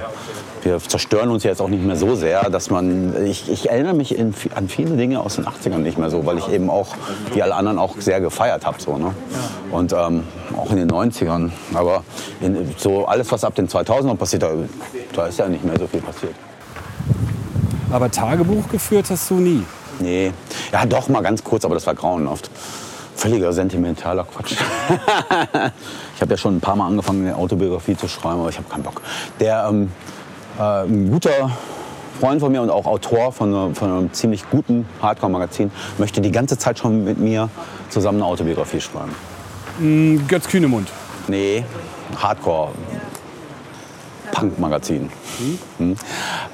wir 0.66 0.80
zerstören 0.80 1.30
uns 1.30 1.44
jetzt 1.44 1.62
auch 1.62 1.68
nicht 1.68 1.84
mehr 1.84 1.96
so 1.96 2.16
sehr, 2.16 2.50
dass 2.50 2.72
man, 2.72 3.26
ich, 3.26 3.50
ich 3.50 3.70
erinnere 3.70 3.94
mich 3.94 4.18
in, 4.18 4.34
an 4.56 4.68
viele 4.68 4.98
Dinge 4.98 5.20
aus 5.22 5.36
den 5.36 5.46
80ern 5.46 5.78
nicht 5.78 6.00
mehr 6.00 6.10
so, 6.10 6.26
weil 6.26 6.40
ich 6.40 6.50
eben 6.50 6.72
auch, 6.72 6.96
wie 7.34 7.44
alle 7.44 7.54
anderen, 7.54 7.78
auch 7.78 7.96
sehr 8.00 8.20
gefeiert 8.20 8.66
habe. 8.66 8.82
So, 8.82 8.98
ne? 8.98 9.14
Und 9.72 9.94
ähm, 9.94 10.24
auch 10.58 10.72
in 10.72 10.78
den 10.78 10.90
90ern. 10.90 11.52
Aber 11.76 12.04
in, 12.42 12.74
so 12.78 13.06
alles, 13.06 13.32
was 13.32 13.44
ab 13.44 13.54
den 13.54 13.68
2000ern 13.68 14.16
passiert, 14.16 14.42
da, 14.42 14.52
da 15.14 15.28
ist 15.28 15.38
ja 15.38 15.48
nicht 15.48 15.64
mehr 15.64 15.78
so 15.78 15.86
viel 15.86 16.02
passiert. 16.02 16.34
Aber 17.92 18.10
Tagebuch 18.10 18.68
geführt 18.70 19.06
hast 19.12 19.30
du 19.30 19.36
nie. 19.36 19.64
Nee, 20.00 20.32
ja 20.74 20.86
doch 20.86 21.08
mal 21.10 21.22
ganz 21.22 21.44
kurz, 21.44 21.64
aber 21.64 21.76
das 21.76 21.86
war 21.86 21.94
grauenhaft. 21.94 22.50
Völliger 23.16 23.54
sentimentaler 23.54 24.26
Quatsch. 24.26 24.54
ich 26.16 26.22
habe 26.22 26.32
ja 26.32 26.38
schon 26.38 26.58
ein 26.58 26.60
paar 26.60 26.76
Mal 26.76 26.88
angefangen, 26.88 27.26
eine 27.26 27.38
Autobiografie 27.38 27.96
zu 27.96 28.08
schreiben, 28.08 28.40
aber 28.42 28.50
ich 28.50 28.58
habe 28.58 28.68
keinen 28.68 28.84
Bock. 28.84 29.02
Der 29.40 29.68
ähm, 29.70 29.92
äh, 30.60 30.84
ein 30.84 31.12
guter 31.12 31.52
Freund 32.20 32.40
von 32.40 32.52
mir 32.52 32.62
und 32.62 32.70
auch 32.70 32.86
Autor 32.86 33.32
von, 33.32 33.76
von 33.76 33.92
einem 33.92 34.14
ziemlich 34.14 34.50
guten 34.50 34.88
Hardcore-Magazin 35.02 35.72
möchte 35.98 36.22
die 36.22 36.32
ganze 36.32 36.58
Zeit 36.58 36.80
schon 36.80 37.04
mit 37.04 37.18
mir 37.18 37.50
zusammen 37.90 38.20
eine 38.20 38.26
Autobiografie 38.26 38.80
schreiben. 38.80 39.14
Hm, 39.80 40.26
Götz 40.28 40.48
Kühnemund. 40.48 40.90
Nee, 41.28 41.66
Hardcore. 42.22 42.72
Punk-Magazin. 44.32 45.10
Hm. 45.78 45.96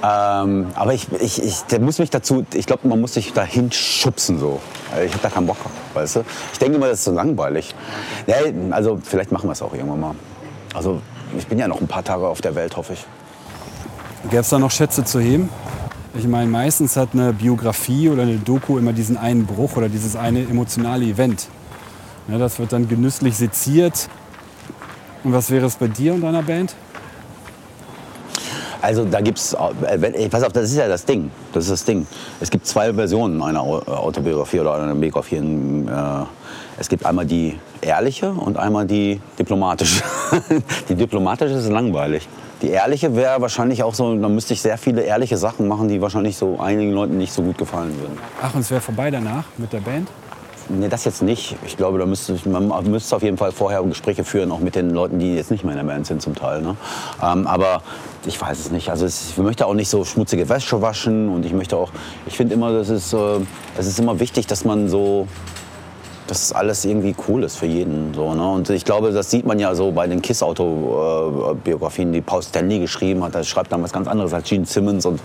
Ähm, 0.04 0.68
aber 0.76 0.93
ich, 0.93 1.08
ich, 1.20 1.41
ich, 1.41 1.62
der 1.64 1.80
muss 1.80 1.99
mich 1.99 2.10
dazu, 2.10 2.45
ich 2.54 2.66
glaube, 2.66 2.88
man 2.88 3.02
muss 3.02 3.14
sich 3.14 3.34
dahin 3.34 3.72
schubsen 3.72 4.39
so. 4.39 4.60
Also 4.91 5.06
Ich 5.06 5.14
habe 5.14 5.24
da 5.24 5.30
keinen 5.30 5.47
Bock, 5.47 5.58
weißt 5.93 6.18
du. 6.18 6.24
Ich 6.54 6.60
denke 6.60 6.78
immer, 6.78 6.88
das 6.88 6.99
ist 6.99 7.06
so 7.06 7.12
langweilig. 7.12 7.74
Nee, 8.28 8.54
also 8.72 8.99
vielleicht 9.04 9.32
machen 9.32 9.47
wir 9.47 9.54
es 9.54 9.62
auch 9.62 9.74
irgendwann 9.74 9.99
mal. 9.99 10.16
Also 10.74 11.02
ich 11.38 11.47
bin 11.47 11.58
ja 11.58 11.68
noch 11.68 11.82
ein 11.82 11.88
paar 11.88 12.04
Tage 12.04 12.28
auf 12.28 12.41
der 12.41 12.56
Welt, 12.56 12.78
hoffe 12.78 12.93
ich. 12.93 13.06
Gäbe 14.30 14.41
es 14.41 14.49
da 14.49 14.59
noch 14.59 14.72
Schätze 14.72 15.03
zu 15.03 15.19
heben? 15.19 15.49
Ich 16.13 16.28
meine, 16.28 16.49
meistens 16.49 16.95
hat 16.95 17.09
eine 17.13 17.34
Biografie 17.34 18.09
oder 18.09 18.24
eine 18.24 18.38
Doku 18.38 18.78
immer 18.78 18.93
diesen 18.93 19.17
einen 19.17 19.45
Bruch 19.45 19.78
oder 19.78 19.89
dieses 19.89 20.15
eine 20.15 20.41
emotionale 20.41 21.05
Event. 21.05 21.47
Ja, 22.28 22.38
das 22.38 22.59
wird 22.59 22.72
dann 22.72 22.88
genüsslich 22.88 23.36
seziert. 23.36 24.09
Und 25.24 25.34
was 25.34 25.49
wäre 25.49 25.65
es 25.65 25.76
bei 25.76 25.88
dir 25.88 26.13
und 26.13 26.22
deiner 26.22 26.43
Band? 26.43 26.76
Also 28.82 29.05
da 29.05 29.22
gibt's, 29.22 29.53
äh, 29.53 30.30
pass 30.30 30.43
auf, 30.43 30.53
das 30.53 30.72
ist 30.72 30.78
ja 30.78 30.88
das 30.88 31.05
Ding. 31.05 31.32
Das 31.53 31.65
ist 31.65 31.72
das 31.72 31.86
Ding. 31.86 32.05
Es 32.39 32.49
gibt 32.49 32.65
zwei 32.65 32.93
Versionen 32.93 33.41
einer 33.41 33.61
Autobiografie 33.61 34.59
oder 34.59 34.76
einer 34.76 34.95
Biografie. 34.95 35.38
Äh, 35.38 36.26
es 36.80 36.89
gibt 36.89 37.05
einmal 37.05 37.26
die 37.26 37.59
ehrliche 37.82 38.32
und 38.32 38.57
einmal 38.57 38.86
die 38.86 39.22
diplomatische. 39.38 40.03
die 40.89 40.95
diplomatische 40.95 41.55
ist 41.55 41.69
langweilig. 41.69 42.28
Die 42.62 42.70
ehrliche 42.70 43.16
wäre 43.16 43.41
wahrscheinlich 43.41 43.82
auch 43.84 43.95
so, 43.95 44.16
da 44.16 44.30
müsste 44.30 44.53
ich 44.53 44.62
sehr 44.62 44.78
viele 44.78 45.01
ehrliche 45.01 45.38
Sachen 45.38 45.68
machen, 45.68 45.88
die 45.88 46.01
wahrscheinlich 46.01 46.38
so 46.38 46.59
einigen 46.59 46.91
Leuten 46.91 47.18
nicht 47.18 47.34
so 47.34 47.41
gut 47.41 47.57
gefallen 47.57 47.97
würden. 47.99 48.18
Ach, 48.41 48.53
und 48.53 48.62
es 48.62 48.70
wäre 48.70 48.82
vorbei 48.82 49.09
danach 49.09 49.45
mit 49.57 49.74
der 49.74 49.80
Band? 49.80 50.09
Nee, 50.70 50.88
das 50.88 51.03
jetzt 51.03 51.22
nicht. 51.22 51.57
Ich 51.66 51.76
glaube, 51.76 51.97
da 51.97 52.05
müsste 52.05 52.38
man 52.47 52.70
müsste 52.89 53.16
auf 53.16 53.24
jeden 53.24 53.38
Fall 53.38 53.51
vorher 53.51 53.82
Gespräche 53.84 54.24
führen, 54.24 54.51
auch 54.51 54.59
mit 54.59 54.76
den 54.76 54.91
Leuten, 54.91 55.20
die 55.20 55.36
jetzt 55.36 55.51
nicht 55.51 55.64
mehr 55.64 55.74
in 55.74 55.86
der 55.86 55.91
Band 55.91 56.05
sind 56.05 56.22
zum 56.22 56.36
Teil. 56.36 56.62
Ne? 56.62 56.78
Ähm, 57.22 57.47
aber 57.47 57.82
ich 58.26 58.39
weiß 58.39 58.59
es 58.59 58.72
nicht. 58.72 58.89
Also 58.89 59.05
es, 59.05 59.32
ich 59.32 59.38
möchte 59.38 59.66
auch 59.66 59.74
nicht 59.74 59.89
so 59.89 60.05
schmutzige 60.05 60.47
Wäsche 60.47 60.82
waschen 60.82 61.30
und 61.30 61.45
ich 61.45 61.53
möchte 61.53 61.76
auch, 61.76 61.89
ich 62.26 62.38
finde 62.38 62.53
immer, 62.53 62.72
das 62.72 62.89
ist, 62.89 63.12
äh, 63.12 63.39
es 63.78 63.88
ist 63.88 63.99
immer 63.99 64.20
wichtig, 64.20 64.47
dass 64.47 64.64
man 64.64 64.88
so 64.88 65.28
dass 66.32 66.43
es 66.43 66.53
alles 66.53 66.86
irgendwie 66.86 67.13
cool 67.27 67.43
ist 67.43 67.57
für 67.57 67.65
jeden. 67.65 68.13
So, 68.13 68.34
ne? 68.34 68.49
Und 68.49 68.69
ich 68.69 68.86
glaube, 68.86 69.11
das 69.11 69.29
sieht 69.29 69.45
man 69.45 69.59
ja 69.59 69.75
so 69.75 69.91
bei 69.91 70.07
den 70.07 70.21
Kiss-Autobiografien, 70.21 72.13
die 72.13 72.21
Paul 72.21 72.41
Stanley 72.41 72.79
geschrieben 72.79 73.21
hat. 73.21 73.36
Er 73.36 73.43
schreibt 73.43 73.73
dann 73.73 73.84
was 73.84 73.91
ganz 73.91 74.07
anderes 74.07 74.34
als 74.34 74.47
Gene 74.47 74.65
Simmons. 74.65 75.05
Und 75.05 75.19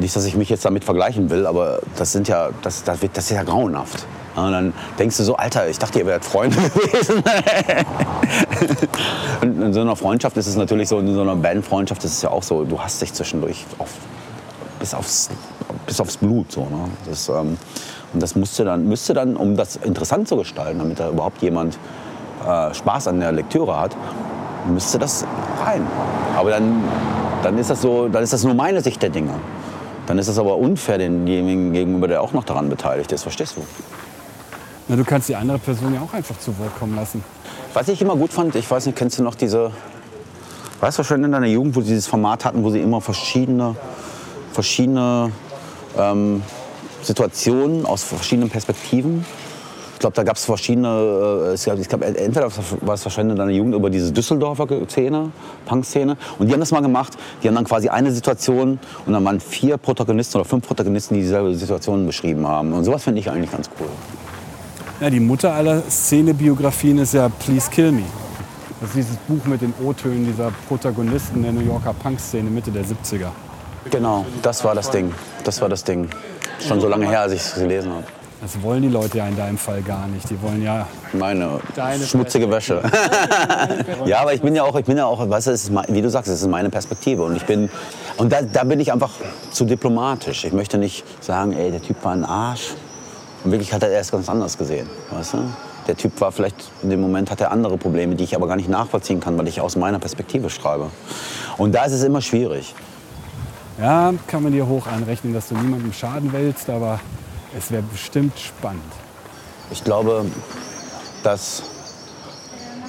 nicht, 0.00 0.16
dass 0.16 0.24
ich 0.24 0.36
mich 0.36 0.48
jetzt 0.48 0.64
damit 0.64 0.82
vergleichen 0.82 1.30
will, 1.30 1.46
aber 1.46 1.78
das, 1.96 2.10
sind 2.10 2.26
ja, 2.26 2.48
das, 2.62 2.82
das, 2.82 2.98
das 3.12 3.24
ist 3.24 3.30
ja 3.30 3.44
grauenhaft. 3.44 4.04
Und 4.34 4.50
dann 4.50 4.74
denkst 4.98 5.16
du 5.16 5.22
so, 5.22 5.36
Alter, 5.36 5.68
ich 5.68 5.78
dachte, 5.78 6.00
ihr 6.00 6.06
wärt 6.06 6.24
Freunde 6.24 6.56
gewesen. 6.74 7.22
und 9.42 9.62
in 9.62 9.72
so 9.72 9.80
einer 9.80 9.94
Freundschaft 9.94 10.36
ist 10.38 10.48
es 10.48 10.56
natürlich 10.56 10.88
so, 10.88 10.98
in 10.98 11.14
so 11.14 11.20
einer 11.20 11.36
Bandfreundschaft 11.36 12.02
ist 12.02 12.14
es 12.14 12.22
ja 12.22 12.30
auch 12.30 12.42
so, 12.42 12.64
du 12.64 12.80
hast 12.80 13.00
dich 13.00 13.12
zwischendurch 13.12 13.64
auf, 13.78 13.90
bis, 14.80 14.92
aufs, 14.92 15.30
bis 15.86 16.00
aufs 16.00 16.16
Blut. 16.16 16.50
So, 16.50 16.62
ne? 16.62 16.88
das, 17.08 17.28
ähm, 17.28 17.56
und 18.12 18.22
das 18.22 18.34
musste 18.34 18.64
dann, 18.64 18.88
müsste 18.88 19.14
dann, 19.14 19.36
um 19.36 19.56
das 19.56 19.76
interessant 19.76 20.28
zu 20.28 20.36
gestalten, 20.36 20.78
damit 20.78 20.98
da 20.98 21.10
überhaupt 21.10 21.42
jemand 21.42 21.78
äh, 22.46 22.74
Spaß 22.74 23.08
an 23.08 23.20
der 23.20 23.32
Lektüre 23.32 23.78
hat, 23.78 23.96
müsste 24.68 24.98
das 24.98 25.24
rein. 25.64 25.86
Aber 26.36 26.50
dann, 26.50 26.82
dann, 27.42 27.58
ist 27.58 27.70
das 27.70 27.82
so, 27.82 28.08
dann 28.08 28.22
ist 28.22 28.32
das 28.32 28.44
nur 28.44 28.54
meine 28.54 28.80
Sicht 28.80 29.02
der 29.02 29.10
Dinge. 29.10 29.34
Dann 30.06 30.18
ist 30.18 30.28
das 30.28 30.38
aber 30.38 30.56
unfair 30.56 30.98
demjenigen 30.98 31.72
gegenüber, 31.72 32.08
der 32.08 32.22
auch 32.22 32.32
noch 32.32 32.44
daran 32.44 32.68
beteiligt 32.68 33.12
ist. 33.12 33.22
Verstehst 33.22 33.56
du? 33.56 33.62
Na, 34.88 34.96
du 34.96 35.04
kannst 35.04 35.28
die 35.28 35.36
andere 35.36 35.58
Person 35.58 35.94
ja 35.94 36.00
auch 36.00 36.12
einfach 36.12 36.38
zu 36.38 36.58
Wort 36.58 36.76
kommen 36.78 36.96
lassen. 36.96 37.22
Was 37.74 37.86
ich 37.88 38.02
immer 38.02 38.16
gut 38.16 38.32
fand, 38.32 38.56
ich 38.56 38.68
weiß 38.68 38.86
nicht, 38.86 38.98
kennst 38.98 39.20
du 39.20 39.22
noch 39.22 39.36
diese, 39.36 39.70
weißt 40.80 40.98
du 40.98 41.04
schon 41.04 41.22
in 41.22 41.30
deiner 41.30 41.46
Jugend, 41.46 41.76
wo 41.76 41.80
sie 41.80 41.90
dieses 41.90 42.08
Format 42.08 42.44
hatten, 42.44 42.64
wo 42.64 42.70
sie 42.70 42.80
immer 42.80 43.00
verschiedene, 43.00 43.76
verschiedene 44.52 45.30
ähm, 45.96 46.42
Situationen 47.02 47.86
aus 47.86 48.02
verschiedenen 48.02 48.50
Perspektiven 48.50 49.24
ich 50.00 50.02
glaube, 50.02 50.16
da 50.16 50.22
gab 50.22 50.36
es 50.36 50.46
verschiedene, 50.46 51.50
äh, 51.50 51.78
ich 51.78 51.88
glaube, 51.88 52.06
entweder 52.06 52.48
war 52.80 52.94
es 52.94 53.04
wahrscheinlich 53.04 53.32
in 53.32 53.38
deiner 53.38 53.50
Jugend 53.50 53.74
über 53.74 53.90
diese 53.90 54.10
Düsseldorfer 54.10 54.66
Szene, 54.88 55.30
Punk-Szene. 55.66 56.16
Und 56.38 56.46
die 56.46 56.54
haben 56.54 56.60
das 56.60 56.70
mal 56.70 56.80
gemacht. 56.80 57.18
Die 57.42 57.48
haben 57.48 57.54
dann 57.54 57.66
quasi 57.66 57.90
eine 57.90 58.10
Situation 58.10 58.78
und 59.04 59.12
dann 59.12 59.22
waren 59.26 59.40
vier 59.40 59.76
Protagonisten 59.76 60.38
oder 60.38 60.48
fünf 60.48 60.66
Protagonisten, 60.66 61.16
die 61.16 61.20
dieselbe 61.20 61.54
Situation 61.54 62.06
beschrieben 62.06 62.46
haben. 62.46 62.72
Und 62.72 62.84
sowas 62.84 63.04
finde 63.04 63.20
ich 63.20 63.30
eigentlich 63.30 63.52
ganz 63.52 63.68
cool. 63.78 63.88
Ja, 65.02 65.10
die 65.10 65.20
Mutter 65.20 65.52
aller 65.52 65.82
Szenebiografien 65.82 66.96
ist 66.96 67.12
ja 67.12 67.28
Please 67.28 67.70
Kill 67.70 67.92
Me. 67.92 68.04
Das 68.80 68.88
ist 68.88 68.96
dieses 68.96 69.16
Buch 69.28 69.44
mit 69.44 69.60
den 69.60 69.74
O-Tönen 69.84 70.24
dieser 70.24 70.50
Protagonisten 70.66 71.42
der 71.42 71.52
New 71.52 71.60
Yorker 71.60 71.92
Punk-Szene 71.92 72.48
Mitte 72.48 72.70
der 72.70 72.86
70er. 72.86 73.28
Genau, 73.90 74.24
das 74.40 74.64
war 74.64 74.74
das 74.74 74.90
Ding. 74.90 75.12
Das 75.44 75.60
war 75.60 75.68
das 75.68 75.84
Ding. 75.84 76.08
Schon 76.66 76.80
so 76.80 76.88
lange 76.88 77.08
her, 77.08 77.20
als 77.20 77.32
ich 77.32 77.40
es 77.40 77.54
gelesen 77.54 77.92
habe. 77.92 78.04
Das 78.40 78.62
wollen 78.62 78.80
die 78.80 78.88
Leute 78.88 79.18
ja 79.18 79.26
in 79.26 79.36
deinem 79.36 79.58
Fall 79.58 79.82
gar 79.82 80.06
nicht. 80.06 80.30
Die 80.30 80.40
wollen 80.40 80.62
ja 80.62 80.86
meine 81.12 81.60
schmutzige 82.06 82.50
Wäsche. 82.50 82.82
ja, 84.06 84.20
aber 84.20 84.32
ich 84.32 84.40
bin 84.40 84.54
ja 84.54 84.62
auch, 84.62 84.74
ich 84.76 84.86
bin 84.86 84.96
ja 84.96 85.04
auch, 85.04 85.28
weißt 85.28 85.48
du, 85.48 85.50
ist, 85.50 85.70
wie 85.88 86.00
du 86.00 86.08
sagst, 86.08 86.30
es 86.30 86.40
ist 86.40 86.48
meine 86.48 86.70
Perspektive 86.70 87.22
und 87.22 87.36
ich 87.36 87.44
bin 87.44 87.68
und 88.16 88.32
da, 88.32 88.40
da 88.40 88.64
bin 88.64 88.80
ich 88.80 88.92
einfach 88.92 89.10
zu 89.50 89.66
diplomatisch. 89.66 90.44
Ich 90.44 90.54
möchte 90.54 90.78
nicht 90.78 91.04
sagen, 91.22 91.52
ey, 91.52 91.70
der 91.70 91.82
Typ 91.82 92.02
war 92.02 92.12
ein 92.12 92.24
Arsch. 92.24 92.70
Und 93.44 93.52
wirklich 93.52 93.72
hat 93.72 93.82
er 93.82 93.90
erst 93.90 94.12
ganz 94.12 94.28
anders 94.28 94.56
gesehen, 94.56 94.88
weißt 95.10 95.34
du? 95.34 95.38
Der 95.86 95.96
Typ 95.96 96.20
war 96.20 96.30
vielleicht, 96.30 96.56
in 96.82 96.90
dem 96.90 97.00
Moment 97.00 97.30
hat 97.30 97.40
er 97.40 97.50
andere 97.50 97.78
Probleme, 97.78 98.14
die 98.14 98.24
ich 98.24 98.36
aber 98.36 98.46
gar 98.46 98.56
nicht 98.56 98.68
nachvollziehen 98.68 99.20
kann, 99.20 99.36
weil 99.38 99.48
ich 99.48 99.60
aus 99.60 99.76
meiner 99.76 99.98
Perspektive 99.98 100.50
schreibe. 100.50 100.90
Und 101.56 101.74
da 101.74 101.84
ist 101.84 101.92
es 101.92 102.02
immer 102.02 102.20
schwierig. 102.20 102.74
Ja, 103.80 104.12
kann 104.26 104.42
man 104.42 104.52
dir 104.52 104.66
hoch 104.66 104.86
anrechnen, 104.86 105.32
dass 105.32 105.48
du 105.48 105.54
niemandem 105.54 105.92
Schaden 105.92 106.32
willst, 106.32 106.68
aber 106.68 107.00
es 107.56 107.70
wäre 107.70 107.82
bestimmt 107.82 108.38
spannend. 108.38 108.82
Ich 109.70 109.82
glaube, 109.82 110.26
dass 111.22 111.62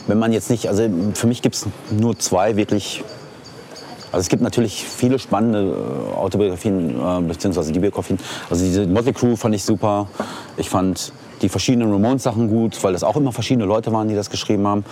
wenn 0.08 0.20
man 0.20 0.34
jetzt 0.34 0.50
nicht, 0.50 0.68
also 0.68 0.89
für 1.14 1.28
mich 1.28 1.42
gibt 1.42 1.56
es 1.56 1.68
nur 1.92 2.18
zwei 2.20 2.58
wirklich 2.58 3.04
also 4.12 4.24
es 4.24 4.28
gibt 4.28 4.42
natürlich 4.42 4.84
viele 4.84 5.20
spannende 5.20 5.74
äh, 5.74 6.16
Autobiografien, 6.16 7.00
äh, 7.00 7.22
beziehungsweise 7.22 7.72
die 7.72 7.80
Biografien. 7.80 8.20
Also 8.50 8.66
diese 8.66 8.86
Motley 8.86 9.14
Crew 9.14 9.38
fand 9.38 9.56
ich 9.56 9.64
super. 9.64 10.08
Ich 10.58 10.70
fand 10.70 11.14
die 11.42 11.48
verschiedenen 11.48 11.92
Ramones-Sachen 11.92 12.50
gut, 12.50 12.84
weil 12.84 12.92
das 12.92 13.04
auch 13.04 13.16
immer 13.16 13.32
verschiedene 13.32 13.66
Leute 13.66 13.94
waren, 13.94 14.10
die 14.10 14.16
das 14.16 14.30
geschrieben 14.30 14.68
haben. 14.68 14.84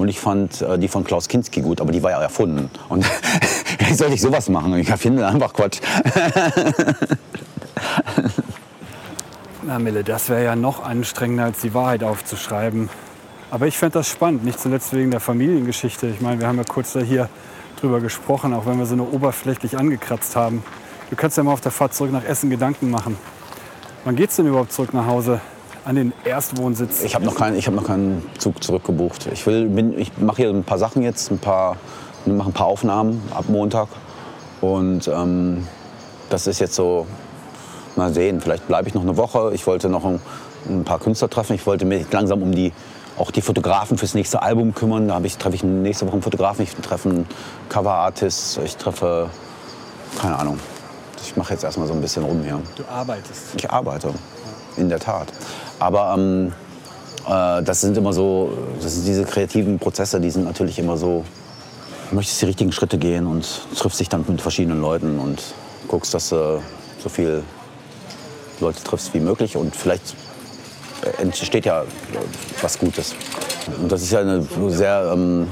Und 0.00 0.08
ich 0.08 0.18
fand 0.18 0.62
äh, 0.62 0.78
die 0.78 0.88
von 0.88 1.04
Klaus 1.04 1.28
Kinski 1.28 1.60
gut, 1.60 1.82
aber 1.82 1.92
die 1.92 2.02
war 2.02 2.10
ja 2.10 2.22
erfunden. 2.22 2.70
Und 2.88 3.04
wie 3.80 3.92
soll 3.92 4.10
ich 4.14 4.22
sowas 4.22 4.48
machen? 4.48 4.74
Ich 4.78 4.88
finde 4.94 5.26
einfach 5.26 5.52
Quatsch. 5.52 5.80
Na 9.62 9.78
Mille, 9.78 10.02
das 10.02 10.30
wäre 10.30 10.42
ja 10.42 10.56
noch 10.56 10.82
anstrengender, 10.82 11.44
als 11.44 11.60
die 11.60 11.74
Wahrheit 11.74 12.02
aufzuschreiben. 12.02 12.88
Aber 13.50 13.66
ich 13.66 13.76
fände 13.76 13.98
das 13.98 14.08
spannend, 14.08 14.42
nicht 14.42 14.58
zuletzt 14.58 14.94
wegen 14.94 15.10
der 15.10 15.20
Familiengeschichte. 15.20 16.06
Ich 16.06 16.22
meine, 16.22 16.40
wir 16.40 16.46
haben 16.46 16.56
ja 16.56 16.64
kurz 16.64 16.94
da 16.94 17.00
hier 17.00 17.28
drüber 17.78 18.00
gesprochen, 18.00 18.54
auch 18.54 18.64
wenn 18.64 18.78
wir 18.78 18.86
sie 18.86 18.96
nur 18.96 19.12
oberflächlich 19.12 19.76
angekratzt 19.76 20.34
haben. 20.34 20.64
Du 21.10 21.16
kannst 21.16 21.36
ja 21.36 21.42
mal 21.42 21.52
auf 21.52 21.60
der 21.60 21.72
Fahrt 21.72 21.92
zurück 21.92 22.10
nach 22.10 22.24
Essen 22.24 22.48
Gedanken 22.48 22.90
machen. 22.90 23.18
Wann 24.06 24.16
geht's 24.16 24.36
denn 24.36 24.46
überhaupt 24.46 24.72
zurück 24.72 24.94
nach 24.94 25.04
Hause? 25.04 25.42
An 25.84 25.96
den 25.96 26.12
Erstwohnsitz? 26.24 27.02
Ich 27.02 27.14
habe 27.14 27.24
noch, 27.24 27.34
kein, 27.34 27.56
hab 27.56 27.74
noch 27.74 27.84
keinen 27.84 28.22
Zug 28.38 28.62
zurückgebucht. 28.62 29.28
Ich, 29.32 29.46
ich 29.46 30.18
mache 30.18 30.36
hier 30.36 30.50
ein 30.50 30.64
paar 30.64 30.78
Sachen 30.78 31.02
jetzt, 31.02 31.30
ein 31.30 31.38
paar, 31.38 31.76
mache 32.26 32.50
ein 32.50 32.52
paar 32.52 32.66
Aufnahmen 32.66 33.22
ab 33.34 33.46
Montag. 33.48 33.88
Und 34.60 35.08
ähm, 35.08 35.66
das 36.28 36.46
ist 36.46 36.58
jetzt 36.58 36.74
so, 36.74 37.06
mal 37.96 38.12
sehen, 38.12 38.40
vielleicht 38.40 38.66
bleibe 38.68 38.88
ich 38.88 38.94
noch 38.94 39.02
eine 39.02 39.16
Woche. 39.16 39.52
Ich 39.54 39.66
wollte 39.66 39.88
noch 39.88 40.04
ein, 40.04 40.20
ein 40.68 40.84
paar 40.84 40.98
Künstler 40.98 41.30
treffen. 41.30 41.54
Ich 41.54 41.66
wollte 41.66 41.86
mich 41.86 42.10
langsam 42.12 42.42
um 42.42 42.52
die 42.52 42.72
auch 43.18 43.30
die 43.30 43.42
Fotografen 43.42 43.98
fürs 43.98 44.14
nächste 44.14 44.42
Album 44.42 44.74
kümmern. 44.74 45.08
Da 45.08 45.20
ich, 45.22 45.36
treffe 45.36 45.56
ich 45.56 45.62
nächste 45.62 46.06
Woche 46.06 46.14
einen 46.14 46.22
Fotografen, 46.22 46.62
ich 46.62 46.74
treffe 46.74 47.10
einen 47.10 47.26
Cover-Artist, 47.68 48.60
ich 48.64 48.76
treffe, 48.76 49.28
keine 50.20 50.38
Ahnung. 50.38 50.58
Ich 51.22 51.36
mache 51.36 51.52
jetzt 51.52 51.64
erstmal 51.64 51.86
so 51.86 51.92
ein 51.92 52.00
bisschen 52.00 52.24
rum 52.24 52.42
hier. 52.42 52.60
Du 52.76 52.84
arbeitest? 52.90 53.54
Ich 53.56 53.70
arbeite, 53.70 54.14
in 54.76 54.88
der 54.88 54.98
Tat. 54.98 55.28
Aber 55.80 56.14
ähm, 56.16 56.52
äh, 57.26 57.62
das 57.62 57.80
sind 57.80 57.96
immer 57.96 58.12
so, 58.12 58.52
das 58.80 58.94
sind 58.94 59.06
diese 59.06 59.24
kreativen 59.24 59.78
Prozesse, 59.80 60.20
die 60.20 60.30
sind 60.30 60.44
natürlich 60.44 60.78
immer 60.78 60.96
so, 60.96 61.24
du 62.10 62.14
möchtest 62.14 62.40
die 62.42 62.46
richtigen 62.46 62.70
Schritte 62.70 62.98
gehen 62.98 63.26
und 63.26 63.46
triffst 63.76 63.98
dich 63.98 64.08
dann 64.08 64.24
mit 64.28 64.40
verschiedenen 64.40 64.80
Leuten 64.80 65.18
und 65.18 65.42
guckst, 65.88 66.14
dass 66.14 66.28
du 66.28 66.62
so 67.02 67.08
viele 67.08 67.42
Leute 68.60 68.84
triffst 68.84 69.12
wie 69.14 69.20
möglich 69.20 69.56
und 69.56 69.74
vielleicht 69.74 70.14
entsteht 71.18 71.64
ja 71.64 71.84
was 72.60 72.78
Gutes. 72.78 73.14
Und 73.80 73.90
das 73.90 74.02
ist 74.02 74.12
ja 74.12 74.20
eine 74.20 74.46
sehr 74.68 75.10
ähm, 75.14 75.48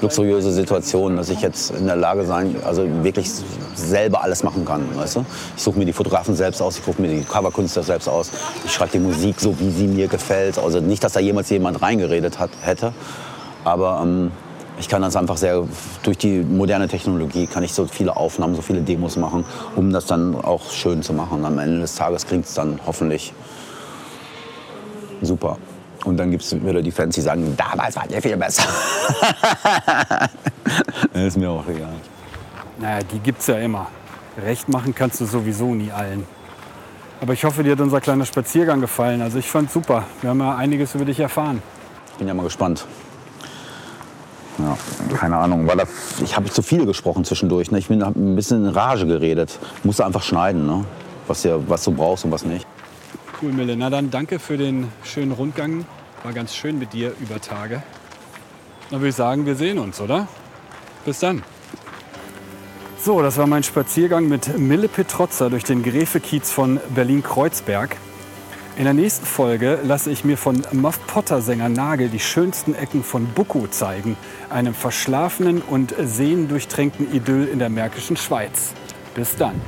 luxuriöse 0.00 0.52
Situation, 0.52 1.16
dass 1.16 1.28
ich 1.28 1.40
jetzt 1.40 1.70
in 1.72 1.86
der 1.86 1.96
Lage 1.96 2.24
sein, 2.24 2.56
also 2.64 2.86
wirklich 3.02 3.30
selber 3.74 4.22
alles 4.22 4.42
machen 4.42 4.64
kann. 4.64 4.84
Weißt 4.96 5.16
du? 5.16 5.24
Ich 5.56 5.62
suche 5.62 5.78
mir 5.78 5.84
die 5.84 5.92
Fotografen 5.92 6.34
selbst 6.34 6.60
aus, 6.60 6.78
ich 6.78 6.84
suche 6.84 7.00
mir 7.00 7.08
die 7.08 7.22
Coverkünstler 7.22 7.82
selbst 7.82 8.08
aus, 8.08 8.30
ich 8.64 8.72
schreibe 8.72 8.92
die 8.92 8.98
Musik 8.98 9.40
so, 9.40 9.58
wie 9.58 9.70
sie 9.70 9.86
mir 9.86 10.08
gefällt. 10.08 10.58
Also 10.58 10.80
nicht, 10.80 11.02
dass 11.02 11.12
da 11.12 11.20
jemals 11.20 11.50
jemand 11.50 11.82
reingeredet 11.82 12.38
hat, 12.38 12.50
hätte, 12.62 12.92
aber 13.64 14.00
ähm, 14.02 14.30
ich 14.80 14.88
kann 14.88 15.02
das 15.02 15.14
einfach 15.14 15.36
sehr, 15.36 15.66
durch 16.02 16.16
die 16.16 16.40
moderne 16.40 16.88
Technologie 16.88 17.46
kann 17.46 17.62
ich 17.62 17.74
so 17.74 17.86
viele 17.86 18.16
Aufnahmen, 18.16 18.54
so 18.54 18.62
viele 18.62 18.80
Demos 18.80 19.16
machen, 19.16 19.44
um 19.76 19.92
das 19.92 20.06
dann 20.06 20.34
auch 20.34 20.70
schön 20.70 21.02
zu 21.02 21.12
machen. 21.12 21.40
Und 21.40 21.44
am 21.44 21.58
Ende 21.58 21.80
des 21.80 21.96
Tages 21.96 22.26
klingt 22.26 22.46
es 22.46 22.54
dann 22.54 22.80
hoffentlich 22.86 23.34
super. 25.20 25.58
Und 26.04 26.16
dann 26.16 26.30
gibt 26.30 26.42
es 26.42 26.54
wieder 26.54 26.80
die 26.82 26.90
Fans, 26.90 27.14
die 27.14 27.20
sagen, 27.20 27.54
damals 27.56 27.96
war 27.96 28.06
der 28.06 28.22
viel 28.22 28.36
besser. 28.36 28.62
das 31.12 31.22
ist 31.22 31.36
mir 31.36 31.50
auch 31.50 31.66
egal. 31.68 31.92
Naja, 32.78 33.00
die 33.12 33.18
gibt's 33.18 33.46
ja 33.46 33.56
immer. 33.58 33.88
Recht 34.42 34.68
machen 34.68 34.94
kannst 34.94 35.20
du 35.20 35.26
sowieso 35.26 35.74
nie 35.74 35.92
allen. 35.92 36.26
Aber 37.20 37.34
ich 37.34 37.44
hoffe, 37.44 37.62
dir 37.62 37.72
hat 37.72 37.80
unser 37.80 38.00
kleiner 38.00 38.24
Spaziergang 38.24 38.80
gefallen. 38.80 39.20
Also 39.20 39.38
ich 39.38 39.50
fand's 39.50 39.74
super. 39.74 40.04
Wir 40.22 40.30
haben 40.30 40.40
ja 40.40 40.56
einiges 40.56 40.94
über 40.94 41.04
dich 41.04 41.20
erfahren. 41.20 41.62
Ich 42.12 42.18
bin 42.18 42.28
ja 42.28 42.32
mal 42.32 42.44
gespannt. 42.44 42.86
Ja, 44.58 44.76
keine 45.16 45.36
Ahnung, 45.36 45.66
weil 45.66 45.76
da, 45.76 45.84
ich 46.22 46.36
habe 46.36 46.50
zu 46.50 46.62
viel 46.62 46.86
gesprochen 46.86 47.24
zwischendurch. 47.24 47.70
Ne? 47.70 47.78
Ich 47.78 47.88
bin 47.88 48.04
hab 48.04 48.16
ein 48.16 48.36
bisschen 48.36 48.64
in 48.64 48.70
Rage 48.70 49.06
geredet. 49.06 49.58
Musste 49.84 50.06
einfach 50.06 50.22
schneiden, 50.22 50.66
ne? 50.66 50.84
was, 51.30 51.44
ja, 51.44 51.56
was 51.66 51.84
du 51.84 51.92
brauchst 51.92 52.24
und 52.24 52.32
was 52.32 52.44
nicht. 52.44 52.66
Cool, 53.42 53.52
Mille. 53.52 53.74
Na 53.76 53.88
dann 53.88 54.10
danke 54.10 54.38
für 54.38 54.58
den 54.58 54.88
schönen 55.02 55.32
Rundgang. 55.32 55.86
War 56.22 56.34
ganz 56.34 56.54
schön 56.54 56.78
mit 56.78 56.92
dir 56.92 57.14
über 57.20 57.40
Tage. 57.40 57.82
Dann 58.90 59.00
würde 59.00 59.08
ich 59.08 59.14
sagen, 59.14 59.46
wir 59.46 59.54
sehen 59.54 59.78
uns, 59.78 59.98
oder? 60.00 60.28
Bis 61.06 61.20
dann. 61.20 61.42
So, 62.98 63.22
das 63.22 63.38
war 63.38 63.46
mein 63.46 63.62
Spaziergang 63.62 64.28
mit 64.28 64.58
Mille 64.58 64.88
Petrozza 64.88 65.48
durch 65.48 65.64
den 65.64 65.82
Gräfekiez 65.82 66.50
von 66.50 66.80
Berlin-Kreuzberg. 66.94 67.96
In 68.76 68.84
der 68.84 68.92
nächsten 68.92 69.24
Folge 69.24 69.78
lasse 69.84 70.10
ich 70.10 70.22
mir 70.22 70.36
von 70.36 70.62
Muff 70.72 71.06
Potter 71.06 71.40
Sänger 71.40 71.70
Nagel 71.70 72.10
die 72.10 72.20
schönsten 72.20 72.74
Ecken 72.74 73.02
von 73.02 73.26
Buckow 73.26 73.70
zeigen, 73.70 74.18
einem 74.50 74.74
verschlafenen 74.74 75.62
und 75.62 75.94
seendurchtränkten 75.98 77.14
Idyll 77.14 77.48
in 77.50 77.58
der 77.58 77.70
märkischen 77.70 78.18
Schweiz. 78.18 78.72
Bis 79.14 79.34
dann. 79.36 79.60